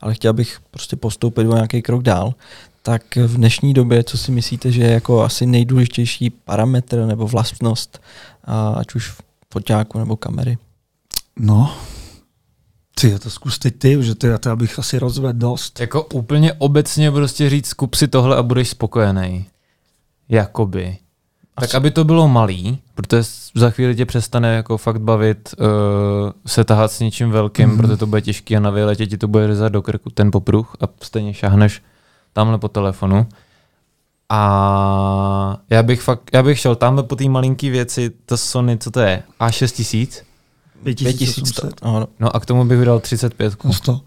ale 0.00 0.14
chtěl 0.14 0.32
bych 0.32 0.60
prostě 0.70 0.96
postoupit 0.96 1.46
o 1.46 1.54
nějaký 1.54 1.82
krok 1.82 2.02
dál, 2.02 2.34
tak 2.82 3.16
v 3.16 3.36
dnešní 3.36 3.74
době, 3.74 4.04
co 4.04 4.18
si 4.18 4.32
myslíte, 4.32 4.72
že 4.72 4.82
je 4.82 4.90
jako 4.90 5.22
asi 5.22 5.46
nejdůležitější 5.46 6.30
parametr 6.30 7.06
nebo 7.06 7.26
vlastnost, 7.26 8.00
ať 8.74 8.94
už 8.94 9.14
foťáku 9.52 9.98
nebo 9.98 10.16
kamery? 10.16 10.58
No, 11.38 11.76
ty, 13.00 13.18
to 13.18 13.30
zkus 13.30 13.58
teď 13.58 13.78
ty, 13.78 13.96
že 14.00 14.14
to, 14.14 14.26
já 14.26 14.38
to 14.38 14.56
bych 14.56 14.78
asi 14.78 14.98
rozvedl 14.98 15.38
dost. 15.38 15.80
Jako 15.80 16.02
úplně 16.02 16.52
obecně 16.52 17.10
prostě 17.10 17.50
říct, 17.50 17.72
kup 17.72 17.94
si 17.94 18.08
tohle 18.08 18.36
a 18.36 18.42
budeš 18.42 18.68
spokojený. 18.68 19.46
Jakoby. 20.28 20.98
Tak 21.60 21.74
aby 21.74 21.90
to 21.90 22.04
bylo 22.04 22.28
malý, 22.28 22.78
protože 22.94 23.22
za 23.54 23.70
chvíli 23.70 23.96
tě 23.96 24.06
přestane 24.06 24.54
jako 24.54 24.76
fakt 24.76 25.00
bavit 25.00 25.54
uh, 25.58 25.66
se 26.46 26.64
tahat 26.64 26.92
s 26.92 27.00
něčím 27.00 27.30
velkým, 27.30 27.70
mm-hmm. 27.70 27.76
protože 27.76 27.96
to 27.96 28.06
bude 28.06 28.20
těžký 28.22 28.56
a 28.56 28.60
na 28.60 28.70
výletě 28.70 29.06
ti 29.06 29.18
to 29.18 29.28
bude 29.28 29.46
řezat 29.46 29.72
do 29.72 29.82
krku 29.82 30.10
ten 30.10 30.30
popruh 30.30 30.76
a 30.80 30.84
stejně 31.02 31.34
šáhneš 31.34 31.82
tamhle 32.32 32.58
po 32.58 32.68
telefonu. 32.68 33.26
A 34.28 35.60
já 35.70 35.82
bych 35.82 36.02
fakt, 36.02 36.30
já 36.32 36.42
bych 36.42 36.58
šel 36.58 36.76
tamhle 36.76 37.02
po 37.02 37.16
té 37.16 37.28
malinký 37.28 37.70
věci, 37.70 38.10
to 38.26 38.36
Sony, 38.36 38.78
co 38.78 38.90
to 38.90 39.00
je? 39.00 39.22
A6000? 39.40 40.22
5800. 40.82 41.80
No 42.20 42.36
a 42.36 42.40
k 42.40 42.46
tomu 42.46 42.64
bych 42.64 42.78
vydal 42.78 43.00
35. 43.00 43.56
100. 43.70 44.00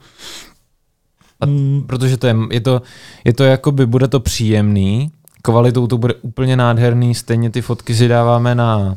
A, 1.39 1.45
mm. 1.45 1.83
Protože 1.87 2.17
to 2.17 2.27
je, 2.27 2.35
je 2.51 2.61
to, 2.61 2.81
je 3.25 3.33
to 3.33 3.43
jakoby, 3.43 3.85
bude 3.85 4.07
to 4.07 4.19
příjemný, 4.19 5.11
kvalitou 5.45 5.87
to 5.87 5.97
bude 5.97 6.13
úplně 6.13 6.57
nádherný, 6.57 7.15
stejně 7.15 7.49
ty 7.49 7.61
fotky 7.61 7.95
si 7.95 8.07
dáváme 8.07 8.55
na 8.55 8.77
uh, 8.77 8.95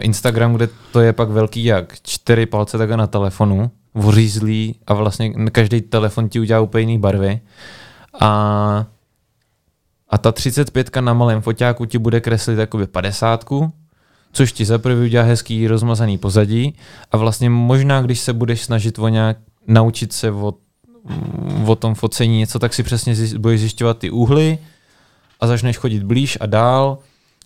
Instagram, 0.00 0.54
kde 0.54 0.68
to 0.92 1.00
je 1.00 1.12
pak 1.12 1.28
velký 1.30 1.64
jak 1.64 1.94
čtyři 2.02 2.46
palce 2.46 2.78
takhle 2.78 2.96
na 2.96 3.06
telefonu, 3.06 3.70
vořízlý 3.94 4.74
a 4.86 4.94
vlastně 4.94 5.32
každý 5.50 5.80
telefon 5.80 6.28
ti 6.28 6.40
udělá 6.40 6.60
úplně 6.60 6.80
jiný 6.80 6.98
barvy. 6.98 7.40
A, 8.20 8.86
a 10.10 10.18
ta 10.18 10.32
35 10.32 10.96
na 10.96 11.14
malém 11.14 11.42
foťáku 11.42 11.84
ti 11.84 11.98
bude 11.98 12.20
kreslit 12.20 12.58
jakoby 12.58 12.86
50, 12.86 13.44
což 14.32 14.52
ti 14.52 14.64
za 14.64 14.78
prvý 14.78 15.06
udělá 15.06 15.24
hezký 15.24 15.66
rozmazaný 15.66 16.18
pozadí 16.18 16.74
a 17.12 17.16
vlastně 17.16 17.50
možná, 17.50 18.02
když 18.02 18.20
se 18.20 18.32
budeš 18.32 18.62
snažit 18.62 18.98
o 18.98 19.08
nějak 19.08 19.36
naučit 19.66 20.12
se 20.12 20.30
o, 20.30 20.54
o 21.66 21.76
tom 21.76 21.94
focení 21.94 22.38
něco, 22.38 22.58
tak 22.58 22.74
si 22.74 22.82
přesně 22.82 23.14
zjiš, 23.14 23.34
budeš 23.34 23.60
zjišťovat 23.60 23.98
ty 23.98 24.10
úhly 24.10 24.58
a 25.44 25.46
začneš 25.46 25.78
chodit 25.78 26.02
blíž 26.02 26.38
a 26.40 26.46
dál 26.46 26.98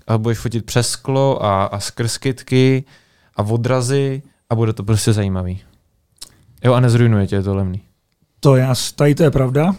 a 0.06 0.18
budeš 0.18 0.38
fotit 0.38 0.64
přes 0.64 0.88
sklo 0.88 1.44
a, 1.44 1.64
a 1.64 1.80
skrz 1.80 2.18
kytky 2.18 2.84
a 3.36 3.42
odrazy 3.42 4.22
a 4.50 4.54
bude 4.54 4.72
to 4.72 4.84
prostě 4.84 5.12
zajímavý. 5.12 5.60
Jo 6.64 6.74
a 6.74 6.80
nezrujnuje 6.80 7.26
tě, 7.26 7.42
to 7.42 7.54
lemný. 7.54 7.82
To 8.40 8.56
já, 8.56 8.74
tady 8.94 9.14
to 9.14 9.22
je 9.22 9.30
pravda, 9.30 9.74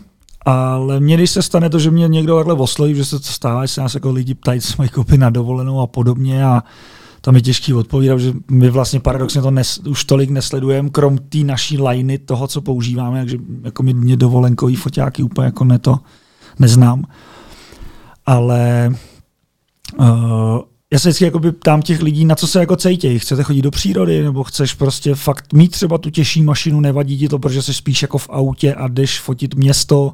ale 0.46 1.00
mně, 1.00 1.18
když 1.18 1.32
se 1.32 1.42
stane 1.42 1.70
to, 1.70 1.80
že 1.80 1.92
mě 1.92 2.08
někdo 2.08 2.36
takhle 2.36 2.54
osloví, 2.54 2.96
že 2.96 3.06
se 3.06 3.20
to 3.20 3.26
stává, 3.26 3.66
že 3.66 3.74
se 3.74 3.82
nás 3.82 3.94
jako 3.94 4.12
lidi 4.12 4.34
ptají, 4.34 4.62
co 4.62 4.74
mají 4.78 4.90
koupit 4.90 5.18
na 5.18 5.30
dovolenou 5.30 5.82
a 5.82 5.88
podobně 5.88 6.46
a 6.46 6.64
tam 7.22 7.36
je 7.36 7.42
těžký 7.42 7.74
odpovídat, 7.74 8.18
že 8.18 8.34
my 8.52 8.70
vlastně 8.70 9.00
paradoxně 9.00 9.42
to 9.42 9.52
nes, 9.52 9.78
už 9.78 10.04
tolik 10.04 10.30
nesledujeme, 10.30 10.90
krom 10.90 11.18
té 11.18 11.38
naší 11.38 11.82
liny, 11.82 12.18
toho, 12.18 12.48
co 12.48 12.62
používáme, 12.62 13.20
takže 13.20 13.38
jako 13.64 13.84
mě, 13.84 13.94
mě 13.94 14.18
dovolenkový 14.18 14.76
foťáky 14.76 15.24
úplně 15.24 15.46
jako 15.46 15.64
ne 15.64 15.80
to 15.80 16.00
neznám. 16.60 17.04
Ale 18.30 18.94
uh, 20.00 20.60
já 20.94 21.00
se 21.00 21.10
vždycky 21.10 21.26
jakoby 21.26 21.52
ptám 21.52 21.82
těch 21.82 22.02
lidí, 22.02 22.26
na 22.26 22.36
co 22.36 22.48
se 22.48 22.60
jako 22.60 22.76
cejtějí. 22.76 23.20
Chcete 23.20 23.44
chodit 23.44 23.62
do 23.62 23.72
přírody, 23.72 24.24
nebo 24.24 24.44
chceš 24.44 24.74
prostě 24.74 25.16
fakt 25.16 25.54
mít 25.54 25.72
třeba 25.72 25.98
tu 25.98 26.10
těžší 26.10 26.42
mašinu, 26.42 26.80
nevadí 26.80 27.18
ti 27.18 27.30
to, 27.30 27.40
protože 27.40 27.62
jsi 27.62 27.74
spíš 27.74 28.02
jako 28.02 28.18
v 28.18 28.30
autě 28.30 28.74
a 28.74 28.88
jdeš 28.88 29.20
fotit 29.20 29.56
město, 29.56 30.14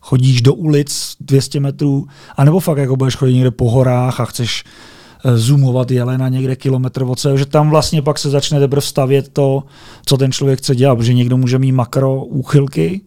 chodíš 0.00 0.42
do 0.42 0.54
ulic 0.54 1.16
200 1.20 1.60
metrů, 1.60 2.06
anebo 2.36 2.60
fakt 2.60 2.78
jako 2.78 2.96
budeš 2.96 3.16
chodit 3.16 3.34
někde 3.34 3.50
po 3.50 3.70
horách 3.70 4.20
a 4.20 4.24
chceš 4.24 4.64
Eh, 5.24 5.38
zoomovat 5.38 5.90
jelena 5.90 6.28
někde 6.28 6.56
kilometr 6.56 7.02
od 7.02 7.18
sebe, 7.18 7.38
že 7.38 7.46
tam 7.46 7.70
vlastně 7.70 8.02
pak 8.02 8.18
se 8.18 8.30
začne 8.30 8.60
teprve 8.60 8.82
stavět 8.82 9.28
to, 9.32 9.62
co 10.06 10.16
ten 10.16 10.32
člověk 10.32 10.58
chce 10.58 10.74
dělat, 10.74 10.96
protože 10.96 11.14
někdo 11.14 11.36
může 11.36 11.58
mít 11.58 11.72
makro 11.72 12.24
úchylky, 12.24 13.00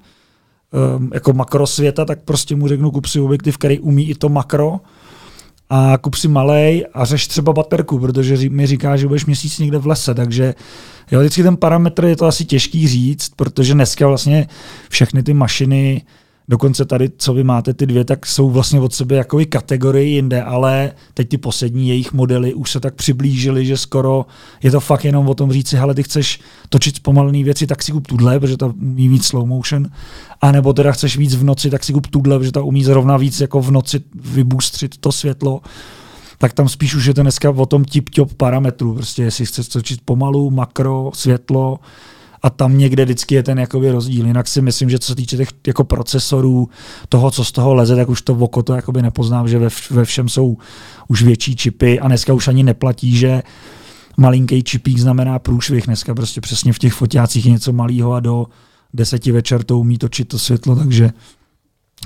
um, 0.98 1.10
jako 1.14 1.34
makro 1.34 1.68
světa, 1.68 2.06
tak 2.06 2.20
prostě 2.24 2.56
mu 2.56 2.68
řeknu, 2.68 2.92
kup 2.92 3.06
si 3.06 3.20
objektiv, 3.20 3.58
který 3.58 3.80
umí 3.80 4.10
i 4.10 4.16
to 4.16 4.30
makro, 4.30 4.80
a 5.70 5.98
kup 5.98 6.16
si 6.16 6.28
malej 6.28 6.86
a 6.94 7.06
řeš 7.06 7.28
třeba 7.28 7.54
baterku, 7.54 8.00
protože 8.00 8.50
mi 8.50 8.68
říká, 8.68 8.98
že 8.98 9.08
budeš 9.08 9.26
měsíc 9.26 9.60
někde 9.60 9.78
v 9.78 9.88
lese, 9.88 10.14
takže 10.14 10.56
jo, 11.12 11.20
vždycky 11.20 11.44
ten 11.44 11.58
parametr 11.58 12.06
je 12.06 12.16
to 12.16 12.26
asi 12.26 12.46
těžký 12.46 12.88
říct, 12.88 13.30
protože 13.36 13.74
dneska 13.74 14.08
vlastně 14.08 14.48
všechny 14.90 15.24
ty 15.24 15.34
mašiny 15.34 16.02
Dokonce 16.48 16.86
tady, 16.86 17.10
co 17.18 17.34
vy 17.34 17.44
máte 17.44 17.74
ty 17.74 17.86
dvě, 17.86 18.06
tak 18.06 18.26
jsou 18.26 18.50
vlastně 18.50 18.80
od 18.80 18.94
sebe 18.94 19.16
jako 19.16 19.40
kategorii 19.50 20.14
jinde, 20.14 20.44
ale 20.44 20.92
teď 21.14 21.30
ty 21.30 21.38
poslední 21.38 21.90
jejich 21.90 22.14
modely 22.14 22.54
už 22.54 22.72
se 22.72 22.80
tak 22.80 22.96
přiblížily, 22.96 23.66
že 23.66 23.78
skoro 23.78 24.26
je 24.64 24.72
to 24.72 24.80
fakt 24.80 25.06
jenom 25.06 25.30
o 25.30 25.36
tom 25.36 25.52
říci, 25.52 25.78
hele, 25.78 25.96
ty 25.96 26.04
chceš 26.04 26.40
točit 26.70 26.96
zpomalené 26.96 27.44
věci, 27.44 27.68
tak 27.68 27.84
si 27.84 27.92
kup 27.92 28.08
tuhle, 28.08 28.40
protože 28.40 28.58
ta 28.58 28.66
umí 28.66 29.08
víc 29.10 29.26
slow 29.26 29.48
motion, 29.48 29.88
a 30.42 30.52
nebo 30.52 30.74
teda 30.74 30.92
chceš 30.92 31.18
víc 31.18 31.36
v 31.36 31.44
noci, 31.44 31.70
tak 31.70 31.84
si 31.84 31.94
kup 31.94 32.08
tuhle, 32.08 32.38
protože 32.40 32.52
ta 32.52 32.62
umí 32.62 32.84
zrovna 32.84 33.18
víc 33.18 33.42
jako 33.42 33.62
v 33.62 33.72
noci 33.72 34.02
vybůstřit 34.16 34.98
to 34.98 35.12
světlo. 35.12 35.62
Tak 36.38 36.54
tam 36.54 36.70
spíš 36.70 36.96
už 36.96 37.06
je 37.06 37.14
to 37.14 37.22
dneska 37.22 37.50
o 37.50 37.66
tom 37.66 37.84
tip-top 37.84 38.34
parametru, 38.38 38.94
prostě 38.94 39.24
jestli 39.24 39.46
chceš 39.46 39.68
točit 39.68 40.00
pomalu, 40.06 40.52
makro, 40.52 41.12
světlo, 41.14 41.80
a 42.46 42.50
tam 42.50 42.78
někde 42.78 43.06
vždycky 43.06 43.36
je 43.36 43.44
ten 43.44 43.60
jakoby 43.60 43.92
rozdíl. 43.92 44.28
Jinak 44.28 44.48
si 44.48 44.62
myslím, 44.62 44.90
že 44.90 45.00
co 45.00 45.08
se 45.08 45.16
týče 45.16 45.38
těch 45.38 45.50
jako 45.68 45.84
procesorů, 45.84 46.70
toho, 47.10 47.32
co 47.32 47.46
z 47.46 47.52
toho 47.52 47.74
leze, 47.74 47.96
tak 47.96 48.10
už 48.10 48.22
to 48.22 48.36
v 48.36 48.44
oko 48.44 48.64
to 48.64 48.74
jakoby 48.74 49.02
nepoznám, 49.02 49.48
že 49.48 49.60
ve, 49.60 49.70
ve 49.90 50.06
všem 50.06 50.30
jsou 50.30 50.58
už 51.08 51.24
větší 51.24 51.56
čipy 51.56 52.00
a 52.00 52.08
dneska 52.08 52.34
už 52.34 52.48
ani 52.48 52.64
neplatí, 52.64 53.18
že 53.18 53.44
malinký 54.18 54.64
čipík 54.64 54.98
znamená 54.98 55.40
průšvih. 55.40 55.86
Dneska 55.86 56.16
prostě 56.16 56.42
přesně 56.42 56.74
v 56.74 56.80
těch 56.80 56.94
fotácích 56.94 57.46
něco 57.46 57.74
malého 57.74 58.14
a 58.14 58.20
do 58.20 58.46
deseti 58.94 59.32
večer 59.32 59.64
to 59.64 59.80
umí 59.80 59.98
točit 59.98 60.28
to 60.28 60.40
světlo, 60.40 60.76
takže 60.76 61.10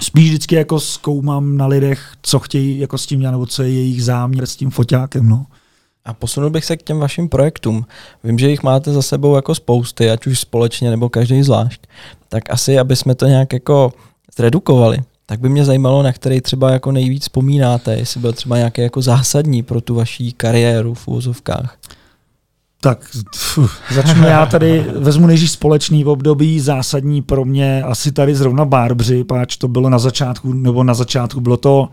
spíš 0.01 0.29
vždycky 0.29 0.55
jako 0.55 0.79
zkoumám 0.79 1.57
na 1.57 1.67
lidech, 1.67 2.13
co 2.21 2.39
chtějí 2.39 2.79
jako 2.79 2.97
s 2.97 3.05
tím 3.05 3.19
dělat, 3.19 3.31
nebo 3.31 3.45
co 3.45 3.63
je 3.63 3.73
jejich 3.73 4.03
záměr 4.03 4.45
s 4.45 4.55
tím 4.55 4.69
foťákem. 4.69 5.29
No. 5.29 5.45
A 6.05 6.13
posunul 6.13 6.49
bych 6.49 6.65
se 6.65 6.77
k 6.77 6.83
těm 6.83 6.97
vašim 6.97 7.29
projektům. 7.29 7.85
Vím, 8.23 8.39
že 8.39 8.49
jich 8.49 8.63
máte 8.63 8.93
za 8.93 9.01
sebou 9.01 9.35
jako 9.35 9.55
spousty, 9.55 10.11
ať 10.11 10.27
už 10.27 10.39
společně 10.39 10.89
nebo 10.89 11.09
každý 11.09 11.43
zvlášť. 11.43 11.81
Tak 12.29 12.43
asi, 12.49 12.79
aby 12.79 12.95
jsme 12.95 13.15
to 13.15 13.25
nějak 13.25 13.53
jako 13.53 13.93
zredukovali, 14.37 14.99
tak 15.25 15.39
by 15.39 15.49
mě 15.49 15.65
zajímalo, 15.65 16.03
na 16.03 16.13
který 16.13 16.41
třeba 16.41 16.71
jako 16.71 16.91
nejvíc 16.91 17.21
vzpomínáte, 17.21 17.95
jestli 17.95 18.19
byl 18.19 18.33
třeba 18.33 18.57
nějaký 18.57 18.81
jako 18.81 19.01
zásadní 19.01 19.63
pro 19.63 19.81
tu 19.81 19.95
vaší 19.95 20.31
kariéru 20.31 20.93
v 20.93 21.07
úzovkách. 21.07 21.77
Tak 22.81 23.09
fuh, 23.35 23.81
začnu 23.91 24.23
já 24.23 24.45
tady, 24.45 24.85
vezmu 24.95 25.27
nejdřív 25.27 25.51
společný 25.51 26.03
v 26.03 26.09
období, 26.09 26.59
zásadní 26.59 27.21
pro 27.21 27.45
mě 27.45 27.83
asi 27.83 28.11
tady 28.11 28.35
zrovna 28.35 28.65
Barbři, 28.65 29.23
páč 29.23 29.57
to 29.57 29.67
bylo 29.67 29.89
na 29.89 29.99
začátku, 29.99 30.53
nebo 30.53 30.83
na 30.83 30.93
začátku 30.93 31.41
bylo 31.41 31.57
to 31.57 31.89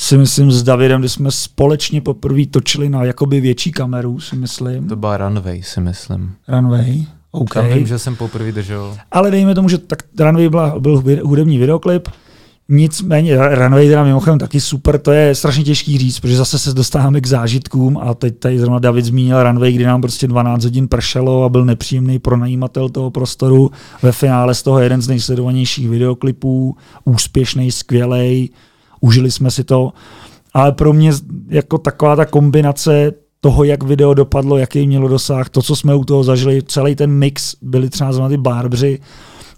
si 0.00 0.18
myslím 0.18 0.50
s 0.50 0.62
Davidem, 0.62 1.00
kdy 1.00 1.08
jsme 1.08 1.30
společně 1.30 2.00
poprvé 2.00 2.46
točili 2.46 2.88
na 2.88 3.04
jakoby 3.04 3.40
větší 3.40 3.72
kameru, 3.72 4.20
si 4.20 4.36
myslím. 4.36 4.88
To 4.88 4.96
byla 4.96 5.16
Runway, 5.16 5.62
si 5.62 5.80
myslím. 5.80 6.34
Runway, 6.48 7.04
OK. 7.30 7.54
Tam 7.54 7.66
vím, 7.66 7.86
že 7.86 7.98
jsem 7.98 8.16
poprvé 8.16 8.52
držel. 8.52 8.96
Ale 9.12 9.30
dejme 9.30 9.54
tomu, 9.54 9.68
že 9.68 9.78
tak 9.78 10.02
Runway 10.18 10.48
byla, 10.48 10.78
byl 10.78 11.02
hudební 11.22 11.58
videoklip, 11.58 12.08
Nicméně 12.72 13.36
Runway 13.54 13.88
teda 13.88 14.04
mimochodem 14.04 14.38
taky 14.38 14.60
super, 14.60 14.98
to 14.98 15.12
je 15.12 15.34
strašně 15.34 15.64
těžký 15.64 15.98
říct, 15.98 16.20
protože 16.20 16.36
zase 16.36 16.58
se 16.58 16.72
dostáváme 16.72 17.20
k 17.20 17.26
zážitkům 17.26 17.98
a 17.98 18.14
teď 18.14 18.38
tady 18.38 18.58
zrovna 18.58 18.78
David 18.78 19.04
zmínil 19.04 19.42
Runway, 19.42 19.72
kdy 19.72 19.84
nám 19.84 20.00
prostě 20.00 20.26
12 20.26 20.64
hodin 20.64 20.88
pršelo 20.88 21.44
a 21.44 21.48
byl 21.48 21.64
nepříjemný 21.64 22.18
pronajímatel 22.18 22.88
toho 22.88 23.10
prostoru. 23.10 23.70
Ve 24.02 24.12
finále 24.12 24.54
z 24.54 24.62
toho 24.62 24.80
jeden 24.80 25.02
z 25.02 25.08
nejsledovanějších 25.08 25.88
videoklipů, 25.88 26.76
úspěšný, 27.04 27.72
skvělej, 27.72 28.48
užili 29.00 29.30
jsme 29.30 29.50
si 29.50 29.64
to, 29.64 29.92
ale 30.54 30.72
pro 30.72 30.92
mě 30.92 31.12
jako 31.48 31.78
taková 31.78 32.16
ta 32.16 32.24
kombinace 32.24 33.12
toho, 33.40 33.64
jak 33.64 33.82
video 33.82 34.14
dopadlo, 34.14 34.58
jaký 34.58 34.86
mělo 34.86 35.08
dosah, 35.08 35.48
to, 35.48 35.62
co 35.62 35.76
jsme 35.76 35.94
u 35.94 36.04
toho 36.04 36.24
zažili, 36.24 36.62
celý 36.62 36.96
ten 36.96 37.10
mix, 37.10 37.54
byli 37.62 37.90
třeba 37.90 38.28
ty 38.28 38.36
barbři, 38.36 38.98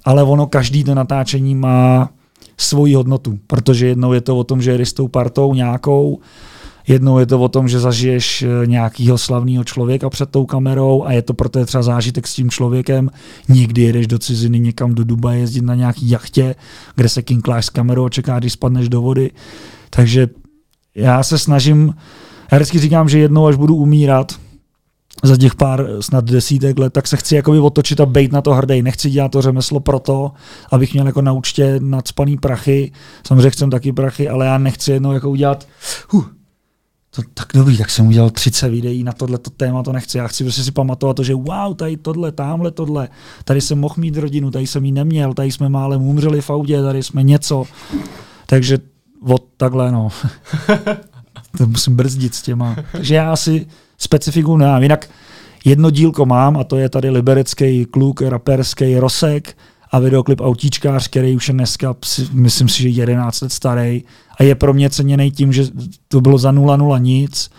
ale 0.05 0.23
ono 0.23 0.47
každý 0.47 0.85
to 0.85 0.95
natáčení 0.95 1.55
má 1.55 2.11
svoji 2.57 2.95
hodnotu, 2.95 3.39
protože 3.47 3.87
jednou 3.87 4.13
je 4.13 4.21
to 4.21 4.39
o 4.39 4.45
tom, 4.45 4.63
že 4.63 4.79
jdeš 4.79 4.89
s 4.89 4.93
tou 4.93 5.09
partou 5.09 5.55
nějakou, 5.55 6.21
jednou 6.89 7.19
je 7.19 7.27
to 7.27 7.41
o 7.41 7.49
tom, 7.49 7.69
že 7.69 7.81
zažiješ 7.81 8.43
eh, 8.43 8.67
nějakýho 8.67 9.19
slavného 9.19 9.65
člověka 9.65 10.11
před 10.11 10.31
tou 10.31 10.47
kamerou 10.47 11.05
a 11.05 11.13
je 11.13 11.23
to 11.23 11.35
pro 11.35 11.49
tebe 11.49 11.67
třeba 11.67 11.83
zážitek 11.83 12.27
s 12.27 12.35
tím 12.35 12.51
člověkem. 12.51 13.11
Někdy 13.49 13.83
jedeš 13.83 14.07
do 14.07 14.19
ciziny 14.19 14.59
někam 14.59 14.95
do 14.95 15.05
Dubaje 15.05 15.41
jezdit 15.41 15.65
na 15.65 15.75
nějaký 15.75 16.11
jachtě, 16.11 16.55
kde 16.97 17.09
se 17.09 17.23
kinkláš 17.23 17.67
s 17.67 17.71
kamerou 17.71 18.05
a 18.05 18.09
čeká, 18.09 18.39
když 18.39 18.53
spadneš 18.53 18.89
do 18.89 19.01
vody. 19.01 19.31
Takže 19.91 20.29
já 20.95 21.23
se 21.23 21.39
snažím, 21.39 21.95
já 22.53 22.59
vždycky 22.59 22.79
říkám, 22.79 23.09
že 23.09 23.19
jednou, 23.19 23.47
až 23.47 23.57
budu 23.57 23.77
umírat, 23.77 24.33
za 25.23 25.37
těch 25.37 25.55
pár 25.55 25.87
snad 26.01 26.25
desítek 26.25 26.79
let, 26.79 26.93
tak 26.93 27.07
se 27.07 27.17
chci 27.17 27.37
jakoby 27.37 27.59
otočit 27.59 28.01
a 28.01 28.07
bejt 28.07 28.33
na 28.33 28.41
to 28.41 28.55
hrdej. 28.55 28.83
Nechci 28.83 29.11
dělat 29.11 29.33
to 29.33 29.43
řemeslo 29.43 29.81
proto, 29.81 30.33
abych 30.73 30.93
měl 30.93 31.07
jako 31.07 31.23
na 31.23 31.33
účtě 31.33 31.81
nadspaný 31.81 32.37
prachy. 32.39 32.93
Samozřejmě 33.27 33.51
chcem 33.51 33.71
taky 33.71 33.93
prachy, 33.93 34.29
ale 34.29 34.47
já 34.47 34.59
nechci 34.59 34.93
jednou 34.93 35.13
jako 35.13 35.31
udělat 35.31 35.69
huh, 36.09 36.27
to, 37.15 37.23
tak 37.35 37.49
dobrý, 37.55 37.79
tak 37.79 37.91
jsem 37.91 38.07
udělal 38.07 38.31
30 38.31 38.69
videí 38.69 39.05
na 39.05 39.13
tohle 39.13 39.39
téma, 39.57 39.83
to 39.83 39.93
nechci. 39.93 40.19
Já 40.19 40.29
chci 40.29 40.45
prostě 40.45 40.65
si 40.65 40.73
pamatovat 40.73 41.17
to, 41.17 41.23
že 41.23 41.35
wow, 41.35 41.75
tady 41.77 41.97
tohle, 41.97 42.33
tamhle 42.33 42.71
tohle, 42.71 43.09
tady 43.45 43.61
jsem 43.61 43.79
mohl 43.79 43.95
mít 43.99 44.17
rodinu, 44.17 44.51
tady 44.51 44.67
jsem 44.67 44.85
ji 44.85 44.93
neměl, 44.93 45.35
tady 45.35 45.53
jsme 45.53 45.69
málem 45.69 46.03
umřeli 46.03 46.41
v 46.41 46.51
autě, 46.51 46.83
tady 46.83 47.03
jsme 47.03 47.23
něco. 47.23 47.65
Takže 48.47 48.79
od 49.27 49.45
takhle, 49.57 49.93
no. 49.93 50.09
to 51.59 51.67
musím 51.67 51.97
brzdit 51.97 52.35
s 52.35 52.43
těma. 52.43 52.77
Takže 52.93 53.15
já 53.15 53.33
asi 53.33 53.67
specifiku 53.99 54.57
nemám. 54.57 54.83
Jinak 54.83 55.11
jedno 55.65 55.91
dílko 55.91 56.27
mám 56.27 56.57
a 56.57 56.65
to 56.65 56.77
je 56.77 56.89
tady 56.89 57.11
liberecký 57.11 57.85
kluk, 57.85 58.23
raperský 58.23 58.99
Rosek 58.99 59.57
a 59.91 59.99
videoklip 59.99 60.41
Autíčkář, 60.41 61.09
který 61.09 61.37
už 61.37 61.49
je 61.49 61.55
dneska, 61.55 61.97
myslím 62.33 62.69
si, 62.69 62.83
že 62.83 62.89
11 62.89 63.41
let 63.41 63.53
starý 63.53 64.05
a 64.43 64.45
je 64.45 64.55
pro 64.55 64.75
mě 64.75 64.91
ceněný 64.91 65.31
tím, 65.31 65.53
že 65.53 65.65
to 66.09 66.21
bylo 66.21 66.39
za 66.39 66.53
0-0 66.53 67.01
nic. 67.01 67.51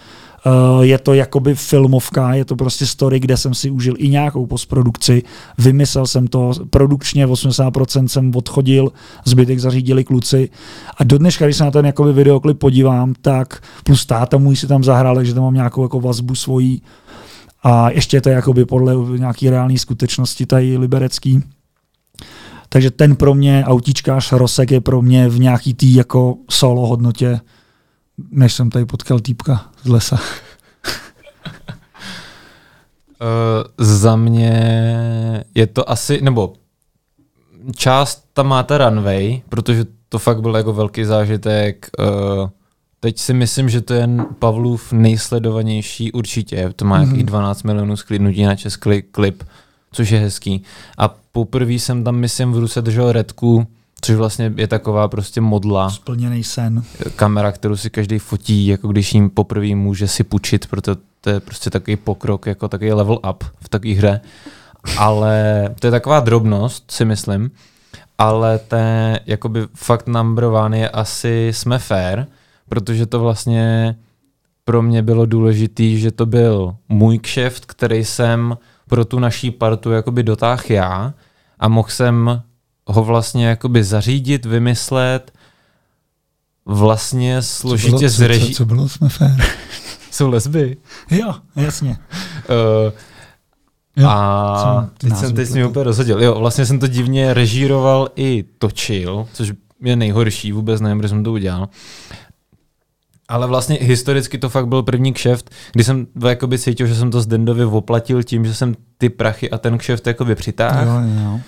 Uh, 0.45 0.81
je 0.81 0.97
to 0.97 1.13
jakoby 1.13 1.55
filmovka, 1.55 2.33
je 2.33 2.45
to 2.45 2.55
prostě 2.55 2.85
story, 2.85 3.19
kde 3.19 3.37
jsem 3.37 3.53
si 3.53 3.69
užil 3.69 3.95
i 3.97 4.09
nějakou 4.09 4.45
postprodukci, 4.45 5.23
vymyslel 5.57 6.07
jsem 6.07 6.27
to, 6.27 6.51
produkčně 6.69 7.27
80% 7.27 8.07
jsem 8.07 8.31
odchodil, 8.35 8.91
zbytek 9.25 9.59
zařídili 9.59 10.03
kluci 10.03 10.49
a 10.97 11.03
do 11.03 11.17
dneška, 11.17 11.45
když 11.45 11.57
se 11.57 11.63
na 11.63 11.71
ten 11.71 11.85
jakoby 11.85 12.13
videoklip 12.13 12.59
podívám, 12.59 13.13
tak 13.21 13.63
plus 13.83 14.05
táta 14.05 14.37
můj 14.37 14.55
si 14.55 14.67
tam 14.67 14.83
zahrál, 14.83 15.15
takže 15.15 15.33
tam 15.33 15.43
mám 15.43 15.53
nějakou 15.53 15.83
jako 15.83 15.99
vazbu 15.99 16.35
svojí 16.35 16.81
a 17.63 17.89
ještě 17.89 18.17
je 18.17 18.21
to 18.21 18.29
jakoby 18.29 18.65
podle 18.65 18.95
nějaký 19.17 19.49
reální 19.49 19.77
skutečnosti 19.77 20.45
tady 20.45 20.77
liberecký. 20.77 21.43
Takže 22.73 22.91
ten 22.91 23.15
pro 23.15 23.33
mě, 23.33 23.63
autíčkář 23.65 24.31
Rosek 24.31 24.71
je 24.71 24.81
pro 24.81 25.01
mě 25.01 25.29
v 25.29 25.39
nějaký 25.39 25.73
tý 25.73 25.95
jako 25.95 26.35
solo 26.49 26.87
hodnotě, 26.87 27.39
než 28.31 28.53
jsem 28.53 28.69
tady 28.69 28.85
potkal 28.85 29.19
týpka 29.19 29.65
z 29.83 29.87
lesa. 29.87 30.15
Uh, 30.15 30.21
za 33.85 34.15
mě 34.15 35.45
je 35.55 35.67
to 35.67 35.89
asi, 35.89 36.21
nebo 36.21 36.53
část 37.75 38.25
tam 38.33 38.47
má 38.47 38.63
ta 38.63 38.77
runway, 38.77 39.41
protože 39.49 39.85
to 40.09 40.19
fakt 40.19 40.41
byl 40.41 40.55
jako 40.55 40.73
velký 40.73 41.03
zážitek. 41.03 41.89
Uh, 41.99 42.49
teď 42.99 43.19
si 43.19 43.33
myslím, 43.33 43.69
že 43.69 43.81
to 43.81 43.93
je 43.93 44.09
Pavlův 44.39 44.93
nejsledovanější 44.93 46.11
určitě. 46.11 46.73
To 46.75 46.85
má 46.85 46.99
mm-hmm. 46.99 47.09
jakých 47.09 47.23
12 47.23 47.63
milionů 47.63 47.97
sklidnutí 47.97 48.43
na 48.43 48.55
český 48.55 49.01
klip, 49.01 49.43
což 49.93 50.09
je 50.09 50.19
hezký. 50.19 50.63
A 50.97 51.15
poprvé 51.31 51.73
jsem 51.73 52.03
tam, 52.03 52.15
myslím, 52.15 52.51
v 52.51 52.57
ruce 52.57 52.81
držel 52.81 53.11
redku, 53.11 53.67
což 54.01 54.15
vlastně 54.15 54.53
je 54.55 54.67
taková 54.67 55.07
prostě 55.07 55.41
modla. 55.41 55.89
Splněný 55.89 56.43
sen. 56.43 56.83
Kamera, 57.15 57.51
kterou 57.51 57.75
si 57.75 57.89
každý 57.89 58.19
fotí, 58.19 58.67
jako 58.67 58.87
když 58.87 59.13
jim 59.13 59.29
poprvé 59.29 59.75
může 59.75 60.07
si 60.07 60.23
půjčit, 60.23 60.67
protože 60.67 60.95
to 61.21 61.29
je 61.29 61.39
prostě 61.39 61.69
takový 61.69 61.95
pokrok, 61.95 62.45
jako 62.45 62.67
takový 62.67 62.91
level 62.91 63.19
up 63.29 63.43
v 63.61 63.69
takové 63.69 63.93
hře. 63.93 64.21
Ale 64.97 65.69
to 65.79 65.87
je 65.87 65.91
taková 65.91 66.19
drobnost, 66.19 66.91
si 66.91 67.05
myslím. 67.05 67.51
Ale 68.17 68.59
ten 68.59 69.19
jakoby 69.25 69.59
fakt 69.75 70.07
number 70.07 70.43
one 70.43 70.77
je 70.77 70.89
asi 70.89 71.51
jsme 71.53 71.79
fair, 71.79 72.25
protože 72.69 73.05
to 73.05 73.19
vlastně 73.19 73.95
pro 74.65 74.81
mě 74.81 75.01
bylo 75.01 75.25
důležitý, 75.25 75.99
že 75.99 76.11
to 76.11 76.25
byl 76.25 76.75
můj 76.89 77.19
kšeft, 77.19 77.65
který 77.65 78.05
jsem 78.05 78.57
pro 78.93 79.05
tu 79.05 79.19
naší 79.19 79.51
partu 79.51 79.91
jakoby 79.91 80.23
dotáh 80.23 80.69
já 80.69 81.13
a 81.59 81.67
mohl 81.67 81.89
jsem 81.89 82.41
ho 82.87 83.03
vlastně 83.03 83.47
jakoby 83.47 83.83
zařídit, 83.83 84.45
vymyslet, 84.45 85.33
vlastně 86.65 87.41
složitě. 87.41 88.09
Co, 88.09 88.27
co, 88.27 88.53
co 88.53 88.65
bylo 88.65 88.89
jsme 88.89 89.09
fér? 89.09 89.45
Jsou 90.11 90.29
lesby? 90.29 90.77
Jo, 91.11 91.33
jasně. 91.55 91.89
Uh, 91.89 92.93
Jo, 93.97 94.07
a 94.07 94.89
teď 94.97 95.15
jsem 95.15 95.33
teď 95.33 95.49
mě 95.49 95.65
úplně 95.65 95.83
rozhodil. 95.83 96.23
Jo, 96.23 96.35
vlastně 96.39 96.65
jsem 96.65 96.79
to 96.79 96.87
divně 96.87 97.33
režíroval 97.33 98.09
i 98.15 98.45
točil, 98.57 99.27
což 99.33 99.51
je 99.81 99.95
nejhorší, 99.95 100.51
vůbec 100.51 100.81
nevím, 100.81 100.99
kde 100.99 101.09
jsem 101.09 101.23
to 101.23 101.31
udělal. 101.31 101.69
Ale 103.33 103.47
vlastně 103.47 103.77
historicky 103.81 104.37
to 104.37 104.49
fakt 104.49 104.67
byl 104.67 104.83
první 104.83 105.13
kšeft, 105.13 105.49
kdy 105.71 105.83
jsem 105.83 106.07
jakoby 106.27 106.59
cítil, 106.59 106.87
že 106.87 106.95
jsem 106.95 107.11
to 107.11 107.21
z 107.21 107.27
Dendovi 107.27 107.65
oplatil 107.65 108.23
tím, 108.23 108.45
že 108.45 108.53
jsem 108.53 108.75
ty 108.97 109.09
prachy 109.09 109.51
a 109.51 109.57
ten 109.57 109.77
kšeft 109.77 110.07
jakoby 110.07 110.35
přitáhl. 110.35 110.91
Jo, 110.91 111.23
jo. 111.23 111.39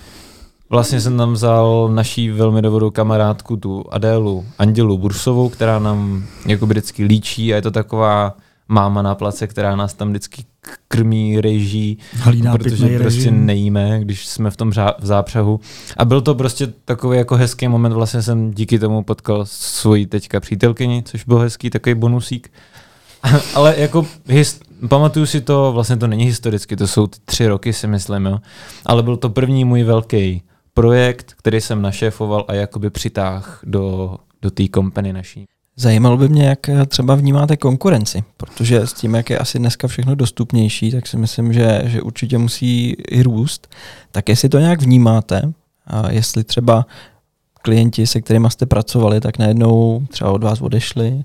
Vlastně 0.70 1.00
jsem 1.00 1.16
tam 1.16 1.32
vzal 1.32 1.90
naší 1.94 2.30
velmi 2.30 2.62
dobrou 2.62 2.90
kamarádku, 2.90 3.56
tu 3.56 3.84
Adélu 3.90 4.44
Andělu 4.58 4.98
Bursovou, 4.98 5.48
která 5.48 5.78
nám 5.78 6.24
jako 6.46 6.66
vždycky 6.66 7.04
líčí 7.04 7.52
a 7.52 7.56
je 7.56 7.62
to 7.62 7.70
taková 7.70 8.36
máma 8.68 9.02
na 9.02 9.14
place, 9.14 9.46
která 9.46 9.76
nás 9.76 9.94
tam 9.94 10.08
vždycky 10.08 10.44
krmí, 10.88 11.40
reží, 11.40 11.98
Hlídá 12.12 12.52
protože 12.52 12.98
prostě 12.98 13.04
režim. 13.04 13.46
nejíme, 13.46 14.00
když 14.00 14.26
jsme 14.26 14.50
v 14.50 14.56
tom 14.56 14.70
řá- 14.72 14.94
v 14.98 15.06
zápřehu. 15.06 15.60
A 15.96 16.04
byl 16.04 16.20
to 16.20 16.34
prostě 16.34 16.66
takový 16.84 17.18
jako 17.18 17.36
hezký 17.36 17.68
moment, 17.68 17.92
vlastně 17.92 18.22
jsem 18.22 18.50
díky 18.50 18.78
tomu 18.78 19.02
potkal 19.02 19.46
svoji 19.46 20.06
teďka 20.06 20.40
přítelkyni, 20.40 21.02
což 21.06 21.24
byl 21.24 21.38
hezký 21.38 21.70
takový 21.70 21.94
bonusík. 21.94 22.52
Ale 23.54 23.74
jako 23.78 24.06
his, 24.26 24.60
pamatuju 24.88 25.26
si 25.26 25.40
to, 25.40 25.72
vlastně 25.72 25.96
to 25.96 26.06
není 26.06 26.24
historicky, 26.24 26.76
to 26.76 26.86
jsou 26.86 27.06
tři 27.06 27.46
roky 27.46 27.72
si 27.72 27.86
myslím, 27.86 28.26
jo. 28.26 28.38
Ale 28.86 29.02
byl 29.02 29.16
to 29.16 29.30
první 29.30 29.64
můj 29.64 29.82
velký 29.82 30.42
projekt, 30.74 31.34
který 31.38 31.60
jsem 31.60 31.82
našéfoval 31.82 32.44
a 32.48 32.54
jakoby 32.54 32.90
přitáh 32.90 33.60
do, 33.64 34.16
do 34.42 34.50
té 34.50 34.68
kompany 34.68 35.12
naší. 35.12 35.44
Zajímalo 35.76 36.16
by 36.16 36.28
mě, 36.28 36.46
jak 36.46 36.58
třeba 36.88 37.14
vnímáte 37.14 37.56
konkurenci, 37.56 38.24
protože 38.36 38.86
s 38.86 38.92
tím, 38.92 39.14
jak 39.14 39.30
je 39.30 39.38
asi 39.38 39.58
dneska 39.58 39.88
všechno 39.88 40.14
dostupnější, 40.14 40.90
tak 40.90 41.06
si 41.06 41.16
myslím, 41.16 41.52
že, 41.52 41.82
že 41.84 42.02
určitě 42.02 42.38
musí 42.38 42.90
i 42.90 43.22
růst. 43.22 43.68
Tak 44.12 44.28
jestli 44.28 44.48
to 44.48 44.58
nějak 44.58 44.82
vnímáte, 44.82 45.52
a 45.86 46.10
jestli 46.10 46.44
třeba 46.44 46.86
klienti, 47.62 48.06
se 48.06 48.20
kterými 48.20 48.50
jste 48.50 48.66
pracovali, 48.66 49.20
tak 49.20 49.38
najednou 49.38 50.06
třeba 50.10 50.30
od 50.30 50.42
vás 50.42 50.60
odešli, 50.60 51.24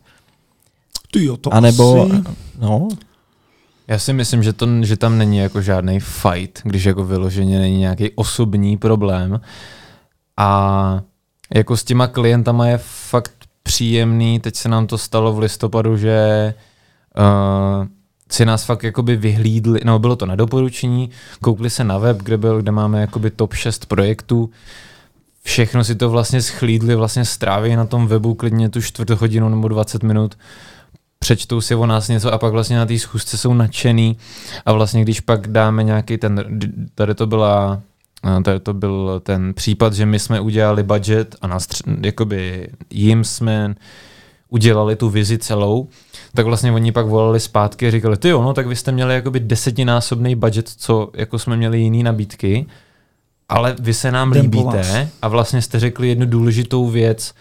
ty 1.12 1.26
jo, 1.26 1.38
to 1.38 1.54
a 1.54 1.60
nebo, 1.60 2.04
asi... 2.04 2.24
no, 2.60 2.88
já 3.88 4.00
si 4.00 4.14
myslím, 4.14 4.44
že, 4.44 4.54
to, 4.54 4.68
že 4.84 4.98
tam 4.98 5.18
není 5.18 5.38
jako 5.38 5.62
žádný 5.62 6.00
fight, 6.00 6.62
když 6.64 6.84
jako 6.84 7.06
vyloženě 7.06 7.60
není 7.60 7.78
nějaký 7.78 8.12
osobní 8.16 8.78
problém. 8.78 9.42
A 10.38 11.02
jako 11.54 11.78
s 11.78 11.84
těma 11.84 12.08
klientama 12.08 12.68
je 12.68 12.78
fakt 12.78 13.41
příjemný, 13.64 14.40
teď 14.40 14.56
se 14.56 14.70
nám 14.70 14.88
to 14.88 14.98
stalo 14.98 15.34
v 15.34 15.40
listopadu, 15.40 15.98
že 15.98 16.54
uh, 17.18 17.86
si 18.30 18.46
nás 18.46 18.66
fakt 18.66 18.84
jakoby 18.84 19.16
vyhlídli, 19.16 19.80
no 19.86 20.00
bylo 20.00 20.16
to 20.16 20.26
na 20.26 20.36
doporučení, 20.36 21.10
koukli 21.42 21.70
se 21.70 21.84
na 21.84 21.98
web, 21.98 22.18
kde 22.18 22.38
byl, 22.38 22.62
kde 22.62 22.72
máme 22.72 23.02
jakoby 23.02 23.32
top 23.32 23.54
6 23.54 23.86
projektů, 23.86 24.50
všechno 25.44 25.84
si 25.84 25.96
to 25.96 26.10
vlastně 26.10 26.42
schlídli, 26.42 26.96
vlastně 26.96 27.26
stráví 27.26 27.76
na 27.76 27.86
tom 27.86 28.08
webu 28.08 28.34
klidně 28.34 28.70
tu 28.70 28.82
čtvrt 28.82 29.10
hodinu 29.10 29.50
nebo 29.50 29.68
20 29.68 30.04
minut, 30.04 30.36
přečtou 31.20 31.62
si 31.62 31.76
o 31.76 31.86
nás 31.86 32.08
něco 32.08 32.34
a 32.34 32.38
pak 32.38 32.52
vlastně 32.52 32.78
na 32.78 32.86
té 32.86 33.00
schůzce 33.00 33.38
jsou 33.38 33.54
nadšený. 33.54 34.18
A 34.66 34.72
vlastně 34.72 35.02
když 35.02 35.20
pak 35.20 35.48
dáme 35.48 35.84
nějaký 35.84 36.18
ten, 36.18 36.60
tady 36.96 37.16
to 37.16 37.28
byla 37.28 37.82
Tady 38.44 38.60
to 38.60 38.74
byl 38.74 39.22
ten 39.24 39.54
případ, 39.54 39.94
že 39.94 40.06
my 40.06 40.20
jsme 40.20 40.40
udělali 40.40 40.84
budget 40.84 41.36
a 41.42 41.48
nás, 41.48 41.68
jakoby 42.02 42.70
jim 42.90 43.24
jsme 43.24 43.76
udělali 44.50 44.96
tu 44.96 45.10
vizi 45.10 45.38
celou, 45.38 45.88
tak 46.36 46.46
vlastně 46.46 46.72
oni 46.72 46.92
pak 46.92 47.06
volali 47.06 47.40
zpátky 47.40 47.88
a 47.88 47.92
říkali, 47.92 48.18
ty 48.18 48.30
jo, 48.30 48.42
no 48.42 48.54
tak 48.54 48.68
vy 48.68 48.76
jste 48.76 48.92
měli 48.92 49.14
jakoby 49.14 49.40
desetinásobný 49.40 50.36
budget, 50.36 50.70
co 50.78 51.10
jako 51.16 51.40
jsme 51.40 51.58
měli 51.58 51.80
jiný 51.80 52.04
nabídky, 52.04 52.66
ale 53.50 53.76
vy 53.80 53.94
se 53.94 54.12
nám 54.12 54.32
líbíte 54.32 55.10
a 55.22 55.28
vlastně 55.28 55.62
jste 55.62 55.80
řekli 55.80 56.08
jednu 56.08 56.26
důležitou 56.26 56.90
věc, 56.90 57.34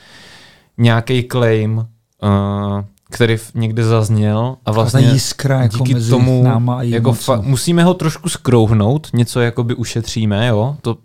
nějaký 0.79 1.29
claim, 1.33 1.79
uh, 1.79 2.85
který 3.11 3.37
někde 3.55 3.85
zazněl 3.85 4.57
a 4.67 4.73
vlastně 4.73 5.09
a 5.09 5.13
jiskra 5.13 5.63
jako 5.63 5.77
díky 5.77 5.95
mezi 5.95 6.11
tomu 6.11 6.43
náma 6.43 6.79
a 6.79 6.83
jako 6.83 7.13
fa- 7.13 7.43
musíme 7.43 7.85
ho 7.85 7.95
trošku 7.95 8.29
skrouhnout, 8.29 9.09
něco 9.13 9.41
jakoby 9.41 9.75
ušetříme, 9.75 10.47
jo, 10.47 10.77
to 10.83 10.97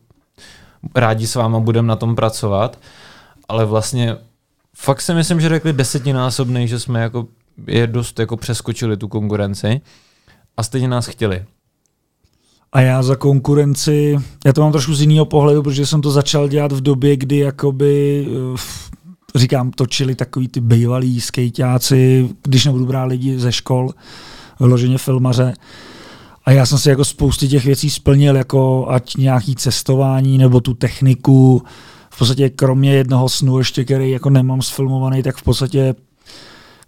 rádi 0.95 1.27
s 1.27 1.35
váma 1.35 1.59
budeme 1.59 1.87
na 1.87 1.95
tom 1.95 2.15
pracovat, 2.15 2.79
ale 3.47 3.65
vlastně 3.65 4.17
fakt 4.77 5.01
si 5.01 5.13
myslím, 5.13 5.41
že 5.41 5.49
řekli 5.49 5.73
desetinásobný, 5.73 6.67
že 6.67 6.79
jsme 6.79 7.01
jako 7.01 7.27
je 7.67 7.87
dost 7.87 8.19
jako 8.19 8.37
přeskočili 8.37 8.97
tu 8.97 9.07
konkurenci 9.07 9.81
a 10.57 10.63
stejně 10.63 10.87
nás 10.87 11.07
chtěli. 11.07 11.45
A 12.71 12.81
já 12.81 13.03
za 13.03 13.15
konkurenci, 13.15 14.17
já 14.45 14.53
to 14.53 14.61
mám 14.61 14.71
trošku 14.71 14.93
z 14.93 15.01
jiného 15.01 15.25
pohledu, 15.25 15.63
protože 15.63 15.85
jsem 15.85 16.01
to 16.01 16.11
začal 16.11 16.47
dělat 16.47 16.71
v 16.71 16.81
době, 16.81 17.17
kdy 17.17 17.37
jakoby, 17.37 18.27
uh, 18.29 18.59
říkám, 19.35 19.71
točili 19.71 20.15
takový 20.15 20.47
ty 20.47 20.61
bývalí 20.61 21.21
skejťáci, 21.21 22.29
když 22.43 22.65
nebudu 22.65 22.85
brát 22.85 23.05
lidi 23.05 23.39
ze 23.39 23.51
škol, 23.51 23.91
vyloženě 24.59 24.97
filmaře. 24.97 25.53
A 26.45 26.51
já 26.51 26.65
jsem 26.65 26.77
si 26.77 26.89
jako 26.89 27.05
spousty 27.05 27.47
těch 27.47 27.65
věcí 27.65 27.89
splnil, 27.89 28.35
jako 28.35 28.87
ať 28.89 29.15
nějaký 29.15 29.55
cestování 29.55 30.37
nebo 30.37 30.61
tu 30.61 30.73
techniku, 30.73 31.63
v 32.09 32.17
podstatě 32.17 32.49
kromě 32.49 32.93
jednoho 32.93 33.29
snu 33.29 33.57
ještě, 33.57 33.83
který 33.83 34.11
jako 34.11 34.29
nemám 34.29 34.61
sfilmovaný, 34.61 35.23
tak 35.23 35.37
v 35.37 35.43
podstatě 35.43 35.95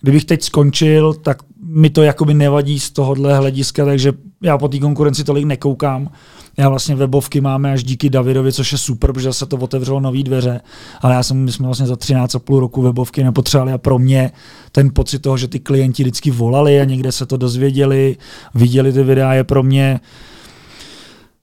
kdybych 0.01 0.25
teď 0.25 0.43
skončil, 0.43 1.13
tak 1.13 1.37
mi 1.61 1.89
to 1.89 2.03
jakoby 2.03 2.33
nevadí 2.33 2.79
z 2.79 2.91
tohohle 2.91 3.37
hlediska, 3.37 3.85
takže 3.85 4.13
já 4.41 4.57
po 4.57 4.67
té 4.67 4.79
konkurenci 4.79 5.23
tolik 5.23 5.45
nekoukám. 5.45 6.09
Já 6.57 6.69
vlastně 6.69 6.95
webovky 6.95 7.41
máme 7.41 7.71
až 7.73 7.83
díky 7.83 8.09
Davidovi, 8.09 8.53
což 8.53 8.71
je 8.71 8.77
super, 8.77 9.13
protože 9.13 9.33
se 9.33 9.45
to 9.45 9.57
otevřelo 9.57 9.99
nové 9.99 10.23
dveře, 10.23 10.61
ale 11.01 11.13
já 11.13 11.23
jsem, 11.23 11.37
my 11.37 11.51
jsme 11.51 11.65
vlastně 11.65 11.87
za 11.87 11.95
13,5 11.95 12.59
roku 12.59 12.81
webovky 12.81 13.23
nepotřebovali 13.23 13.73
a 13.73 13.77
pro 13.77 13.99
mě 13.99 14.31
ten 14.71 14.89
pocit 14.93 15.19
toho, 15.19 15.37
že 15.37 15.47
ty 15.47 15.59
klienti 15.59 16.03
vždycky 16.03 16.31
volali 16.31 16.81
a 16.81 16.83
někde 16.83 17.11
se 17.11 17.25
to 17.25 17.37
dozvěděli, 17.37 18.17
viděli 18.55 18.93
ty 18.93 19.03
videa, 19.03 19.33
je 19.33 19.43
pro 19.43 19.63
mě 19.63 19.99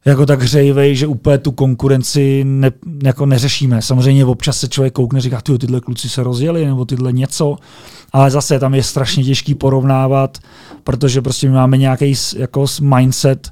jako 0.05 0.26
tak 0.26 0.42
hřejivej, 0.42 0.96
že 0.96 1.07
úplně 1.07 1.38
tu 1.38 1.52
konkurenci 1.52 2.44
ne, 2.44 2.70
jako 3.05 3.26
neřešíme. 3.26 3.82
Samozřejmě 3.82 4.24
občas 4.24 4.59
se 4.61 4.68
člověk 4.68 4.92
koukne, 4.92 5.20
říká, 5.20 5.40
ty 5.40 5.59
tyhle 5.59 5.80
kluci 5.80 6.09
se 6.09 6.22
rozjeli, 6.22 6.66
nebo 6.66 6.84
tyhle 6.84 7.12
něco, 7.12 7.57
ale 8.15 8.31
zase 8.31 8.59
tam 8.59 8.75
je 8.75 8.83
strašně 8.83 9.25
těžký 9.25 9.55
porovnávat, 9.55 10.39
protože 10.85 11.23
prostě 11.23 11.49
my 11.49 11.55
máme 11.55 11.77
nějaký 11.77 12.15
jako 12.37 12.67
mindset, 12.81 13.51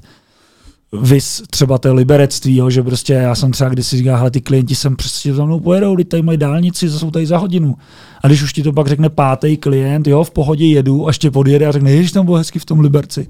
vys 1.01 1.43
třeba 1.49 1.77
to 1.77 1.93
liberectví, 1.93 2.55
jo, 2.55 2.69
že 2.69 2.83
prostě 2.83 3.13
já 3.13 3.35
jsem 3.35 3.51
třeba 3.51 3.69
kdysi 3.69 3.97
říkal, 3.97 4.17
hele, 4.17 4.31
ty 4.31 4.41
klienti 4.41 4.75
sem 4.75 4.95
prostě 4.95 5.33
za 5.33 5.45
mnou 5.45 5.59
pojedou, 5.59 5.95
teď 5.95 6.07
tady 6.07 6.23
mají 6.23 6.37
dálnici, 6.37 6.89
jsou 6.89 7.11
tady 7.11 7.25
za 7.25 7.37
hodinu. 7.37 7.75
A 8.21 8.27
když 8.27 8.41
už 8.41 8.53
ti 8.53 8.63
to 8.63 8.73
pak 8.73 8.87
řekne 8.87 9.09
pátý 9.09 9.57
klient, 9.57 10.07
jo, 10.07 10.23
v 10.23 10.31
pohodě 10.31 10.65
jedu, 10.65 11.07
a 11.07 11.09
ještě 11.09 11.31
podjede 11.31 11.67
a 11.67 11.71
řekne, 11.71 11.91
ježiš, 11.91 12.11
tam 12.11 12.25
bylo 12.25 12.37
hezky 12.37 12.59
v 12.59 12.65
tom 12.65 12.79
Liberci 12.79 13.27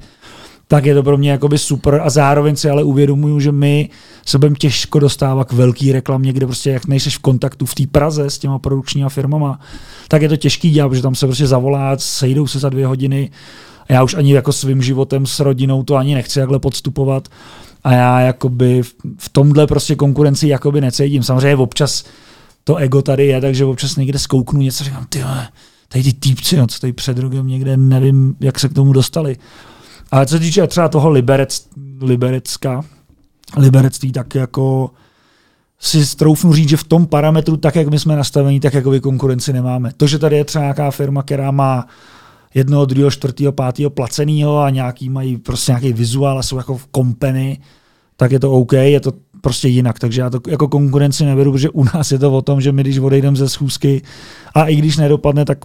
tak 0.73 0.85
je 0.85 0.93
to 0.93 1.03
pro 1.03 1.17
mě 1.17 1.31
jakoby 1.31 1.57
super 1.57 2.01
a 2.03 2.09
zároveň 2.09 2.55
si 2.55 2.69
ale 2.69 2.83
uvědomuju, 2.83 3.39
že 3.39 3.51
my 3.51 3.89
se 4.25 4.37
budeme 4.37 4.55
těžko 4.55 4.99
dostávat 4.99 5.47
k 5.47 5.53
velký 5.53 5.91
reklamě, 5.91 6.33
kde 6.33 6.45
prostě 6.45 6.69
jak 6.69 6.87
nejseš 6.87 7.17
v 7.17 7.21
kontaktu 7.21 7.65
v 7.65 7.75
té 7.75 7.83
Praze 7.87 8.29
s 8.29 8.37
těma 8.37 8.59
produkčníma 8.59 9.09
firmama, 9.09 9.59
tak 10.07 10.21
je 10.21 10.29
to 10.29 10.37
těžký 10.37 10.69
dělat, 10.69 10.89
protože 10.89 11.01
tam 11.01 11.15
se 11.15 11.25
prostě 11.25 11.47
zavolá, 11.47 11.97
sejdou 11.97 12.47
se 12.47 12.59
za 12.59 12.69
dvě 12.69 12.87
hodiny 12.87 13.29
a 13.89 13.93
já 13.93 14.03
už 14.03 14.13
ani 14.13 14.33
jako 14.33 14.53
svým 14.53 14.81
životem 14.81 15.25
s 15.25 15.39
rodinou 15.39 15.83
to 15.83 15.95
ani 15.95 16.15
nechci 16.15 16.39
takhle 16.39 16.59
podstupovat 16.59 17.27
a 17.83 17.93
já 17.93 18.19
jakoby 18.19 18.81
v 19.17 19.29
tomhle 19.31 19.67
prostě 19.67 19.95
konkurenci 19.95 20.47
jakoby 20.47 20.81
necítím. 20.81 21.23
Samozřejmě 21.23 21.55
občas 21.55 22.03
to 22.63 22.75
ego 22.75 23.01
tady 23.01 23.27
je, 23.27 23.41
takže 23.41 23.65
občas 23.65 23.95
někde 23.95 24.19
zkouknu 24.19 24.61
něco, 24.61 24.83
říkám, 24.83 25.05
ty 25.09 25.23
tady 25.87 26.03
ty 26.03 26.13
týpci, 26.13 26.57
no, 26.57 26.67
co 26.67 26.79
tady 26.79 26.93
před 26.93 27.17
rokem 27.17 27.47
někde, 27.47 27.77
nevím, 27.77 28.35
jak 28.39 28.59
se 28.59 28.69
k 28.69 28.73
tomu 28.73 28.93
dostali. 28.93 29.37
Ale 30.13 30.25
co 30.25 30.35
se 30.35 30.39
týče 30.39 30.67
třeba 30.67 30.89
toho 30.89 31.09
Liberec, 31.09 31.67
Liberecka, 32.01 32.81
Liberectví, 33.57 34.11
tak 34.11 34.35
jako 34.35 34.91
si 35.79 36.05
stroufnu 36.05 36.53
říct, 36.53 36.69
že 36.69 36.77
v 36.77 36.83
tom 36.83 37.07
parametru, 37.07 37.57
tak 37.57 37.75
jak 37.75 37.87
my 37.87 37.99
jsme 37.99 38.15
nastavení, 38.15 38.59
tak 38.59 38.73
jako 38.73 38.89
vy 38.89 38.99
konkurenci 38.99 39.53
nemáme. 39.53 39.91
To, 39.97 40.07
že 40.07 40.19
tady 40.19 40.35
je 40.35 40.45
třeba 40.45 40.61
nějaká 40.63 40.91
firma, 40.91 41.23
která 41.23 41.51
má 41.51 41.87
jednoho, 42.53 42.85
druhého, 42.85 43.11
čtvrtého, 43.11 43.51
pátého 43.51 43.89
placenýho 43.89 44.59
a 44.59 44.69
nějaký 44.69 45.09
mají 45.09 45.37
prostě 45.37 45.71
nějaký 45.71 45.93
vizuál 45.93 46.39
a 46.39 46.43
jsou 46.43 46.57
jako 46.57 46.77
v 46.77 46.87
kompany, 46.87 47.59
tak 48.17 48.31
je 48.31 48.39
to 48.39 48.51
OK, 48.51 48.73
je 48.73 48.99
to 48.99 49.11
prostě 49.41 49.67
jinak. 49.67 49.99
Takže 49.99 50.21
já 50.21 50.29
to 50.29 50.39
jako 50.47 50.67
konkurenci 50.67 51.25
neberu, 51.25 51.51
protože 51.51 51.69
u 51.69 51.83
nás 51.83 52.11
je 52.11 52.19
to 52.19 52.33
o 52.33 52.41
tom, 52.41 52.61
že 52.61 52.71
my 52.71 52.81
když 52.81 52.97
odejdeme 52.97 53.37
ze 53.37 53.49
schůzky 53.49 54.01
a 54.53 54.65
i 54.65 54.75
když 54.75 54.97
nedopadne, 54.97 55.45
tak 55.45 55.57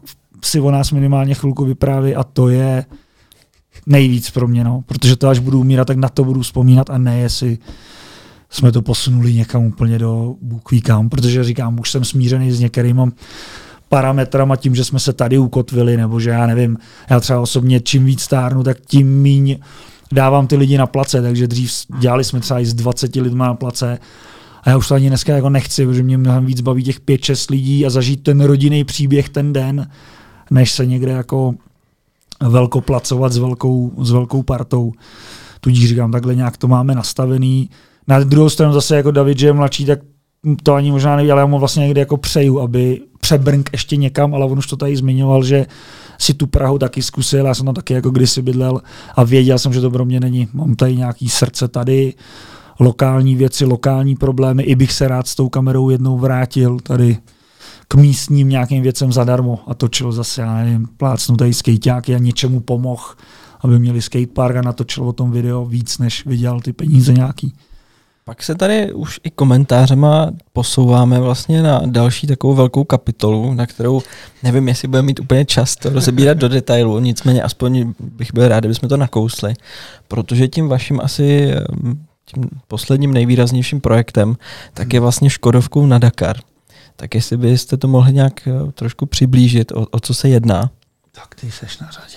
si 0.44 0.60
o 0.60 0.70
nás 0.70 0.92
minimálně 0.92 1.34
chvilku 1.34 1.64
vypráví 1.64 2.14
a 2.14 2.24
to 2.24 2.48
je 2.48 2.84
nejvíc 3.88 4.30
pro 4.30 4.48
mě, 4.48 4.64
no, 4.64 4.82
protože 4.86 5.16
to 5.16 5.28
až 5.28 5.38
budu 5.38 5.60
umírat, 5.60 5.86
tak 5.86 5.96
na 5.96 6.08
to 6.08 6.24
budu 6.24 6.42
vzpomínat 6.42 6.90
a 6.90 6.98
ne, 6.98 7.18
jestli 7.18 7.58
jsme 8.50 8.72
to 8.72 8.82
posunuli 8.82 9.34
někam 9.34 9.64
úplně 9.64 9.98
do 9.98 10.34
bůh 10.42 10.62
kam, 10.82 11.08
protože 11.08 11.44
říkám, 11.44 11.80
už 11.80 11.90
jsem 11.90 12.04
smířený 12.04 12.52
s 12.52 12.60
některými 12.60 13.02
parametrama 13.88 14.56
tím, 14.56 14.74
že 14.74 14.84
jsme 14.84 14.98
se 14.98 15.12
tady 15.12 15.38
ukotvili, 15.38 15.96
nebo 15.96 16.20
že 16.20 16.30
já 16.30 16.46
nevím, 16.46 16.78
já 17.10 17.20
třeba 17.20 17.40
osobně 17.40 17.80
čím 17.80 18.04
víc 18.04 18.20
stárnu, 18.20 18.62
tak 18.62 18.78
tím 18.86 19.22
míň 19.22 19.58
dávám 20.12 20.46
ty 20.46 20.56
lidi 20.56 20.78
na 20.78 20.86
place, 20.86 21.22
takže 21.22 21.46
dřív 21.46 21.72
dělali 21.98 22.24
jsme 22.24 22.40
třeba 22.40 22.60
i 22.60 22.66
s 22.66 22.74
20 22.74 23.16
lidma 23.16 23.46
na 23.46 23.54
place. 23.54 23.98
A 24.62 24.70
já 24.70 24.76
už 24.76 24.88
to 24.88 24.94
ani 24.94 25.08
dneska 25.08 25.34
jako 25.34 25.50
nechci, 25.50 25.86
protože 25.86 26.02
mě 26.02 26.18
mnohem 26.18 26.46
víc 26.46 26.60
baví 26.60 26.82
těch 26.82 27.00
5-6 27.00 27.50
lidí 27.50 27.86
a 27.86 27.90
zažít 27.90 28.22
ten 28.22 28.40
rodinný 28.40 28.84
příběh 28.84 29.28
ten 29.28 29.52
den, 29.52 29.90
než 30.50 30.72
se 30.72 30.86
někde 30.86 31.12
jako 31.12 31.54
velkoplacovat 32.42 33.32
s 33.32 33.38
velkou, 33.38 33.92
s 33.98 34.10
velkou 34.10 34.42
partou. 34.42 34.92
Tudíž 35.60 35.88
říkám, 35.88 36.12
takhle 36.12 36.34
nějak 36.34 36.56
to 36.56 36.68
máme 36.68 36.94
nastavený. 36.94 37.70
Na 38.08 38.20
druhou 38.24 38.50
stranu 38.50 38.72
zase 38.72 38.96
jako 38.96 39.10
David, 39.10 39.38
že 39.38 39.46
je 39.46 39.52
mladší, 39.52 39.84
tak 39.84 39.98
to 40.62 40.74
ani 40.74 40.90
možná 40.90 41.16
neví, 41.16 41.30
ale 41.30 41.40
já 41.40 41.46
mu 41.46 41.58
vlastně 41.58 41.80
někde 41.80 42.00
jako 42.00 42.16
přeju, 42.16 42.60
aby 42.60 43.00
přebrnk 43.20 43.70
ještě 43.72 43.96
někam, 43.96 44.34
ale 44.34 44.46
on 44.46 44.58
už 44.58 44.66
to 44.66 44.76
tady 44.76 44.96
zmiňoval, 44.96 45.44
že 45.44 45.66
si 46.18 46.34
tu 46.34 46.46
Prahu 46.46 46.78
taky 46.78 47.02
zkusil, 47.02 47.46
já 47.46 47.54
jsem 47.54 47.66
tam 47.66 47.74
taky 47.74 47.94
jako 47.94 48.10
kdysi 48.10 48.42
bydlel 48.42 48.80
a 49.14 49.24
věděl 49.24 49.58
jsem, 49.58 49.72
že 49.72 49.80
to 49.80 49.90
pro 49.90 50.04
mě 50.04 50.20
není. 50.20 50.48
Mám 50.52 50.74
tady 50.74 50.96
nějaký 50.96 51.28
srdce 51.28 51.68
tady, 51.68 52.14
lokální 52.80 53.36
věci, 53.36 53.64
lokální 53.64 54.16
problémy, 54.16 54.62
i 54.62 54.74
bych 54.74 54.92
se 54.92 55.08
rád 55.08 55.26
s 55.26 55.34
tou 55.34 55.48
kamerou 55.48 55.90
jednou 55.90 56.18
vrátil 56.18 56.78
tady 56.82 57.16
k 57.88 57.94
místním 57.94 58.48
nějakým 58.48 58.82
věcem 58.82 59.12
zadarmo 59.12 59.60
a 59.66 59.74
točil 59.74 60.12
zase, 60.12 60.40
já 60.40 60.54
nevím, 60.54 60.88
plácnutý 60.96 61.54
skejťáky 61.54 62.14
a 62.14 62.18
něčemu 62.18 62.60
pomohl, 62.60 63.04
aby 63.60 63.78
měli 63.78 64.02
skatepark 64.02 64.56
a 64.56 64.62
natočil 64.62 65.08
o 65.08 65.12
tom 65.12 65.30
video 65.30 65.64
víc, 65.64 65.98
než 65.98 66.26
vydělal 66.26 66.60
ty 66.60 66.72
peníze 66.72 67.12
nějaký. 67.12 67.54
Pak 68.24 68.42
se 68.42 68.54
tady 68.54 68.92
už 68.92 69.20
i 69.24 69.30
komentářema 69.30 70.30
posouváme 70.52 71.20
vlastně 71.20 71.62
na 71.62 71.82
další 71.86 72.26
takovou 72.26 72.54
velkou 72.54 72.84
kapitolu, 72.84 73.54
na 73.54 73.66
kterou 73.66 74.02
nevím, 74.42 74.68
jestli 74.68 74.88
budeme 74.88 75.06
mít 75.06 75.20
úplně 75.20 75.44
čas 75.44 75.76
to 75.76 75.90
rozebírat 75.90 76.38
do 76.38 76.48
detailu, 76.48 76.98
nicméně 76.98 77.42
aspoň 77.42 77.94
bych 78.00 78.34
byl 78.34 78.48
rád, 78.48 78.60
kdybychom 78.60 78.88
to 78.88 78.96
nakousli, 78.96 79.54
protože 80.08 80.48
tím 80.48 80.68
vaším 80.68 81.00
asi 81.00 81.50
tím 82.24 82.44
posledním 82.68 83.12
nejvýraznějším 83.12 83.80
projektem, 83.80 84.36
tak 84.74 84.92
je 84.92 85.00
vlastně 85.00 85.30
Škodovkou 85.30 85.86
na 85.86 85.98
Dakar. 85.98 86.36
Tak 87.00 87.14
jestli 87.14 87.36
byste 87.36 87.76
to 87.76 87.88
mohli 87.88 88.12
nějak 88.12 88.48
eh, 88.48 88.72
trošku 88.72 89.06
přiblížit, 89.06 89.72
o, 89.72 89.86
o 89.90 90.00
co 90.00 90.14
se 90.14 90.28
jedná? 90.28 90.70
Tak 91.12 91.34
ty 91.34 91.50
seš 91.50 91.78
na 91.78 91.90
řadě. 91.90 92.16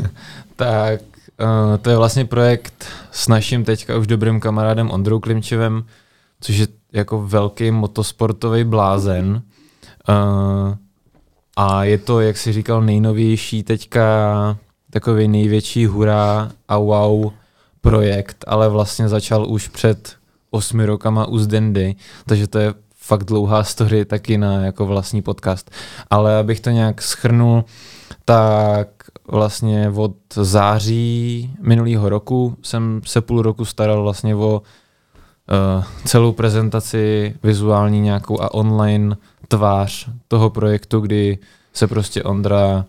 tak 0.56 1.00
uh, 1.40 1.76
to 1.76 1.90
je 1.90 1.96
vlastně 1.96 2.24
projekt 2.24 2.84
s 3.10 3.28
naším 3.28 3.64
teďka 3.64 3.96
už 3.96 4.06
dobrým 4.06 4.40
kamarádem 4.40 4.90
Ondrou 4.90 5.20
Klimčevem, 5.20 5.84
což 6.40 6.56
je 6.56 6.66
jako 6.92 7.26
velký 7.26 7.70
motosportový 7.70 8.64
blázen. 8.64 9.42
Uh, 10.08 10.74
a 11.56 11.84
je 11.84 11.98
to, 11.98 12.20
jak 12.20 12.36
si 12.36 12.52
říkal, 12.52 12.82
nejnovější 12.82 13.62
teďka 13.62 14.58
takový 14.90 15.28
největší 15.28 15.86
hurá 15.86 16.52
a 16.68 16.78
wow 16.78 17.32
projekt, 17.80 18.44
ale 18.46 18.68
vlastně 18.68 19.08
začal 19.08 19.50
už 19.50 19.68
před 19.68 20.16
osmi 20.50 20.86
rokama 20.86 21.26
u 21.26 21.38
Zdendy, 21.38 21.94
takže 22.26 22.46
to 22.46 22.58
je 22.58 22.74
fakt 23.08 23.24
dlouhá 23.24 23.64
story 23.74 24.04
taky 24.04 24.38
na 24.38 24.52
jako 24.64 24.86
vlastní 24.86 25.22
podcast. 25.22 25.70
Ale 26.10 26.38
abych 26.38 26.60
to 26.60 26.70
nějak 26.70 27.02
schrnul, 27.02 27.64
tak 28.24 28.88
vlastně 29.30 29.92
od 29.94 30.16
září 30.34 31.50
minulého 31.60 32.08
roku 32.08 32.56
jsem 32.62 33.00
se 33.04 33.20
půl 33.20 33.42
roku 33.42 33.64
staral 33.64 34.02
vlastně 34.02 34.34
o 34.34 34.62
uh, 34.62 35.84
celou 36.04 36.32
prezentaci 36.32 37.34
vizuální 37.42 38.00
nějakou 38.00 38.42
a 38.42 38.54
online 38.54 39.16
tvář 39.48 40.08
toho 40.28 40.50
projektu, 40.50 41.00
kdy 41.00 41.38
se 41.72 41.86
prostě 41.86 42.22
Ondra 42.22 42.84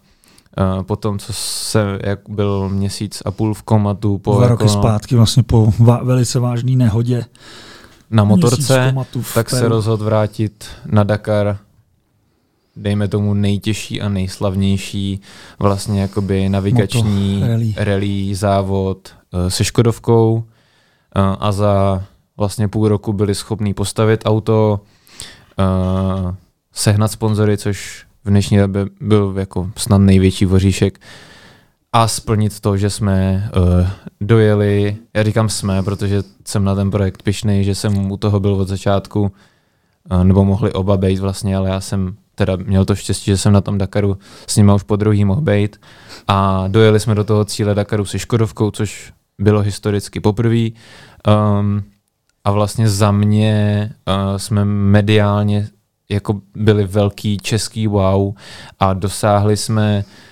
Uh, 0.77 0.83
po 0.83 0.95
tom, 0.95 1.19
co 1.19 1.33
se 1.33 1.99
jak 2.03 2.19
byl 2.29 2.69
měsíc 2.69 3.21
a 3.25 3.31
půl 3.31 3.53
v 3.53 3.63
komatu. 3.63 4.17
Po 4.17 4.33
Dva 4.33 4.43
jako, 4.43 4.53
roky 4.53 4.69
zpátky, 4.69 5.15
vlastně 5.15 5.43
po 5.43 5.73
velice 6.03 6.39
vážné 6.39 6.71
nehodě, 6.71 7.25
na 8.11 8.23
motorce, 8.23 8.95
tak 9.33 9.49
se 9.49 9.67
rozhodl 9.67 10.05
vrátit 10.05 10.65
na 10.85 11.03
Dakar. 11.03 11.57
Dejme 12.75 13.07
tomu 13.07 13.33
nejtěžší 13.33 14.01
a 14.01 14.09
nejslavnější 14.09 15.21
vlastně 15.59 16.01
jakoby 16.01 16.49
navigační 16.49 17.35
Moto, 17.35 17.47
rally. 17.51 17.73
rally 17.77 18.35
závod 18.35 19.15
uh, 19.33 19.47
se 19.47 19.63
Škodovkou 19.63 20.33
uh, 20.33 20.43
a 21.39 21.51
za 21.51 22.03
vlastně 22.37 22.67
půl 22.67 22.87
roku 22.87 23.13
byli 23.13 23.35
schopní 23.35 23.73
postavit 23.73 24.21
auto, 24.25 24.81
uh, 25.59 26.35
sehnat 26.73 27.11
sponzory, 27.11 27.57
což 27.57 28.05
v 28.23 28.29
dnešní 28.29 28.57
době 28.57 28.85
byl 29.01 29.35
jako 29.37 29.71
snad 29.77 29.97
největší 29.97 30.45
voříšek 30.45 30.99
a 31.93 32.07
splnit 32.07 32.59
to, 32.59 32.77
že 32.77 32.89
jsme 32.89 33.49
uh, 33.57 33.87
dojeli, 34.21 34.97
já 35.13 35.23
říkám 35.23 35.49
jsme, 35.49 35.83
protože 35.83 36.23
jsem 36.47 36.63
na 36.63 36.75
ten 36.75 36.91
projekt 36.91 37.23
pišnej, 37.23 37.63
že 37.63 37.75
jsem 37.75 38.11
u 38.11 38.17
toho 38.17 38.39
byl 38.39 38.53
od 38.53 38.67
začátku, 38.67 39.31
uh, 40.11 40.23
nebo 40.23 40.45
mohli 40.45 40.73
oba 40.73 40.97
být 40.97 41.19
vlastně, 41.19 41.57
ale 41.57 41.69
já 41.69 41.79
jsem 41.79 42.15
teda 42.35 42.55
měl 42.55 42.85
to 42.85 42.95
štěstí, 42.95 43.25
že 43.25 43.37
jsem 43.37 43.53
na 43.53 43.61
tom 43.61 43.77
Dakaru 43.77 44.17
s 44.47 44.55
nimi 44.55 44.73
už 44.73 44.83
po 44.83 44.95
druhý 44.95 45.25
mohl 45.25 45.41
být 45.41 45.81
a 46.27 46.67
dojeli 46.67 46.99
jsme 46.99 47.15
do 47.15 47.23
toho 47.23 47.45
cíle 47.45 47.75
Dakaru 47.75 48.05
se 48.05 48.19
Škodovkou, 48.19 48.71
což 48.71 49.13
bylo 49.39 49.61
historicky 49.61 50.19
poprvé. 50.19 50.69
Um, 51.27 51.83
a 52.43 52.51
vlastně 52.51 52.89
za 52.89 53.11
mě 53.11 53.89
uh, 54.07 54.37
jsme 54.37 54.65
mediálně 54.65 55.67
jako 56.09 56.41
byli 56.55 56.85
velký 56.85 57.37
český 57.37 57.87
wow 57.87 58.33
a 58.79 58.93
dosáhli 58.93 59.57
jsme 59.57 60.03
uh, 60.07 60.28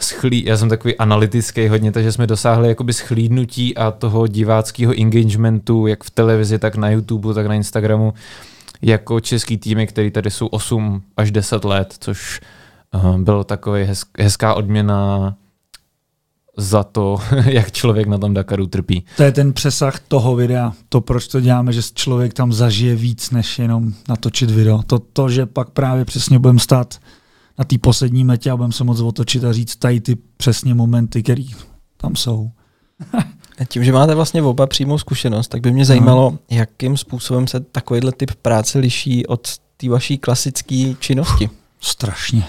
schlí, 0.00 0.44
já 0.44 0.56
jsem 0.56 0.68
takový 0.68 0.96
analytický 0.96 1.68
hodně, 1.68 1.92
takže 1.92 2.12
jsme 2.12 2.26
dosáhli 2.26 2.68
jakoby 2.68 2.92
schlídnutí 2.92 3.76
a 3.76 3.90
toho 3.90 4.26
diváckého 4.26 5.00
engagementu, 5.00 5.86
jak 5.86 6.04
v 6.04 6.10
televizi, 6.10 6.58
tak 6.58 6.76
na 6.76 6.90
YouTube, 6.90 7.34
tak 7.34 7.46
na 7.46 7.54
Instagramu, 7.54 8.14
jako 8.82 9.20
český 9.20 9.56
týmy, 9.56 9.86
který 9.86 10.10
tady 10.10 10.30
jsou 10.30 10.46
8 10.46 11.02
až 11.16 11.30
10 11.30 11.64
let, 11.64 11.94
což 11.98 12.40
uh, 12.94 13.18
bylo 13.18 13.44
takový 13.44 13.84
hez, 13.84 14.04
hezká 14.18 14.54
odměna 14.54 15.34
za 16.56 16.84
to, 16.84 17.18
jak 17.44 17.72
člověk 17.72 18.06
na 18.06 18.18
tom 18.18 18.34
Dakaru 18.34 18.66
trpí. 18.66 19.04
To 19.16 19.22
je 19.22 19.32
ten 19.32 19.52
přesah 19.52 20.00
toho 20.00 20.36
videa. 20.36 20.72
To, 20.88 21.00
proč 21.00 21.28
to 21.28 21.40
děláme, 21.40 21.72
že 21.72 21.82
člověk 21.94 22.34
tam 22.34 22.52
zažije 22.52 22.96
víc, 22.96 23.30
než 23.30 23.58
jenom 23.58 23.92
natočit 24.08 24.50
video. 24.50 24.82
To, 24.82 24.98
to 24.98 25.28
že 25.28 25.46
pak 25.46 25.70
právě 25.70 26.04
přesně 26.04 26.38
budeme 26.38 26.58
stát 26.58 26.98
na 27.60 27.64
té 27.64 27.78
poslední 27.78 28.24
metě 28.24 28.50
a 28.50 28.56
budeme 28.56 28.72
se 28.72 28.84
moc 28.84 29.00
otočit 29.00 29.44
a 29.44 29.52
říct 29.52 29.76
tady 29.76 30.00
ty 30.00 30.16
přesně 30.36 30.74
momenty, 30.74 31.22
které 31.22 31.42
tam 31.96 32.16
jsou. 32.16 32.50
Tím, 33.68 33.84
že 33.84 33.92
máte 33.92 34.14
vlastně 34.14 34.42
oba 34.42 34.66
přímou 34.66 34.98
zkušenost, 34.98 35.48
tak 35.48 35.60
by 35.60 35.72
mě 35.72 35.84
zajímalo, 35.84 36.30
no. 36.30 36.38
jakým 36.50 36.96
způsobem 36.96 37.46
se 37.46 37.60
takovýhle 37.60 38.12
typ 38.12 38.30
práce 38.34 38.78
liší 38.78 39.26
od 39.26 39.48
té 39.76 39.88
vaší 39.88 40.18
klasické 40.18 40.94
činnosti. 40.98 41.50
Strašně. 41.80 42.44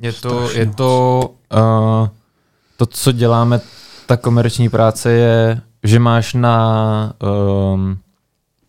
Je 0.00 0.12
to, 0.12 0.28
Strašně 0.28 0.60
je 0.60 0.66
to 0.66 1.20
uh, 1.54 2.08
to, 2.76 2.86
co 2.86 3.12
děláme, 3.12 3.60
ta 4.06 4.16
komerční 4.16 4.68
práce 4.68 5.12
je, 5.12 5.60
že 5.84 5.98
máš 5.98 6.34
na 6.34 7.12
um, 7.72 7.98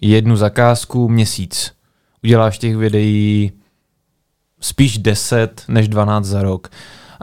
jednu 0.01 0.35
zakázku 0.35 1.09
měsíc. 1.09 1.71
Uděláš 2.23 2.57
těch 2.57 2.77
videí 2.77 3.51
spíš 4.59 4.97
10 4.97 5.63
než 5.67 5.87
12 5.87 6.25
za 6.25 6.41
rok. 6.41 6.69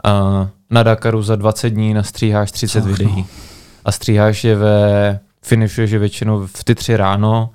Uh, 0.05 0.47
na 0.69 0.83
Dakaru 0.83 1.21
za 1.21 1.35
20 1.35 1.69
dní 1.69 1.93
nastříháš 1.93 2.51
30 2.51 2.79
Ach, 2.79 2.85
videí. 2.85 3.15
No. 3.17 3.25
A 3.85 3.91
stříháš 3.91 4.43
je 4.43 4.55
ve, 4.55 5.19
finišuješ 5.41 5.91
je 5.91 5.99
většinou 5.99 6.47
v 6.47 6.63
ty 6.63 6.75
tři 6.75 6.97
ráno. 6.97 7.49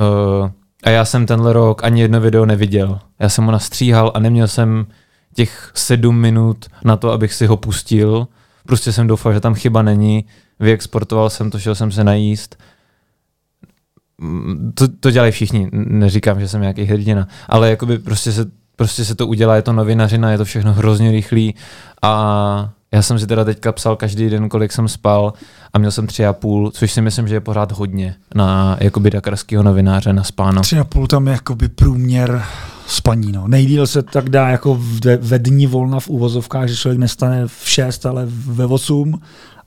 Uh, 0.00 0.50
a 0.84 0.90
já 0.90 1.04
jsem 1.04 1.26
tenhle 1.26 1.52
rok 1.52 1.84
ani 1.84 2.00
jedno 2.00 2.20
video 2.20 2.46
neviděl. 2.46 3.00
Já 3.18 3.28
jsem 3.28 3.44
ho 3.44 3.52
nastříhal 3.52 4.12
a 4.14 4.18
neměl 4.18 4.48
jsem 4.48 4.86
těch 5.34 5.72
sedm 5.74 6.16
minut 6.16 6.66
na 6.84 6.96
to, 6.96 7.12
abych 7.12 7.34
si 7.34 7.46
ho 7.46 7.56
pustil. 7.56 8.28
Prostě 8.66 8.92
jsem 8.92 9.06
doufal, 9.06 9.32
že 9.32 9.40
tam 9.40 9.54
chyba 9.54 9.82
není. 9.82 10.24
Vyexportoval 10.60 11.30
jsem 11.30 11.50
to, 11.50 11.58
šel 11.58 11.74
jsem 11.74 11.92
se 11.92 12.04
najíst. 12.04 12.56
To, 14.74 14.88
to 15.00 15.10
dělají 15.10 15.32
všichni, 15.32 15.68
neříkám, 15.72 16.40
že 16.40 16.48
jsem 16.48 16.60
nějaký 16.60 16.84
hrdina, 16.84 17.28
ale 17.48 17.70
jakoby 17.70 17.98
prostě 17.98 18.32
se, 18.32 18.46
prostě 18.76 19.04
se 19.04 19.14
to 19.14 19.26
udělá, 19.26 19.56
je 19.56 19.62
to 19.62 19.72
novinařina, 19.72 20.30
je 20.30 20.38
to 20.38 20.44
všechno 20.44 20.72
hrozně 20.72 21.10
rychlý 21.10 21.54
a 22.02 22.70
já 22.92 23.02
jsem 23.02 23.18
si 23.18 23.26
teda 23.26 23.44
teďka 23.44 23.72
psal 23.72 23.96
každý 23.96 24.30
den, 24.30 24.48
kolik 24.48 24.72
jsem 24.72 24.88
spal 24.88 25.32
a 25.72 25.78
měl 25.78 25.90
jsem 25.90 26.06
tři 26.06 26.26
a 26.26 26.32
půl, 26.32 26.70
což 26.70 26.92
si 26.92 27.02
myslím, 27.02 27.28
že 27.28 27.34
je 27.34 27.40
pořád 27.40 27.72
hodně 27.72 28.14
na 28.34 28.76
jakoby 28.80 29.10
dakarského 29.10 29.62
novináře 29.62 30.12
na 30.12 30.24
spáno. 30.24 30.60
Tři 30.60 30.78
a 30.78 30.84
půl 30.84 31.06
tam 31.06 31.26
je 31.26 31.32
jakoby 31.32 31.68
průměr 31.68 32.42
spaní. 32.86 33.32
No. 33.32 33.48
Nejdíl 33.48 33.86
se 33.86 34.02
tak 34.02 34.28
dá 34.28 34.48
jako 34.48 34.80
ve, 35.04 35.16
ve 35.16 35.38
dní 35.38 35.66
volna 35.66 36.00
v 36.00 36.08
úvozovkách, 36.08 36.68
že 36.68 36.76
člověk 36.76 36.98
nestane 36.98 37.46
v 37.46 37.62
6, 37.64 38.06
ale 38.06 38.26
ve 38.28 38.66
8 38.66 39.20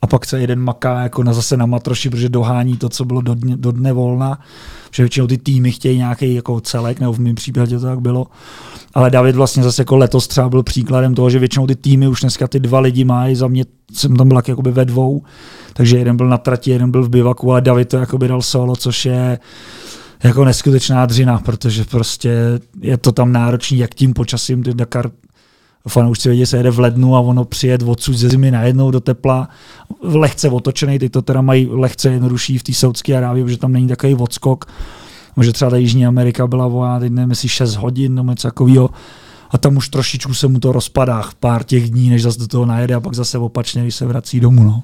a 0.03 0.07
pak 0.07 0.25
se 0.25 0.39
jeden 0.39 0.59
maká 0.59 1.01
jako 1.01 1.23
na 1.23 1.33
zase 1.33 1.57
na 1.57 1.65
matroši, 1.65 2.09
protože 2.09 2.29
dohání 2.29 2.77
to, 2.77 2.89
co 2.89 3.05
bylo 3.05 3.21
do 3.21 3.35
dne, 3.35 3.57
do 3.57 3.71
dne 3.71 3.93
volna, 3.93 4.39
že 4.91 5.03
většinou 5.03 5.27
ty 5.27 5.37
týmy 5.37 5.71
chtějí 5.71 5.97
nějaký 5.97 6.33
jako 6.33 6.61
celek, 6.61 6.99
nebo 6.99 7.13
v 7.13 7.19
mém 7.19 7.35
případě 7.35 7.79
to 7.79 7.85
tak 7.85 8.01
bylo. 8.01 8.27
Ale 8.93 9.09
David 9.09 9.35
vlastně 9.35 9.63
zase 9.63 9.81
jako 9.81 9.97
letos 9.97 10.27
třeba 10.27 10.49
byl 10.49 10.63
příkladem 10.63 11.15
toho, 11.15 11.29
že 11.29 11.39
většinou 11.39 11.67
ty 11.67 11.75
týmy 11.75 12.07
už 12.07 12.21
dneska 12.21 12.47
ty 12.47 12.59
dva 12.59 12.79
lidi 12.79 13.03
mají, 13.03 13.35
za 13.35 13.47
mě 13.47 13.65
jsem 13.93 14.15
tam 14.15 14.27
byl 14.27 14.41
jakoby 14.47 14.71
ve 14.71 14.85
dvou, 14.85 15.21
takže 15.73 15.97
jeden 15.97 16.17
byl 16.17 16.27
na 16.27 16.37
trati, 16.37 16.71
jeden 16.71 16.91
byl 16.91 17.03
v 17.03 17.09
bivaku, 17.09 17.51
ale 17.51 17.61
David 17.61 17.89
to 17.89 17.97
jakoby 17.97 18.27
dal 18.27 18.41
solo, 18.41 18.75
což 18.75 19.05
je 19.05 19.39
jako 20.23 20.45
neskutečná 20.45 21.05
dřina, 21.05 21.39
protože 21.39 21.85
prostě 21.85 22.59
je 22.81 22.97
to 22.97 23.11
tam 23.11 23.31
náročný, 23.31 23.77
jak 23.77 23.95
tím 23.95 24.13
počasím, 24.13 24.63
ty 24.63 24.73
Dakar 24.73 25.11
fanoušci 25.89 26.29
vědí, 26.29 26.45
se 26.45 26.57
jede 26.57 26.71
v 26.71 26.79
lednu 26.79 27.15
a 27.15 27.19
ono 27.19 27.45
přijet 27.45 27.83
odsud 27.83 28.13
ze 28.13 28.29
zimy 28.29 28.51
najednou 28.51 28.91
do 28.91 28.99
tepla, 28.99 29.49
lehce 30.01 30.49
otočený, 30.49 30.99
ty 30.99 31.09
to 31.09 31.21
teda 31.21 31.41
mají 31.41 31.67
lehce 31.71 32.09
jednodušší 32.09 32.57
v 32.57 32.63
té 32.63 32.73
Saudské 32.73 33.17
Arábii, 33.17 33.43
protože 33.43 33.57
tam 33.57 33.73
není 33.73 33.87
takový 33.87 34.15
odskok, 34.15 34.65
že 35.41 35.53
třeba 35.53 35.71
ta 35.71 35.77
Jižní 35.77 36.05
Amerika 36.05 36.47
byla 36.47 36.67
volá, 36.67 36.99
teď 36.99 37.11
nevím, 37.11 37.29
jestli 37.29 37.49
6 37.49 37.75
hodin 37.75 38.15
nebo 38.15 38.31
něco 38.31 38.47
takového, 38.47 38.89
a 39.49 39.57
tam 39.57 39.77
už 39.77 39.89
trošičku 39.89 40.33
se 40.33 40.47
mu 40.47 40.59
to 40.59 40.71
rozpadá 40.71 41.21
v 41.21 41.35
pár 41.35 41.63
těch 41.63 41.91
dní, 41.91 42.09
než 42.09 42.23
zase 42.23 42.39
do 42.39 42.47
toho 42.47 42.65
najede 42.65 42.95
a 42.95 42.99
pak 42.99 43.13
zase 43.13 43.37
opačně, 43.37 43.81
když 43.81 43.95
se 43.95 44.05
vrací 44.05 44.39
domů. 44.39 44.63
No. 44.63 44.83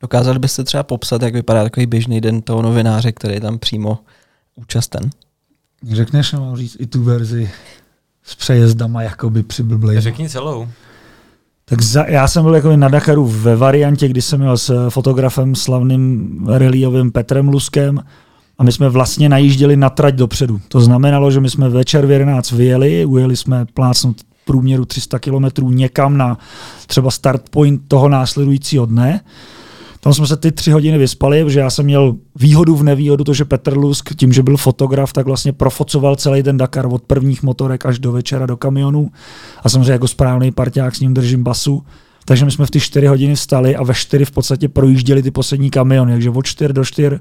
Dokázali 0.00 0.38
byste 0.38 0.64
třeba 0.64 0.82
popsat, 0.82 1.22
jak 1.22 1.34
vypadá 1.34 1.62
takový 1.62 1.86
běžný 1.86 2.20
den 2.20 2.42
toho 2.42 2.62
novináře, 2.62 3.12
který 3.12 3.34
je 3.34 3.40
tam 3.40 3.58
přímo 3.58 3.98
účasten? 4.54 5.10
Řekneš, 5.92 6.32
mám 6.32 6.56
říct 6.56 6.76
i 6.80 6.86
tu 6.86 7.02
verzi 7.02 7.50
s 8.28 8.34
přejezdama 8.34 9.02
jakoby 9.02 9.42
přiblblej. 9.42 10.00
Řekni 10.00 10.28
celou. 10.28 10.68
Tak 11.64 11.82
za, 11.82 12.04
já 12.06 12.28
jsem 12.28 12.42
byl 12.42 12.54
jako 12.54 12.76
na 12.76 12.88
Dakaru 12.88 13.26
ve 13.26 13.56
variantě, 13.56 14.08
kdy 14.08 14.22
jsem 14.22 14.40
měl 14.40 14.56
s 14.56 14.90
fotografem 14.90 15.54
slavným 15.54 16.38
reliovým 16.48 17.12
Petrem 17.12 17.48
Luskem 17.48 18.02
a 18.58 18.64
my 18.64 18.72
jsme 18.72 18.88
vlastně 18.88 19.28
najížděli 19.28 19.76
na 19.76 19.90
trať 19.90 20.14
dopředu. 20.14 20.60
To 20.68 20.80
znamenalo, 20.80 21.30
že 21.30 21.40
my 21.40 21.50
jsme 21.50 21.68
večer 21.68 22.06
v 22.06 22.10
11 22.10 22.50
vyjeli, 22.52 23.04
ujeli 23.04 23.36
jsme 23.36 23.66
plácnout 23.74 24.16
průměru 24.44 24.84
300 24.84 25.18
km 25.18 25.46
někam 25.68 26.16
na 26.16 26.38
třeba 26.86 27.10
start 27.10 27.48
point 27.48 27.82
toho 27.88 28.08
následujícího 28.08 28.86
dne 28.86 29.20
tam 30.08 30.14
jsme 30.14 30.26
se 30.26 30.36
ty 30.36 30.52
tři 30.52 30.70
hodiny 30.70 30.98
vyspali, 30.98 31.44
protože 31.44 31.60
já 31.60 31.70
jsem 31.70 31.84
měl 31.84 32.16
výhodu 32.36 32.76
v 32.76 32.82
nevýhodu, 32.82 33.24
to, 33.24 33.34
že 33.34 33.44
Petr 33.44 33.76
Lusk, 33.76 34.14
tím, 34.16 34.32
že 34.32 34.42
byl 34.42 34.56
fotograf, 34.56 35.12
tak 35.12 35.26
vlastně 35.26 35.52
profocoval 35.52 36.16
celý 36.16 36.42
ten 36.42 36.56
Dakar 36.56 36.86
od 36.86 37.02
prvních 37.02 37.42
motorek 37.42 37.86
až 37.86 37.98
do 37.98 38.12
večera 38.12 38.46
do 38.46 38.56
kamionů. 38.56 39.10
A 39.62 39.68
samozřejmě 39.68 39.92
jako 39.92 40.08
správný 40.08 40.52
parťák 40.52 40.94
s 40.94 41.00
ním 41.00 41.14
držím 41.14 41.42
basu. 41.42 41.82
Takže 42.24 42.44
my 42.44 42.50
jsme 42.50 42.66
v 42.66 42.70
ty 42.70 42.80
čtyři 42.80 43.06
hodiny 43.06 43.34
vstali 43.34 43.76
a 43.76 43.82
ve 43.82 43.94
čtyři 43.94 44.24
v 44.24 44.30
podstatě 44.30 44.68
projížděli 44.68 45.22
ty 45.22 45.30
poslední 45.30 45.70
kamiony. 45.70 46.12
Takže 46.12 46.30
od 46.30 46.46
čtyř 46.46 46.72
do 46.72 46.84
čtyř 46.84 47.20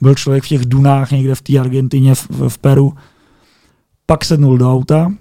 byl 0.00 0.14
člověk 0.14 0.44
v 0.44 0.48
těch 0.48 0.64
dunách 0.64 1.10
někde 1.10 1.34
v 1.34 1.42
té 1.42 1.58
Argentině, 1.58 2.14
v, 2.14 2.28
v 2.48 2.58
Peru. 2.58 2.92
Pak 4.06 4.24
sednul 4.24 4.58
do 4.58 4.72
auta, 4.72 5.12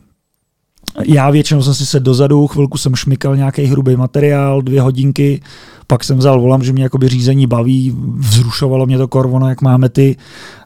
já 1.05 1.29
většinou 1.29 1.61
jsem 1.61 1.73
si 1.73 1.85
se 1.85 1.99
dozadu, 1.99 2.47
chvilku 2.47 2.77
jsem 2.77 2.95
šmykal 2.95 3.35
nějaký 3.35 3.63
hrubý 3.63 3.95
materiál, 3.95 4.61
dvě 4.61 4.81
hodinky, 4.81 5.41
pak 5.87 6.03
jsem 6.03 6.17
vzal 6.17 6.41
volam, 6.41 6.63
že 6.63 6.73
mě 6.73 6.83
jakoby 6.83 7.09
řízení 7.09 7.47
baví, 7.47 7.95
vzrušovalo 8.17 8.85
mě 8.85 8.97
to 8.97 9.07
korvono, 9.07 9.49
jak 9.49 9.61
máme 9.61 9.89
ty 9.89 10.15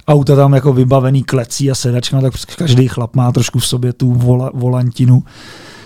auta 0.07 0.36
tam 0.36 0.53
jako 0.53 0.73
vybavený 0.73 1.23
klecí 1.23 1.71
a 1.71 1.75
sedačka, 1.75 2.21
tak 2.21 2.34
každý 2.57 2.88
chlap 2.88 3.15
má 3.15 3.32
trošku 3.32 3.59
v 3.59 3.67
sobě 3.67 3.93
tu 3.93 4.13
vola, 4.13 4.51
volantinu. 4.53 5.23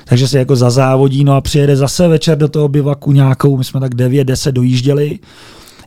Takže 0.06 0.28
se 0.28 0.40
jako 0.40 0.56
zazávodí, 0.56 1.24
no 1.24 1.34
a 1.34 1.42
přijede 1.42 1.76
zase 1.76 2.08
večer 2.08 2.38
do 2.38 2.48
toho 2.48 2.68
bivaku 2.68 3.12
nějakou, 3.12 3.58
my 3.58 3.64
jsme 3.64 3.80
tak 3.80 3.96
9-10 3.96 4.52
dojížděli, 4.52 5.20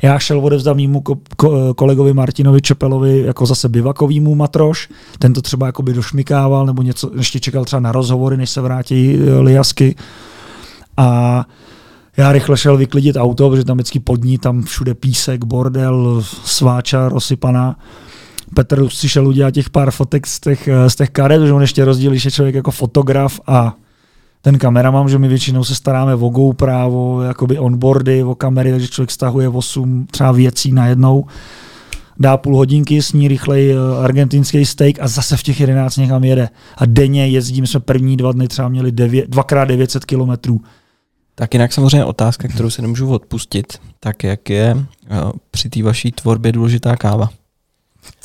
já 0.05 0.19
šel 0.19 0.41
odevzdat 0.41 0.77
mýmu 0.77 1.01
ko- 1.01 1.19
ko- 1.37 1.75
kolegovi 1.75 2.13
Martinovi 2.13 2.61
Čepelovi 2.61 3.23
jako 3.27 3.47
zase 3.47 3.69
bivakovýmu 3.69 4.35
matroš, 4.35 4.89
ten 5.19 5.33
to 5.33 5.43
třeba 5.43 5.67
jakoby 5.67 5.93
došmikával 5.93 6.67
nebo 6.67 6.83
něco, 6.83 7.11
ještě 7.17 7.41
čekal 7.41 7.65
třeba 7.65 7.81
na 7.81 7.93
rozhovory, 7.93 8.37
než 8.37 8.51
se 8.51 8.61
vrátí 8.61 9.15
e, 9.15 9.39
Liasky. 9.41 9.97
A 10.97 11.45
já 12.17 12.33
rychle 12.33 12.57
šel 12.57 12.77
vyklidit 12.77 13.17
auto, 13.17 13.51
protože 13.51 13.65
tam 13.65 13.77
vždycky 13.77 14.01
pod 14.01 14.25
ní, 14.25 14.39
tam 14.39 14.63
všude 14.63 14.95
písek, 14.95 15.45
bordel, 15.45 16.23
sváča 16.45 17.09
rozsypaná. 17.09 17.77
Petr 18.55 18.89
si 18.89 19.09
šel 19.09 19.29
udělat 19.29 19.51
těch 19.51 19.71
pár 19.71 19.91
fotek 19.91 20.27
z 20.27 20.41
těch, 20.41 20.69
eh, 20.69 20.91
z 20.91 20.97
těch 20.97 21.11
karet, 21.11 21.43
že 21.43 21.53
on 21.53 21.61
ještě 21.61 21.85
rozdělí, 21.85 22.19
že 22.19 22.31
člověk 22.31 22.55
jako 22.55 22.71
fotograf 22.71 23.41
a 23.47 23.75
ten 24.45 24.59
kameraman, 24.59 25.09
že 25.09 25.19
my 25.19 25.29
většinou 25.29 25.65
se 25.65 25.75
staráme 25.75 26.15
o 26.15 26.29
GoPro, 26.29 27.23
jakoby 27.23 27.59
onboardy, 27.59 28.25
o 28.25 28.35
kamery, 28.35 28.71
takže 28.71 28.89
člověk 28.89 29.11
stahuje 29.11 29.49
8 29.49 30.07
třeba 30.11 30.33
věcí 30.33 30.73
najednou, 30.73 31.27
dá 32.21 32.37
půl 32.37 32.57
hodinky, 32.57 33.03
sní 33.03 33.29
rychlej 33.29 33.73
eh, 33.73 34.05
argentinský 34.05 34.65
steak 34.65 35.01
a 35.01 35.09
zase 35.09 35.37
v 35.37 35.43
těch 35.43 35.61
11 35.61 35.97
někam 35.97 36.25
jede. 36.25 36.49
A 36.77 36.87
denně 36.87 37.29
jezdíme, 37.29 37.67
jsme 37.67 37.81
první 37.81 38.17
dva 38.17 38.33
dny 38.33 38.49
třeba 38.49 38.69
měli 38.69 38.93
9, 38.93 39.31
dvakrát 39.31 39.65
900 39.65 40.05
kilometrů. 40.05 40.61
Tak 41.35 41.55
jinak 41.55 41.73
samozřejmě 41.73 42.05
otázka, 42.05 42.49
kterou 42.49 42.71
si 42.71 42.83
nemůžu 42.83 43.11
odpustit, 43.11 43.79
tak 44.01 44.25
jak 44.25 44.51
je 44.51 44.75
uh, 44.75 45.31
při 45.51 45.69
té 45.69 45.83
vaší 45.83 46.13
tvorbě 46.13 46.53
důležitá 46.53 46.97
káva? 46.97 47.31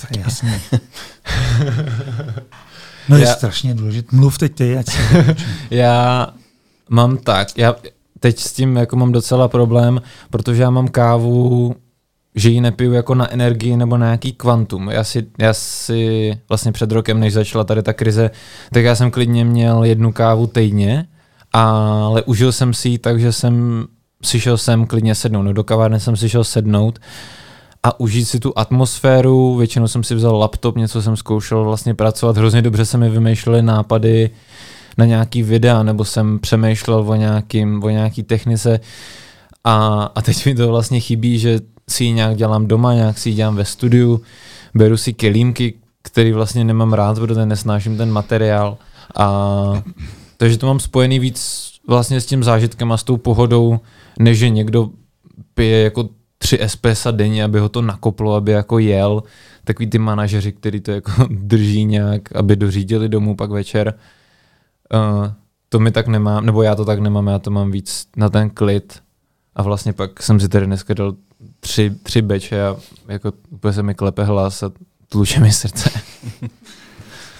To 0.01 0.07
je 0.17 0.23
jasně. 0.23 0.61
no 3.09 3.17
je 3.17 3.25
já, 3.25 3.33
strašně 3.33 3.73
důležité. 3.73 4.15
Mluv 4.15 4.37
teď 4.37 4.55
ty, 4.55 4.77
ať 4.77 4.85
Já 5.71 6.27
mám 6.89 7.17
tak, 7.17 7.57
já 7.57 7.75
teď 8.19 8.39
s 8.39 8.53
tím 8.53 8.75
jako 8.75 8.95
mám 8.95 9.11
docela 9.11 9.47
problém, 9.47 10.01
protože 10.29 10.61
já 10.61 10.69
mám 10.69 10.87
kávu 10.87 11.75
že 12.35 12.49
ji 12.49 12.61
nepiju 12.61 12.93
jako 12.93 13.15
na 13.15 13.33
energii 13.33 13.77
nebo 13.77 13.97
na 13.97 14.05
nějaký 14.05 14.33
kvantum. 14.33 14.89
Já 14.89 15.03
si, 15.03 15.27
já 15.39 15.53
si 15.53 16.37
vlastně 16.49 16.71
před 16.71 16.91
rokem, 16.91 17.19
než 17.19 17.33
začala 17.33 17.63
tady 17.63 17.83
ta 17.83 17.93
krize, 17.93 18.31
tak 18.73 18.83
já 18.83 18.95
jsem 18.95 19.11
klidně 19.11 19.45
měl 19.45 19.83
jednu 19.83 20.11
kávu 20.11 20.47
týdně, 20.47 21.05
ale 21.53 22.23
užil 22.23 22.51
jsem 22.51 22.73
si 22.73 22.89
ji 22.89 22.97
tak, 22.97 23.19
že 23.19 23.31
jsem 23.31 23.85
si 24.23 24.39
šel 24.39 24.57
sem 24.57 24.85
klidně 24.85 25.15
sednout. 25.15 25.43
No 25.43 25.53
do 25.53 25.63
kavárny 25.63 25.99
jsem 25.99 26.15
si 26.15 26.29
šel 26.29 26.43
sednout 26.43 26.99
a 27.83 27.99
užít 27.99 28.27
si 28.27 28.39
tu 28.39 28.53
atmosféru. 28.55 29.55
Většinou 29.55 29.87
jsem 29.87 30.03
si 30.03 30.15
vzal 30.15 30.37
laptop, 30.37 30.77
něco 30.77 31.01
jsem 31.01 31.17
zkoušel 31.17 31.63
vlastně 31.63 31.93
pracovat. 31.93 32.37
Hrozně 32.37 32.61
dobře 32.61 32.85
se 32.85 32.97
mi 32.97 33.09
vymýšlely 33.09 33.61
nápady 33.61 34.29
na 34.97 35.05
nějaký 35.05 35.43
videa, 35.43 35.83
nebo 35.83 36.05
jsem 36.05 36.39
přemýšlel 36.39 37.05
o, 37.07 37.15
nějakým, 37.15 37.83
o 37.83 37.89
nějaký 37.89 38.23
technice. 38.23 38.79
A, 39.63 40.03
a 40.15 40.21
teď 40.21 40.45
mi 40.45 40.55
to 40.55 40.67
vlastně 40.67 40.99
chybí, 40.99 41.39
že 41.39 41.59
si 41.89 42.03
ji 42.03 42.11
nějak 42.11 42.37
dělám 42.37 42.67
doma, 42.67 42.93
nějak 42.93 43.17
si 43.17 43.29
ji 43.29 43.35
dělám 43.35 43.55
ve 43.55 43.65
studiu, 43.65 44.21
beru 44.75 44.97
si 44.97 45.13
kelímky, 45.13 45.73
který 46.01 46.31
vlastně 46.31 46.63
nemám 46.63 46.93
rád, 46.93 47.19
protože 47.19 47.45
nesnáším 47.45 47.97
ten 47.97 48.11
materiál. 48.11 48.77
A 49.15 49.83
takže 50.37 50.57
to 50.57 50.67
mám 50.67 50.79
spojený 50.79 51.19
víc 51.19 51.69
vlastně 51.87 52.21
s 52.21 52.25
tím 52.25 52.43
zážitkem 52.43 52.91
a 52.91 52.97
s 52.97 53.03
tou 53.03 53.17
pohodou, 53.17 53.79
než 54.19 54.37
že 54.37 54.49
někdo 54.49 54.89
pije 55.53 55.83
jako 55.83 56.09
tři 56.39 56.57
espressa 56.61 57.11
denně, 57.11 57.43
aby 57.43 57.59
ho 57.59 57.69
to 57.69 57.81
nakoplo, 57.81 58.35
aby 58.35 58.51
jako 58.51 58.79
jel. 58.79 59.23
Takový 59.63 59.89
ty 59.89 59.97
manažeři, 59.99 60.51
který 60.51 60.81
to 60.81 60.91
jako 60.91 61.11
drží 61.29 61.85
nějak, 61.85 62.35
aby 62.35 62.55
dořídili 62.55 63.09
domů 63.09 63.35
pak 63.35 63.51
večer. 63.51 63.93
Uh, 64.93 65.27
to 65.69 65.79
mi 65.79 65.91
tak 65.91 66.07
nemám, 66.07 66.45
nebo 66.45 66.63
já 66.63 66.75
to 66.75 66.85
tak 66.85 66.99
nemám, 66.99 67.27
já 67.27 67.39
to 67.39 67.51
mám 67.51 67.71
víc 67.71 68.07
na 68.17 68.29
ten 68.29 68.49
klid. 68.49 68.99
A 69.55 69.63
vlastně 69.63 69.93
pak 69.93 70.23
jsem 70.23 70.39
si 70.39 70.49
tady 70.49 70.65
dneska 70.65 70.93
dal 70.93 71.15
tři, 71.59 71.91
tři 72.03 72.21
beče 72.21 72.67
a 72.67 72.75
jako 73.07 73.33
úplně 73.49 73.73
se 73.73 73.83
mi 73.83 73.95
klepe 73.95 74.23
hlas 74.23 74.63
a 74.63 74.71
tluče 75.09 75.39
mi 75.39 75.51
srdce. 75.51 75.89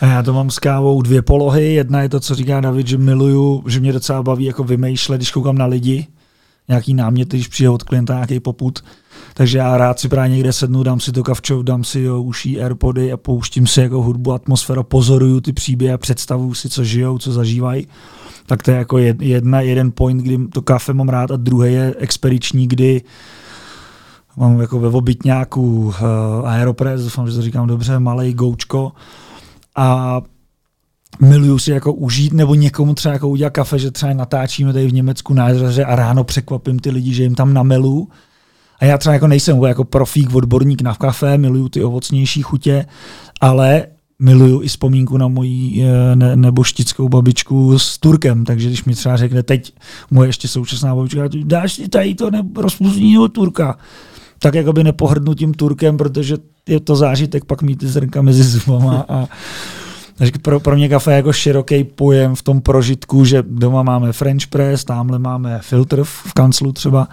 A 0.02 0.06
já 0.06 0.24
to 0.24 0.34
mám 0.34 0.50
s 0.50 0.60
kávou 0.60 1.02
dvě 1.02 1.22
polohy. 1.22 1.74
Jedna 1.74 2.02
je 2.02 2.10
to, 2.10 2.20
co 2.20 2.36
říká 2.36 2.62
David, 2.62 2.88
že 2.88 2.98
miluju, 2.98 3.64
že 3.68 3.80
mě 3.80 3.94
docela 3.94 4.24
baví 4.24 4.46
jako 4.46 4.64
vymýšlet, 4.64 5.18
když 5.18 5.32
koukám 5.32 5.58
na 5.58 5.66
lidi, 5.66 6.08
nějaký 6.70 6.94
námět, 6.94 7.28
když 7.28 7.48
přijde 7.48 7.70
od 7.70 7.84
klienta 7.84 8.14
nějaký 8.14 8.40
poput. 8.40 8.84
Takže 9.34 9.58
já 9.58 9.78
rád 9.78 10.00
si 10.00 10.10
právě 10.10 10.30
někde 10.30 10.54
sednu, 10.54 10.84
dám 10.84 11.00
si 11.00 11.12
to 11.12 11.24
kavčov, 11.24 11.64
dám 11.64 11.84
si 11.84 12.00
jo, 12.00 12.22
uší 12.22 12.62
Airpody 12.62 13.12
a 13.12 13.18
pouštím 13.18 13.68
si 13.68 13.82
jako 13.82 14.02
hudbu, 14.02 14.34
atmosféru, 14.34 14.84
pozoruju 14.84 15.42
ty 15.42 15.54
příběhy 15.54 15.94
a 15.94 15.98
představuju 15.98 16.54
si, 16.54 16.70
co 16.70 16.84
žijou, 16.84 17.18
co 17.18 17.32
zažívají. 17.32 17.88
Tak 18.46 18.64
to 18.64 18.72
je 18.72 18.78
jako 18.78 18.98
jedna, 18.98 19.62
jeden 19.62 19.92
point, 19.92 20.24
kdy 20.24 20.38
to 20.48 20.62
kafe 20.62 20.94
mám 20.94 21.10
rád 21.10 21.32
a 21.32 21.36
druhý 21.36 21.74
je 21.74 21.96
expediční, 21.98 22.68
kdy 22.68 23.02
mám 24.38 24.62
jako 24.62 24.80
ve 24.80 24.88
obytňáku 24.88 25.86
uh, 25.86 25.96
Aeropress, 26.50 27.04
doufám, 27.04 27.28
že 27.28 27.36
to 27.36 27.42
říkám 27.42 27.68
dobře, 27.68 28.00
malý 28.00 28.34
goučko 28.34 28.92
a 29.76 30.22
miluju 31.22 31.60
si 31.60 31.72
jako 31.72 31.94
užít, 31.94 32.34
nebo 32.34 32.56
někomu 32.56 32.94
třeba 32.94 33.14
jako 33.14 33.30
udělat 33.30 33.50
kafe, 33.50 33.80
že 33.80 33.92
třeba 33.92 34.14
natáčíme 34.14 34.74
tady 34.74 34.88
v 34.88 34.94
Německu 34.94 35.36
jezeře 35.48 35.86
a 35.86 35.96
ráno 35.96 36.24
překvapím 36.24 36.80
ty 36.80 36.90
lidi, 36.90 37.14
že 37.14 37.24
jim 37.24 37.36
tam 37.36 37.54
namelu. 37.54 38.10
A 38.80 38.86
já 38.86 38.98
třeba 38.98 39.14
jako 39.14 39.28
nejsem 39.28 39.64
jako 39.64 39.84
profík, 39.84 40.36
odborník 40.36 40.82
na 40.82 40.96
kafe, 40.96 41.38
miluju 41.38 41.70
ty 41.70 41.84
ovocnější 41.84 42.42
chutě, 42.42 42.86
ale 43.42 43.88
miluju 44.20 44.62
i 44.62 44.68
vzpomínku 44.68 45.18
na 45.18 45.28
moji 45.28 45.84
eh, 45.84 46.16
ne, 46.16 46.36
neboštickou 46.36 47.10
babičku 47.10 47.80
s 47.80 47.98
Turkem, 47.98 48.46
takže 48.46 48.68
když 48.68 48.86
mi 48.86 48.96
třeba 48.96 49.18
řekne 49.18 49.44
teď 49.44 49.74
moje 50.12 50.30
ještě 50.30 50.48
současná 50.48 50.96
babička, 50.96 51.22
dáš 51.44 51.74
si 51.74 51.90
tady 51.90 52.16
to 52.16 52.30
rozpustního 52.56 53.28
Turka, 53.28 53.78
tak 54.40 54.56
jakoby 54.56 54.84
nepohrdnu 54.84 55.34
tím 55.34 55.54
Turkem, 55.54 55.98
protože 55.98 56.38
je 56.68 56.80
to 56.80 56.96
zážitek 56.96 57.46
pak 57.46 57.62
mít 57.62 57.80
ty 57.80 57.88
zrnka 57.88 58.22
mezi 58.22 58.44
zubama 58.44 59.06
a 59.10 59.28
takže 60.20 60.32
pro, 60.42 60.60
pro 60.60 60.76
mě 60.76 60.90
kafe 60.90 61.12
je 61.12 61.16
jako 61.16 61.34
široký 61.34 61.84
pojem 61.84 62.36
v 62.36 62.44
tom 62.44 62.62
prožitku, 62.62 63.26
že 63.26 63.44
doma 63.48 63.84
máme 63.84 64.14
French 64.14 64.48
press, 64.48 64.84
tamhle 64.84 65.20
máme 65.20 65.60
filtr 65.62 66.04
v 66.04 66.34
kanclu 66.34 66.72
třeba, 66.72 67.08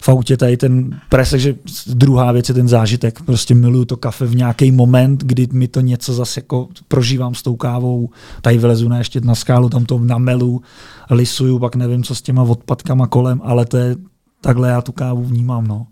v 0.00 0.08
autě 0.08 0.36
tady 0.36 0.56
ten 0.56 1.00
press, 1.08 1.30
takže 1.30 1.54
druhá 1.86 2.32
věc 2.32 2.48
je 2.48 2.54
ten 2.54 2.68
zážitek. 2.68 3.22
Prostě 3.22 3.54
miluju 3.54 3.84
to 3.84 3.96
kafe 3.96 4.26
v 4.26 4.36
nějaký 4.36 4.72
moment, 4.72 5.24
kdy 5.24 5.48
mi 5.52 5.68
to 5.68 5.80
něco 5.80 6.14
zase 6.14 6.40
jako 6.40 6.68
prožívám 6.88 7.34
s 7.34 7.42
tou 7.42 7.56
kávou, 7.56 8.10
tady 8.40 8.58
vylezu 8.58 8.88
na 8.88 8.98
ještě 8.98 9.20
na 9.20 9.34
skálu, 9.34 9.68
tam 9.68 9.84
to 9.84 9.98
namelu, 9.98 10.62
lisuju, 11.10 11.58
pak 11.58 11.76
nevím, 11.76 12.02
co 12.02 12.14
s 12.14 12.22
těma 12.22 12.42
odpadkama 12.42 13.06
kolem, 13.06 13.40
ale 13.44 13.66
to 13.66 13.76
je, 13.76 13.96
takhle 14.40 14.68
já 14.68 14.80
tu 14.80 14.92
kávu 14.92 15.24
vnímám, 15.24 15.66
no. 15.66 15.86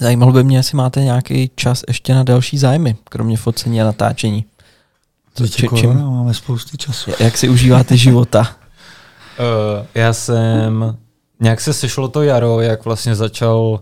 Zajímalo 0.00 0.32
by 0.32 0.44
mě, 0.44 0.56
jestli 0.56 0.76
máte 0.76 1.00
nějaký 1.04 1.50
čas 1.54 1.84
ještě 1.88 2.14
na 2.14 2.22
další 2.22 2.58
zájmy, 2.58 2.96
kromě 3.04 3.36
focení 3.36 3.82
a 3.82 3.84
natáčení. 3.84 4.44
To 5.34 5.48
či, 5.48 5.68
čím, 5.76 5.94
máme 5.94 6.34
spousty 6.34 6.76
času. 6.76 7.10
Jak 7.20 7.38
si 7.38 7.48
užíváte 7.48 7.96
života? 7.96 8.40
Uh, 8.40 9.86
já 9.94 10.12
jsem, 10.12 10.96
nějak 11.40 11.60
se 11.60 11.72
sešlo 11.72 12.08
to 12.08 12.22
jaro, 12.22 12.60
jak 12.60 12.84
vlastně 12.84 13.14
začal 13.14 13.80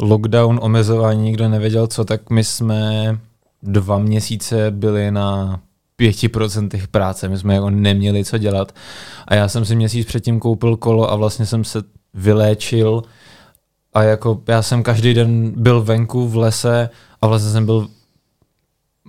lockdown, 0.00 0.58
omezování, 0.62 1.22
nikdo 1.22 1.48
nevěděl 1.48 1.86
co, 1.86 2.04
tak 2.04 2.30
my 2.30 2.44
jsme 2.44 3.18
dva 3.62 3.98
měsíce 3.98 4.70
byli 4.70 5.10
na 5.10 5.60
5% 6.00 6.86
práce, 6.90 7.28
my 7.28 7.38
jsme 7.38 7.54
jako 7.54 7.70
neměli 7.70 8.24
co 8.24 8.38
dělat. 8.38 8.74
A 9.28 9.34
já 9.34 9.48
jsem 9.48 9.64
si 9.64 9.76
měsíc 9.76 10.06
předtím 10.06 10.40
koupil 10.40 10.76
kolo 10.76 11.12
a 11.12 11.16
vlastně 11.16 11.46
jsem 11.46 11.64
se 11.64 11.82
vyléčil 12.14 13.02
a 13.92 14.02
jako 14.02 14.42
já 14.48 14.62
jsem 14.62 14.82
každý 14.82 15.14
den 15.14 15.52
byl 15.56 15.82
venku 15.82 16.28
v 16.28 16.36
lese 16.36 16.90
a 17.22 17.26
vlastně 17.26 17.50
jsem 17.50 17.66
byl 17.66 17.88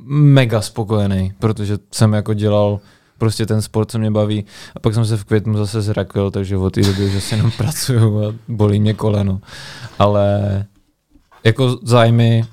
mega 0.07 0.61
spokojený, 0.61 1.33
protože 1.39 1.77
jsem 1.91 2.13
jako 2.13 2.33
dělal 2.33 2.79
prostě 3.17 3.45
ten 3.45 3.61
sport, 3.61 3.91
co 3.91 3.99
mě 3.99 4.11
baví. 4.11 4.45
A 4.75 4.79
pak 4.79 4.93
jsem 4.93 5.05
se 5.05 5.17
v 5.17 5.23
květnu 5.23 5.57
zase 5.57 5.81
zrakvil, 5.81 6.31
takže 6.31 6.57
od 6.57 6.73
té 6.73 6.81
doby 6.81 7.05
už 7.05 7.15
asi 7.15 7.35
jenom 7.35 7.51
pracuju 7.57 8.23
a 8.23 8.33
bolí 8.47 8.79
mě 8.79 8.93
koleno. 8.93 9.41
Ale 9.99 10.65
jako 11.43 11.79
zájmy 11.83 12.43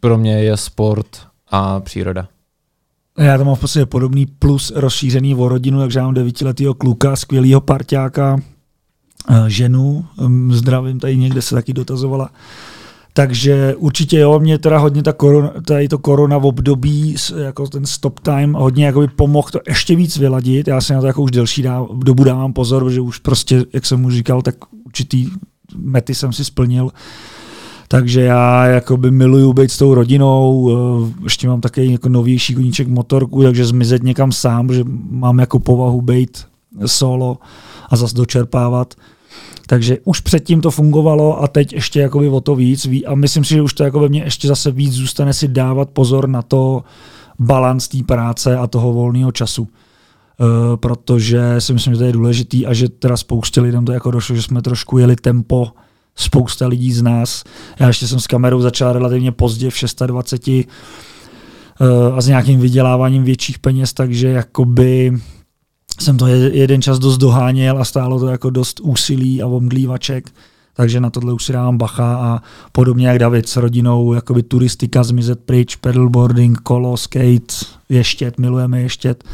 pro 0.00 0.18
mě 0.18 0.42
je 0.42 0.56
sport 0.56 1.26
a 1.50 1.80
příroda. 1.80 2.28
Já 3.18 3.38
to 3.38 3.44
mám 3.44 3.54
v 3.54 3.60
podstatě 3.60 3.86
podobný 3.86 4.26
plus 4.26 4.72
rozšířený 4.76 5.34
o 5.34 5.48
rodinu, 5.48 5.80
takže 5.80 6.00
mám 6.00 6.14
devítiletýho 6.14 6.74
kluka, 6.74 7.16
skvělýho 7.16 7.60
parťáka, 7.60 8.40
eh, 9.30 9.44
ženu, 9.46 10.06
hm, 10.20 10.52
zdravím, 10.52 11.00
tady 11.00 11.16
někde 11.16 11.42
se 11.42 11.54
taky 11.54 11.72
dotazovala, 11.72 12.30
takže 13.16 13.74
určitě 13.78 14.18
jo, 14.18 14.40
mě 14.40 14.58
teda 14.58 14.78
hodně 14.78 15.02
ta 15.02 15.12
korona, 15.12 15.52
tady 15.66 15.88
to 15.88 15.98
korona 15.98 16.38
v 16.38 16.46
období, 16.46 17.16
jako 17.36 17.66
ten 17.66 17.86
stop 17.86 18.20
time, 18.20 18.52
hodně 18.52 18.86
jakoby 18.86 19.08
pomohl 19.08 19.48
to 19.52 19.60
ještě 19.68 19.96
víc 19.96 20.16
vyladit. 20.16 20.68
Já 20.68 20.80
si 20.80 20.92
na 20.92 21.00
to 21.00 21.06
jako 21.06 21.22
už 21.22 21.30
delší 21.30 21.64
dobu 21.94 22.24
dávám 22.24 22.52
pozor, 22.52 22.90
že 22.90 23.00
už 23.00 23.18
prostě, 23.18 23.64
jak 23.72 23.86
jsem 23.86 24.00
mu 24.00 24.10
říkal, 24.10 24.42
tak 24.42 24.54
určitý 24.86 25.30
mety 25.76 26.14
jsem 26.14 26.32
si 26.32 26.44
splnil. 26.44 26.90
Takže 27.88 28.20
já 28.20 28.66
jakoby 28.66 29.10
miluju 29.10 29.52
být 29.52 29.70
s 29.70 29.78
tou 29.78 29.94
rodinou, 29.94 30.70
eh, 30.70 31.22
ještě 31.24 31.48
mám 31.48 31.60
taky 31.60 31.92
jako 31.92 32.08
novější 32.08 32.54
koníček 32.54 32.88
motorku, 32.88 33.42
takže 33.42 33.66
zmizet 33.66 34.02
někam 34.02 34.32
sám, 34.32 34.72
že 34.72 34.84
mám 35.10 35.38
jako 35.38 35.58
povahu 35.58 36.02
být 36.02 36.44
solo 36.86 37.38
a 37.88 37.96
zase 37.96 38.16
dočerpávat. 38.16 38.94
Takže 39.66 39.98
už 40.04 40.20
předtím 40.20 40.60
to 40.60 40.70
fungovalo 40.70 41.42
a 41.42 41.48
teď 41.48 41.72
ještě 41.72 42.00
jakoby 42.00 42.28
o 42.28 42.40
to 42.40 42.54
víc. 42.54 42.86
A 43.06 43.14
myslím 43.14 43.44
si, 43.44 43.54
že 43.54 43.62
už 43.62 43.74
to 43.74 43.84
jako 43.84 44.00
ve 44.00 44.08
mně 44.08 44.22
ještě 44.22 44.48
zase 44.48 44.70
víc 44.70 44.92
zůstane 44.92 45.32
si 45.32 45.48
dávat 45.48 45.90
pozor 45.90 46.28
na 46.28 46.42
to 46.42 46.84
balans 47.38 47.88
té 47.88 47.98
práce 48.06 48.56
a 48.56 48.66
toho 48.66 48.92
volného 48.92 49.32
času. 49.32 49.62
Uh, 49.62 50.76
protože 50.76 51.60
si 51.60 51.72
myslím, 51.72 51.94
že 51.94 51.98
to 51.98 52.04
je 52.04 52.12
důležitý 52.12 52.66
a 52.66 52.72
že 52.72 52.88
teda 52.88 53.16
spoustě 53.16 53.60
lidem 53.60 53.84
to 53.84 53.92
jako 53.92 54.10
došlo, 54.10 54.36
že 54.36 54.42
jsme 54.42 54.62
trošku 54.62 54.98
jeli 54.98 55.16
tempo 55.16 55.68
spousta 56.16 56.66
lidí 56.66 56.92
z 56.92 57.02
nás. 57.02 57.44
Já 57.80 57.86
ještě 57.86 58.08
jsem 58.08 58.20
s 58.20 58.26
kamerou 58.26 58.60
začal 58.60 58.92
relativně 58.92 59.32
pozdě, 59.32 59.70
v 59.70 59.74
26 60.06 60.48
uh, 60.48 62.16
a 62.16 62.20
s 62.20 62.26
nějakým 62.26 62.60
vyděláváním 62.60 63.24
větších 63.24 63.58
peněz, 63.58 63.92
takže 63.92 64.28
jakoby 64.28 65.12
jsem 66.00 66.16
to 66.16 66.26
jeden 66.26 66.82
čas 66.82 66.98
dost 66.98 67.18
doháněl 67.18 67.78
a 67.78 67.84
stálo 67.84 68.20
to 68.20 68.26
jako 68.26 68.50
dost 68.50 68.80
úsilí 68.80 69.42
a 69.42 69.46
omdlívaček, 69.46 70.30
takže 70.74 71.00
na 71.00 71.10
tohle 71.10 71.32
už 71.32 71.44
si 71.44 71.52
dávám 71.52 71.78
bacha 71.78 72.16
a 72.16 72.42
podobně 72.72 73.08
jak 73.08 73.18
David 73.18 73.48
s 73.48 73.56
rodinou, 73.56 74.12
jakoby 74.12 74.42
turistika, 74.42 75.04
zmizet 75.04 75.40
pryč, 75.40 75.76
pedalboarding, 75.76 76.58
kolo, 76.58 76.96
skate, 76.96 77.54
ještět, 77.88 78.38
milujeme 78.38 78.80
ještět, 78.80 79.24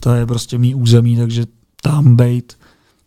to 0.00 0.14
je 0.14 0.26
prostě 0.26 0.58
mý 0.58 0.74
území, 0.74 1.16
takže 1.16 1.46
tam 1.82 2.16
bejt. 2.16 2.56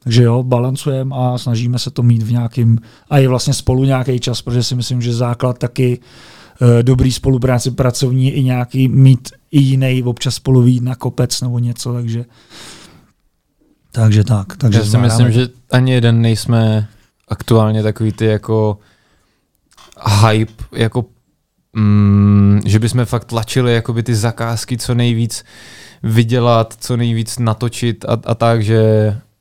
Takže 0.04 0.24
jo, 0.24 0.44
balancujeme 0.44 1.16
a 1.16 1.38
snažíme 1.38 1.80
se 1.80 1.92
to 1.92 2.04
mít 2.04 2.24
v 2.24 2.32
nějakým, 2.32 2.80
a 3.10 3.18
je 3.18 3.28
vlastně 3.28 3.54
spolu 3.54 3.84
nějaký 3.84 4.20
čas, 4.20 4.42
protože 4.42 4.64
si 4.64 4.76
myslím, 4.76 5.02
že 5.02 5.14
základ 5.14 5.58
taky 5.58 6.00
e, 6.62 6.84
dobrý 6.84 7.12
spolupráci 7.12 7.72
pracovní 7.72 8.32
i 8.32 8.44
nějaký 8.44 8.88
mít 8.88 9.30
i 9.52 9.60
jiný, 9.60 10.04
občas 10.04 10.36
spolu 10.36 10.66
na 10.82 10.96
kopec 10.96 11.42
nebo 11.42 11.60
něco, 11.60 11.94
takže 11.94 12.26
takže 13.92 14.24
tak. 14.24 14.58
Takže 14.58 14.80
Já 14.80 14.86
si 14.86 14.98
myslím, 14.98 15.32
že 15.32 15.48
ani 15.72 15.92
jeden 15.92 16.22
nejsme 16.22 16.88
aktuálně 17.28 17.84
takový 17.84 18.12
ty 18.12 18.26
jako 18.26 18.78
hype, 20.22 20.64
jako 20.72 21.06
mm, 21.74 22.62
že 22.66 22.80
bychom 22.80 23.06
fakt 23.06 23.26
tlačili 23.26 23.74
jakoby 23.74 24.04
ty 24.04 24.16
zakázky 24.16 24.78
co 24.78 24.96
nejvíc 24.96 25.44
vydělat, 26.04 26.76
co 26.80 26.98
nejvíc 26.98 27.40
natočit 27.40 28.06
a, 28.06 28.18
a 28.26 28.36
tak, 28.36 28.64
že, 28.64 28.82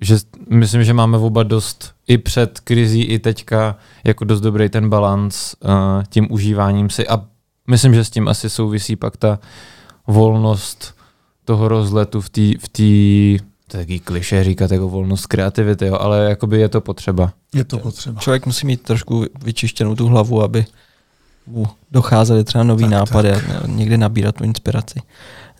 že 0.01 0.17
myslím, 0.51 0.85
že 0.85 0.93
máme 0.93 1.19
oba 1.19 1.43
dost 1.43 1.93
i 2.09 2.19
před 2.19 2.61
krizí, 2.61 3.03
i 3.03 3.19
teďka 3.19 3.77
jako 4.05 4.25
dost 4.25 4.41
dobrý 4.41 4.69
ten 4.69 4.89
balans 4.89 5.55
uh, 5.65 5.71
tím 6.09 6.33
užíváním 6.33 6.91
si 6.91 7.09
a 7.09 7.25
myslím, 7.67 7.95
že 7.95 8.05
s 8.05 8.11
tím 8.11 8.29
asi 8.29 8.51
souvisí 8.51 8.97
pak 8.97 9.17
ta 9.17 9.39
volnost 10.07 10.95
toho 11.45 11.69
rozletu 11.69 12.21
v 12.21 12.31
té 12.31 12.59
v 12.59 12.69
tý, 12.69 13.39
to 13.69 13.77
je 13.77 13.83
taký 13.83 14.01
kliše 14.01 14.45
říkat 14.45 14.71
jako 14.71 14.89
volnost 14.89 15.27
kreativity, 15.27 15.87
jo, 15.87 15.99
ale 16.01 16.27
jakoby 16.29 16.61
je 16.61 16.69
to 16.69 16.81
potřeba. 16.81 17.33
Je 17.55 17.65
to 17.65 17.79
potřeba. 17.79 18.21
Člověk 18.21 18.47
musí 18.47 18.67
mít 18.67 18.83
trošku 18.83 19.25
vyčištěnou 19.45 19.95
tu 19.95 20.07
hlavu, 20.07 20.43
aby 20.43 20.67
mu 21.47 21.67
docházely 21.91 22.45
třeba 22.45 22.65
nový 22.65 22.85
tak, 22.85 22.91
nápady 22.91 23.31
tak. 23.31 23.45
a 23.65 23.67
někde 23.67 23.99
nabírat 23.99 24.35
tu 24.35 24.45
inspiraci. 24.45 25.03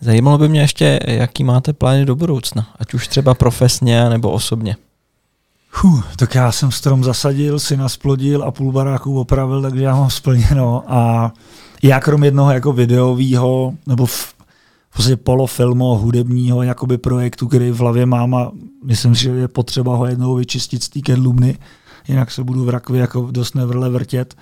Zajímalo 0.01 0.37
by 0.37 0.49
mě 0.49 0.61
ještě, 0.61 0.99
jaký 1.07 1.43
máte 1.43 1.73
plány 1.73 2.05
do 2.05 2.15
budoucna, 2.15 2.67
ať 2.79 2.93
už 2.93 3.07
třeba 3.07 3.33
profesně 3.33 4.09
nebo 4.09 4.31
osobně. 4.31 4.75
Huh, 5.71 6.03
tak 6.15 6.35
já 6.35 6.51
jsem 6.51 6.71
strom 6.71 7.03
zasadil, 7.03 7.59
syna 7.59 7.89
splodil 7.89 8.43
a 8.43 8.51
půl 8.51 8.71
baráků 8.71 9.19
opravil, 9.19 9.61
takže 9.61 9.83
já 9.83 9.95
mám 9.95 10.09
splněno. 10.09 10.83
A 10.87 11.31
já 11.83 11.99
krom 11.99 12.23
jednoho 12.23 12.51
jako 12.51 12.73
videového, 12.73 13.73
nebo 13.87 14.05
v, 14.05 14.33
v 14.89 14.95
podstatě 14.95 15.17
polofilmu 15.17 15.85
hudebního 15.85 16.63
jakoby 16.63 16.97
projektu, 16.97 17.47
který 17.47 17.71
v 17.71 17.79
hlavě 17.79 18.05
mám 18.05 18.35
a 18.35 18.51
myslím, 18.83 19.15
že 19.15 19.29
je 19.29 19.47
potřeba 19.47 19.95
ho 19.95 20.05
jednou 20.05 20.35
vyčistit 20.35 20.83
z 20.83 20.89
té 20.89 20.99
kedlubny, 21.01 21.57
jinak 22.07 22.31
se 22.31 22.43
budu 22.43 22.65
v 22.65 22.69
rakvi 22.69 22.99
jako 22.99 23.31
dost 23.31 23.55
nevrle 23.55 23.89
vrtět. 23.89 24.35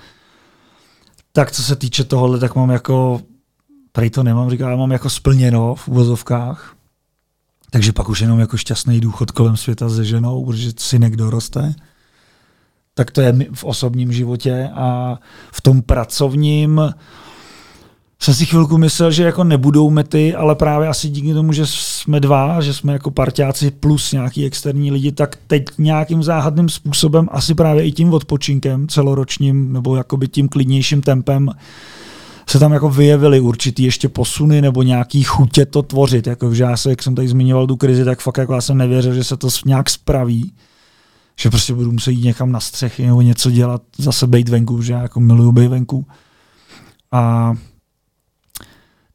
Tak 1.31 1.51
co 1.51 1.63
se 1.63 1.75
týče 1.75 2.03
tohohle, 2.03 2.39
tak 2.39 2.55
mám 2.55 2.69
jako 2.69 3.21
Tady 3.97 4.09
to 4.09 4.23
nemám, 4.23 4.49
říká, 4.49 4.69
já 4.69 4.75
mám 4.75 4.91
jako 4.91 5.09
splněno 5.09 5.75
v 5.75 5.87
uvozovkách, 5.87 6.75
takže 7.69 7.93
pak 7.93 8.09
už 8.09 8.21
jenom 8.21 8.39
jako 8.39 8.57
šťastný 8.57 8.99
důchod 8.99 9.31
kolem 9.31 9.57
světa 9.57 9.89
se 9.89 10.05
ženou, 10.05 10.45
protože 10.45 10.71
synek 10.79 11.15
doroste. 11.15 11.75
Tak 12.93 13.11
to 13.11 13.21
je 13.21 13.35
v 13.53 13.63
osobním 13.63 14.13
životě 14.13 14.69
a 14.73 15.19
v 15.51 15.61
tom 15.61 15.81
pracovním 15.81 16.81
jsem 18.19 18.33
si 18.33 18.45
chvilku 18.45 18.77
myslel, 18.77 19.11
že 19.11 19.23
jako 19.23 19.43
nebudou 19.43 19.89
mety, 19.89 20.35
ale 20.35 20.55
právě 20.55 20.87
asi 20.87 21.09
díky 21.09 21.33
tomu, 21.33 21.53
že 21.53 21.67
jsme 21.67 22.19
dva, 22.19 22.61
že 22.61 22.73
jsme 22.73 22.93
jako 22.93 23.11
parťáci 23.11 23.71
plus 23.71 24.11
nějaký 24.11 24.45
externí 24.45 24.91
lidi, 24.91 25.11
tak 25.11 25.35
teď 25.47 25.65
nějakým 25.77 26.23
záhadným 26.23 26.69
způsobem, 26.69 27.27
asi 27.31 27.55
právě 27.55 27.83
i 27.83 27.91
tím 27.91 28.13
odpočinkem 28.13 28.87
celoročním, 28.87 29.73
nebo 29.73 29.95
jakoby 29.95 30.27
tím 30.27 30.49
klidnějším 30.49 31.01
tempem, 31.01 31.49
se 32.49 32.59
tam 32.59 32.73
jako 32.73 32.89
vyjevily 32.89 33.39
určitý 33.39 33.83
ještě 33.83 34.09
posuny 34.09 34.61
nebo 34.61 34.83
nějaký 34.83 35.23
chutě 35.23 35.65
to 35.65 35.81
tvořit. 35.81 36.27
Jako, 36.27 36.53
že 36.53 36.63
já 36.63 36.77
se, 36.77 36.89
jak 36.89 37.03
jsem 37.03 37.15
tady 37.15 37.27
zmiňoval 37.27 37.67
tu 37.67 37.75
krizi, 37.75 38.05
tak 38.05 38.19
fakt 38.19 38.37
jako 38.37 38.53
já 38.53 38.61
jsem 38.61 38.77
nevěřil, 38.77 39.13
že 39.13 39.23
se 39.23 39.37
to 39.37 39.47
nějak 39.65 39.89
spraví. 39.89 40.53
Že 41.39 41.49
prostě 41.49 41.73
budu 41.73 41.91
muset 41.91 42.11
jít 42.11 42.23
někam 42.23 42.51
na 42.51 42.59
střechy 42.59 43.05
nebo 43.05 43.21
něco 43.21 43.51
dělat, 43.51 43.81
zase 43.97 44.27
být 44.27 44.49
venku, 44.49 44.81
že 44.81 44.93
já 44.93 45.01
jako 45.01 45.19
miluju 45.19 45.51
být 45.51 45.67
venku. 45.67 46.05
A 47.11 47.53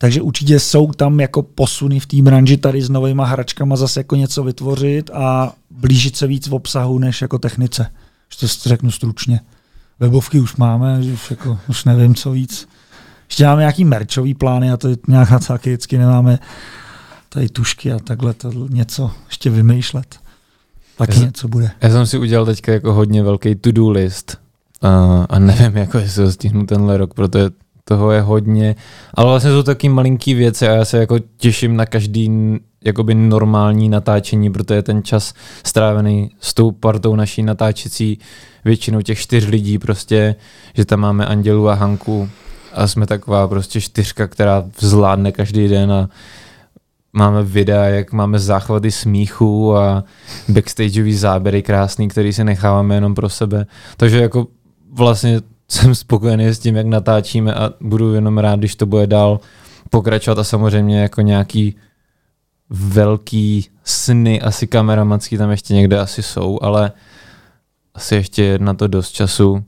takže 0.03 0.23
určitě 0.23 0.61
jsou 0.61 0.93
tam 0.93 1.21
jako 1.21 1.43
posuny 1.43 2.01
v 2.01 2.07
té 2.07 2.23
branži 2.23 2.57
tady 2.57 2.83
s 2.83 2.91
novýma 2.91 3.25
hračkama 3.25 3.77
zase 3.77 4.01
jako 4.01 4.17
něco 4.17 4.45
vytvořit 4.45 5.11
a 5.11 5.53
blížit 5.71 6.17
se 6.17 6.27
víc 6.27 6.49
v 6.49 6.55
obsahu 6.55 6.99
než 6.99 7.23
jako 7.23 7.39
technice. 7.39 7.87
Že 8.29 8.39
to 8.41 8.69
řeknu 8.69 8.91
stručně. 8.91 9.41
Webovky 10.01 10.41
už 10.41 10.57
máme, 10.57 10.99
už, 10.99 11.31
jako, 11.31 11.59
už 11.69 11.85
nevím, 11.85 12.15
co 12.15 12.31
víc. 12.31 12.69
Ještě 13.29 13.45
máme 13.45 13.63
nějaký 13.63 13.85
merčový 13.85 14.35
plány 14.35 14.71
a 14.71 14.77
to 14.77 14.89
je 14.89 14.97
nějaká 15.09 15.39
taky 15.39 15.71
vždycky 15.71 15.99
nemáme 15.99 16.39
tady 17.29 17.49
tušky 17.49 17.93
a 17.93 17.99
takhle 17.99 18.35
to 18.35 18.51
něco 18.69 19.11
ještě 19.27 19.51
vymýšlet. 19.51 20.17
Taky 20.97 21.19
já 21.19 21.25
něco 21.25 21.49
bude. 21.49 21.71
Já 21.81 21.91
jsem 21.91 22.07
si 22.07 22.19
udělal 22.19 22.47
teďka 22.47 22.73
jako 22.73 22.93
hodně 22.93 23.23
velký 23.23 23.55
to-do 23.55 23.91
list 23.91 24.39
a, 24.81 25.25
a 25.29 25.39
nevím, 25.39 25.77
jako 25.77 25.99
jestli 25.99 26.25
ho 26.25 26.33
stihnu 26.33 26.67
tenhle 26.67 26.97
rok, 26.97 27.15
protože 27.15 27.51
toho 27.85 28.13
je 28.13 28.21
hodně, 28.21 28.77
ale 29.15 29.27
vlastně 29.31 29.51
jsou 29.51 29.63
taky 29.63 29.89
malinký 29.89 30.35
věci 30.35 30.69
a 30.69 30.73
já 30.73 30.85
se 30.85 30.99
jako 30.99 31.19
těším 31.37 31.77
na 31.77 31.87
každý 31.87 32.31
jakoby 32.85 33.15
normální 33.15 33.89
natáčení, 33.89 34.53
protože 34.53 34.83
ten 34.83 35.03
čas 35.03 35.35
strávený 35.67 36.31
s 36.41 36.55
tou 36.55 36.71
partou 36.71 37.17
naší 37.17 37.43
natáčecí, 37.43 38.19
většinou 38.65 39.03
těch 39.03 39.19
čtyř 39.19 39.47
lidí 39.47 39.79
prostě, 39.79 40.35
že 40.75 40.85
tam 40.85 41.01
máme 41.01 41.27
Andělu 41.27 41.69
a 41.69 41.75
Hanku, 41.75 42.29
a 42.75 42.87
jsme 42.87 43.07
taková 43.07 43.49
prostě 43.49 43.81
čtyřka, 43.81 44.27
která 44.27 44.65
vzládne 44.81 45.33
každý 45.33 45.69
den 45.69 45.93
a 45.93 46.09
máme 47.13 47.43
videa, 47.43 47.85
jak 47.85 48.13
máme 48.13 48.39
záchvaty 48.39 48.91
smíchu 48.91 49.77
a 49.77 50.05
backstageový 50.49 51.15
záběry 51.15 51.63
krásný, 51.63 52.09
který 52.09 52.33
si 52.33 52.45
necháváme 52.45 52.95
jenom 52.95 53.15
pro 53.15 53.29
sebe. 53.29 53.67
Takže 53.97 54.21
jako 54.21 54.47
vlastně 54.93 55.41
jsem 55.73 55.95
spokojený 55.95 56.47
s 56.47 56.59
tím, 56.59 56.77
jak 56.77 56.87
natáčíme 56.87 57.55
a 57.55 57.71
budu 57.81 58.15
jenom 58.15 58.39
rád, 58.39 58.59
když 58.59 58.77
to 58.77 58.87
bude 58.87 59.07
dál 59.07 59.41
pokračovat 59.91 60.39
a 60.39 60.45
samozřejmě 60.45 61.01
jako 61.01 61.21
nějaký 61.21 61.77
velký 62.71 63.69
sny, 63.85 64.41
asi 64.41 64.67
kameramanský 64.67 65.39
tam 65.39 65.51
ještě 65.51 65.75
někde 65.75 65.99
asi 65.99 66.23
jsou, 66.23 66.59
ale 66.63 66.93
asi 67.95 68.15
ještě 68.15 68.59
na 68.59 68.75
to 68.75 68.87
dost 68.87 69.11
času 69.11 69.65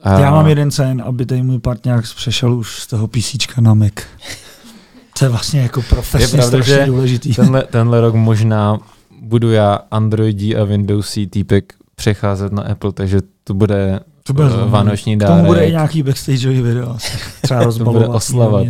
a... 0.00 0.20
Já 0.20 0.30
mám 0.30 0.46
jeden 0.46 0.70
sen, 0.70 1.02
aby 1.06 1.26
tady 1.26 1.42
můj 1.42 1.58
partner 1.58 2.02
přešel 2.16 2.54
už 2.54 2.80
z 2.80 2.86
toho 2.86 3.08
PC 3.08 3.36
na 3.60 3.74
Mac. 3.74 3.92
To 5.18 5.24
je 5.24 5.28
vlastně 5.28 5.60
jako 5.60 5.82
profesně 5.82 6.24
je 6.24 6.28
pravda, 6.28 6.60
že 6.60 6.86
důležitý. 6.86 7.34
Tenhle, 7.34 7.62
tenhle 7.62 8.00
rok 8.00 8.14
možná 8.14 8.78
budu 9.20 9.52
já 9.52 9.78
Androidí 9.90 10.56
a 10.56 10.64
Windowsí 10.64 11.26
týpek 11.26 11.74
přecházet 11.94 12.52
na 12.52 12.62
Apple, 12.62 12.92
takže 12.92 13.20
to 13.44 13.54
bude, 13.54 14.00
to 14.26 14.32
bude 14.32 14.46
uh, 14.46 14.70
vánoční 14.70 15.18
dárek. 15.18 15.34
K 15.34 15.38
tomu 15.38 15.46
bude 15.46 15.66
i 15.66 15.70
nějaký 15.70 16.02
backstageový 16.02 16.62
video. 16.62 16.96
Třeba 17.42 17.72
to 17.78 17.84
bude 17.84 18.06
oslava. 18.06 18.60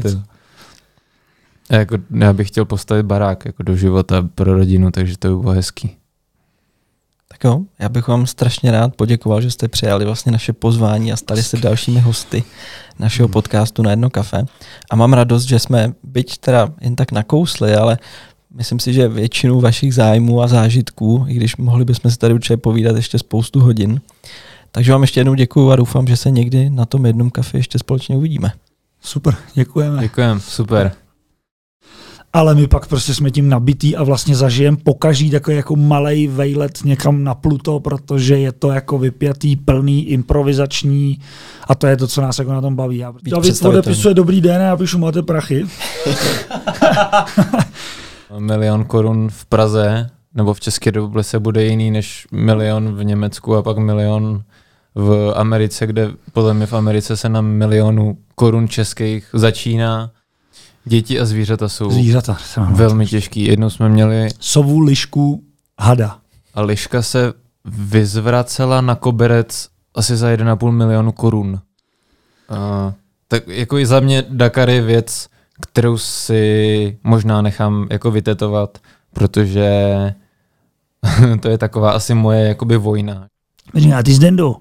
A 1.70 1.74
jako, 1.74 1.98
já 2.10 2.32
bych 2.32 2.48
chtěl 2.48 2.64
postavit 2.64 3.02
barák 3.02 3.44
jako 3.44 3.62
do 3.62 3.76
života 3.76 4.28
pro 4.34 4.54
rodinu, 4.54 4.90
takže 4.90 5.18
to 5.18 5.28
by 5.28 5.40
bylo 5.40 5.52
hezký. 5.52 5.96
Tak 7.28 7.44
jo, 7.44 7.60
já 7.78 7.88
bych 7.88 8.08
vám 8.08 8.26
strašně 8.26 8.70
rád 8.70 8.96
poděkoval, 8.96 9.40
že 9.40 9.50
jste 9.50 9.68
přijali 9.68 10.04
vlastně 10.04 10.32
naše 10.32 10.52
pozvání 10.52 11.12
a 11.12 11.16
stali 11.16 11.42
se 11.42 11.56
dalšími 11.56 12.00
hosty 12.00 12.44
našeho 12.98 13.26
hmm. 13.26 13.32
podcastu 13.32 13.82
na 13.82 13.90
jedno 13.90 14.10
kafe. 14.10 14.44
A 14.90 14.96
mám 14.96 15.12
radost, 15.12 15.44
že 15.44 15.58
jsme, 15.58 15.92
byť 16.02 16.38
teda 16.38 16.68
jen 16.80 16.96
tak 16.96 17.12
nakousli, 17.12 17.74
ale 17.74 17.98
myslím 18.54 18.80
si, 18.80 18.92
že 18.92 19.08
většinu 19.08 19.60
vašich 19.60 19.94
zájmů 19.94 20.42
a 20.42 20.48
zážitků, 20.48 21.24
i 21.28 21.34
když 21.34 21.56
mohli 21.56 21.84
bychom 21.84 22.10
si 22.10 22.18
tady 22.18 22.34
určitě 22.34 22.56
povídat 22.56 22.96
ještě 22.96 23.18
spoustu 23.18 23.60
hodin. 23.60 24.00
Takže 24.76 24.92
vám 24.92 25.02
ještě 25.02 25.20
jednou 25.20 25.34
děkuji 25.34 25.70
a 25.70 25.76
doufám, 25.76 26.06
že 26.06 26.16
se 26.16 26.30
někdy 26.30 26.70
na 26.70 26.84
tom 26.86 27.06
jednom 27.06 27.30
kafe 27.30 27.58
ještě 27.58 27.78
společně 27.78 28.16
uvidíme. 28.16 28.52
Super, 29.00 29.34
děkujeme. 29.54 30.02
Děkujeme, 30.02 30.40
super 30.40 30.92
ale 32.32 32.54
my 32.54 32.66
pak 32.66 32.86
prostě 32.86 33.14
jsme 33.14 33.30
tím 33.30 33.48
nabitý 33.48 33.96
a 33.96 34.02
vlastně 34.02 34.36
zažijeme 34.36 34.76
pokaží 34.76 35.30
takový 35.30 35.56
jako 35.56 35.76
malý 35.76 36.26
vejlet 36.26 36.84
někam 36.84 37.24
na 37.24 37.34
Pluto, 37.34 37.80
protože 37.80 38.38
je 38.38 38.52
to 38.52 38.70
jako 38.70 38.98
vypjatý, 38.98 39.56
plný, 39.56 40.08
improvizační 40.08 41.18
a 41.68 41.74
to 41.74 41.86
je 41.86 41.96
to, 41.96 42.06
co 42.06 42.20
nás 42.20 42.38
jako 42.38 42.52
na 42.52 42.60
tom 42.60 42.76
baví. 42.76 42.96
Já, 42.96 43.14
David 43.22 43.64
odepisuje 43.64 44.14
dobrý 44.14 44.40
den 44.40 44.62
a 44.62 44.64
já 44.64 44.76
píšu 44.76 44.98
máte 44.98 45.22
prachy. 45.22 45.66
milion 48.38 48.84
korun 48.84 49.28
v 49.30 49.46
Praze 49.46 50.10
nebo 50.34 50.54
v 50.54 50.60
České 50.60 50.90
republice 50.90 51.38
bude 51.38 51.64
jiný 51.64 51.90
než 51.90 52.26
milion 52.32 52.96
v 52.96 53.04
Německu 53.04 53.56
a 53.56 53.62
pak 53.62 53.78
milion 53.78 54.42
v 54.96 55.32
Americe, 55.36 55.86
kde 55.86 56.10
podle 56.32 56.54
mě 56.54 56.66
v 56.66 56.72
Americe 56.72 57.16
se 57.16 57.28
na 57.28 57.40
milionu 57.40 58.18
korun 58.34 58.68
českých 58.68 59.28
začíná. 59.32 60.10
Děti 60.84 61.20
a 61.20 61.24
zvířata 61.24 61.68
jsou 61.68 61.90
Zvířata. 61.90 62.38
velmi 62.70 63.06
těžký. 63.06 63.44
Jednou 63.44 63.70
jsme 63.70 63.88
měli 63.88 64.28
Sovu, 64.40 64.80
lišku, 64.80 65.44
hada. 65.80 66.18
a 66.54 66.62
liška 66.62 67.02
se 67.02 67.32
vyzvracela 67.64 68.80
na 68.80 68.94
koberec 68.94 69.68
asi 69.94 70.16
za 70.16 70.28
1,5 70.28 70.70
milionu 70.70 71.12
korun. 71.12 71.48
Uh, 72.50 72.92
tak 73.28 73.48
jako 73.48 73.78
i 73.78 73.86
za 73.86 74.00
mě 74.00 74.24
Dakar 74.28 74.70
je 74.70 74.82
věc, 74.82 75.28
kterou 75.60 75.98
si 75.98 76.98
možná 77.04 77.42
nechám 77.42 77.86
jako 77.90 78.10
vytetovat, 78.10 78.78
protože 79.12 79.70
to 81.40 81.48
je 81.48 81.58
taková 81.58 81.90
asi 81.92 82.14
moje 82.14 82.48
jakoby 82.48 82.76
vojna. 82.76 83.26
Říká, 83.74 84.02
ty 84.02 84.12
Zdendo, 84.14 84.56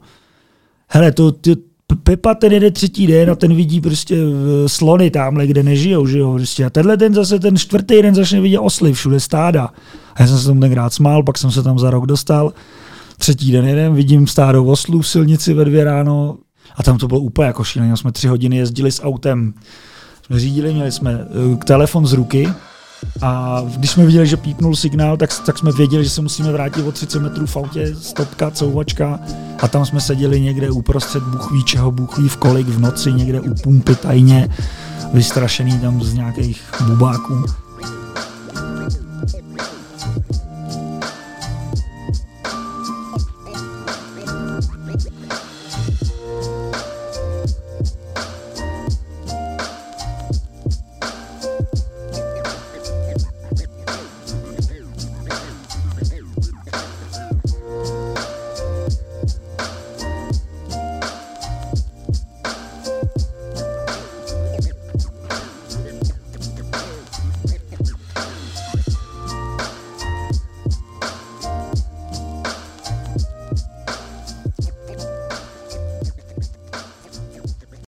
hele, 0.88 1.12
to, 1.12 1.32
ty, 1.32 1.56
Pepa 2.04 2.36
ten 2.36 2.52
jede 2.52 2.72
třetí 2.72 3.08
den 3.08 3.32
a 3.32 3.36
ten 3.36 3.56
vidí 3.56 3.82
prostě 3.82 4.16
eh, 4.16 4.70
slony 4.70 5.12
tamhle, 5.12 5.48
kde 5.48 5.64
nežijou, 5.64 6.08
že 6.08 6.20
jo, 6.20 6.34
prostě. 6.34 6.66
A 6.66 6.70
tenhle 6.70 6.98
ten 6.98 7.14
zase, 7.14 7.40
ten 7.40 7.58
čtvrtý 7.58 8.02
den 8.02 8.16
začne 8.16 8.42
vidět 8.42 8.60
osly, 8.60 8.94
všude 8.94 9.20
stáda. 9.20 9.70
A 10.16 10.22
já 10.22 10.28
jsem 10.28 10.38
se 10.38 10.46
tomu 10.46 10.62
tenkrát 10.62 10.94
smál, 10.94 11.24
pak 11.24 11.38
jsem 11.38 11.52
se 11.52 11.64
tam 11.64 11.80
za 11.80 11.90
rok 11.90 12.06
dostal. 12.06 12.54
Třetí 13.18 13.52
den 13.52 13.66
jeden, 13.66 13.96
vidím 13.96 14.28
stádo 14.28 14.66
oslů 14.66 15.02
v 15.02 15.08
silnici 15.08 15.54
ve 15.54 15.66
dvě 15.66 15.84
ráno 15.84 16.38
a 16.76 16.84
tam 16.84 16.98
to 16.98 17.08
bylo 17.08 17.20
úplně 17.20 17.48
jako 17.48 17.64
šílené. 17.64 17.98
Jsme 17.98 18.12
tři 18.12 18.28
hodiny 18.28 18.58
jezdili 18.58 18.92
s 18.92 19.04
autem. 19.04 19.54
Jsme 20.26 20.40
řídili, 20.40 20.74
měli 20.74 20.92
jsme 20.92 21.26
uh, 21.26 21.56
telefon 21.56 22.08
z 22.08 22.14
ruky, 22.14 22.50
a 23.22 23.62
když 23.78 23.92
jsme 23.92 24.06
viděli, 24.06 24.28
že 24.28 24.38
pípnul 24.38 24.76
signál, 24.76 25.18
tak, 25.18 25.30
tak 25.46 25.58
jsme 25.58 25.72
věděli, 25.72 26.04
že 26.04 26.10
se 26.10 26.22
musíme 26.22 26.52
vrátit 26.52 26.88
o 26.88 26.92
30 26.92 27.20
metrů 27.20 27.46
v 27.46 27.58
autě, 27.58 27.96
stopka, 27.96 28.52
couvačka. 28.52 29.20
A 29.60 29.68
tam 29.68 29.86
jsme 29.86 30.02
seděli 30.02 30.42
někde 30.42 30.72
uprostřed 30.72 31.24
buchví 31.24 31.64
čeho, 31.64 31.92
buchví 31.92 32.30
v 32.30 32.38
kolik 32.38 32.68
v 32.68 32.80
noci, 32.80 33.14
někde 33.14 33.42
u 33.42 33.54
pumpy 33.54 33.96
tajně, 33.96 34.50
vystrašený 35.14 35.80
tam 35.80 36.04
z 36.04 36.14
nějakých 36.14 36.64
bubáků. 36.88 37.44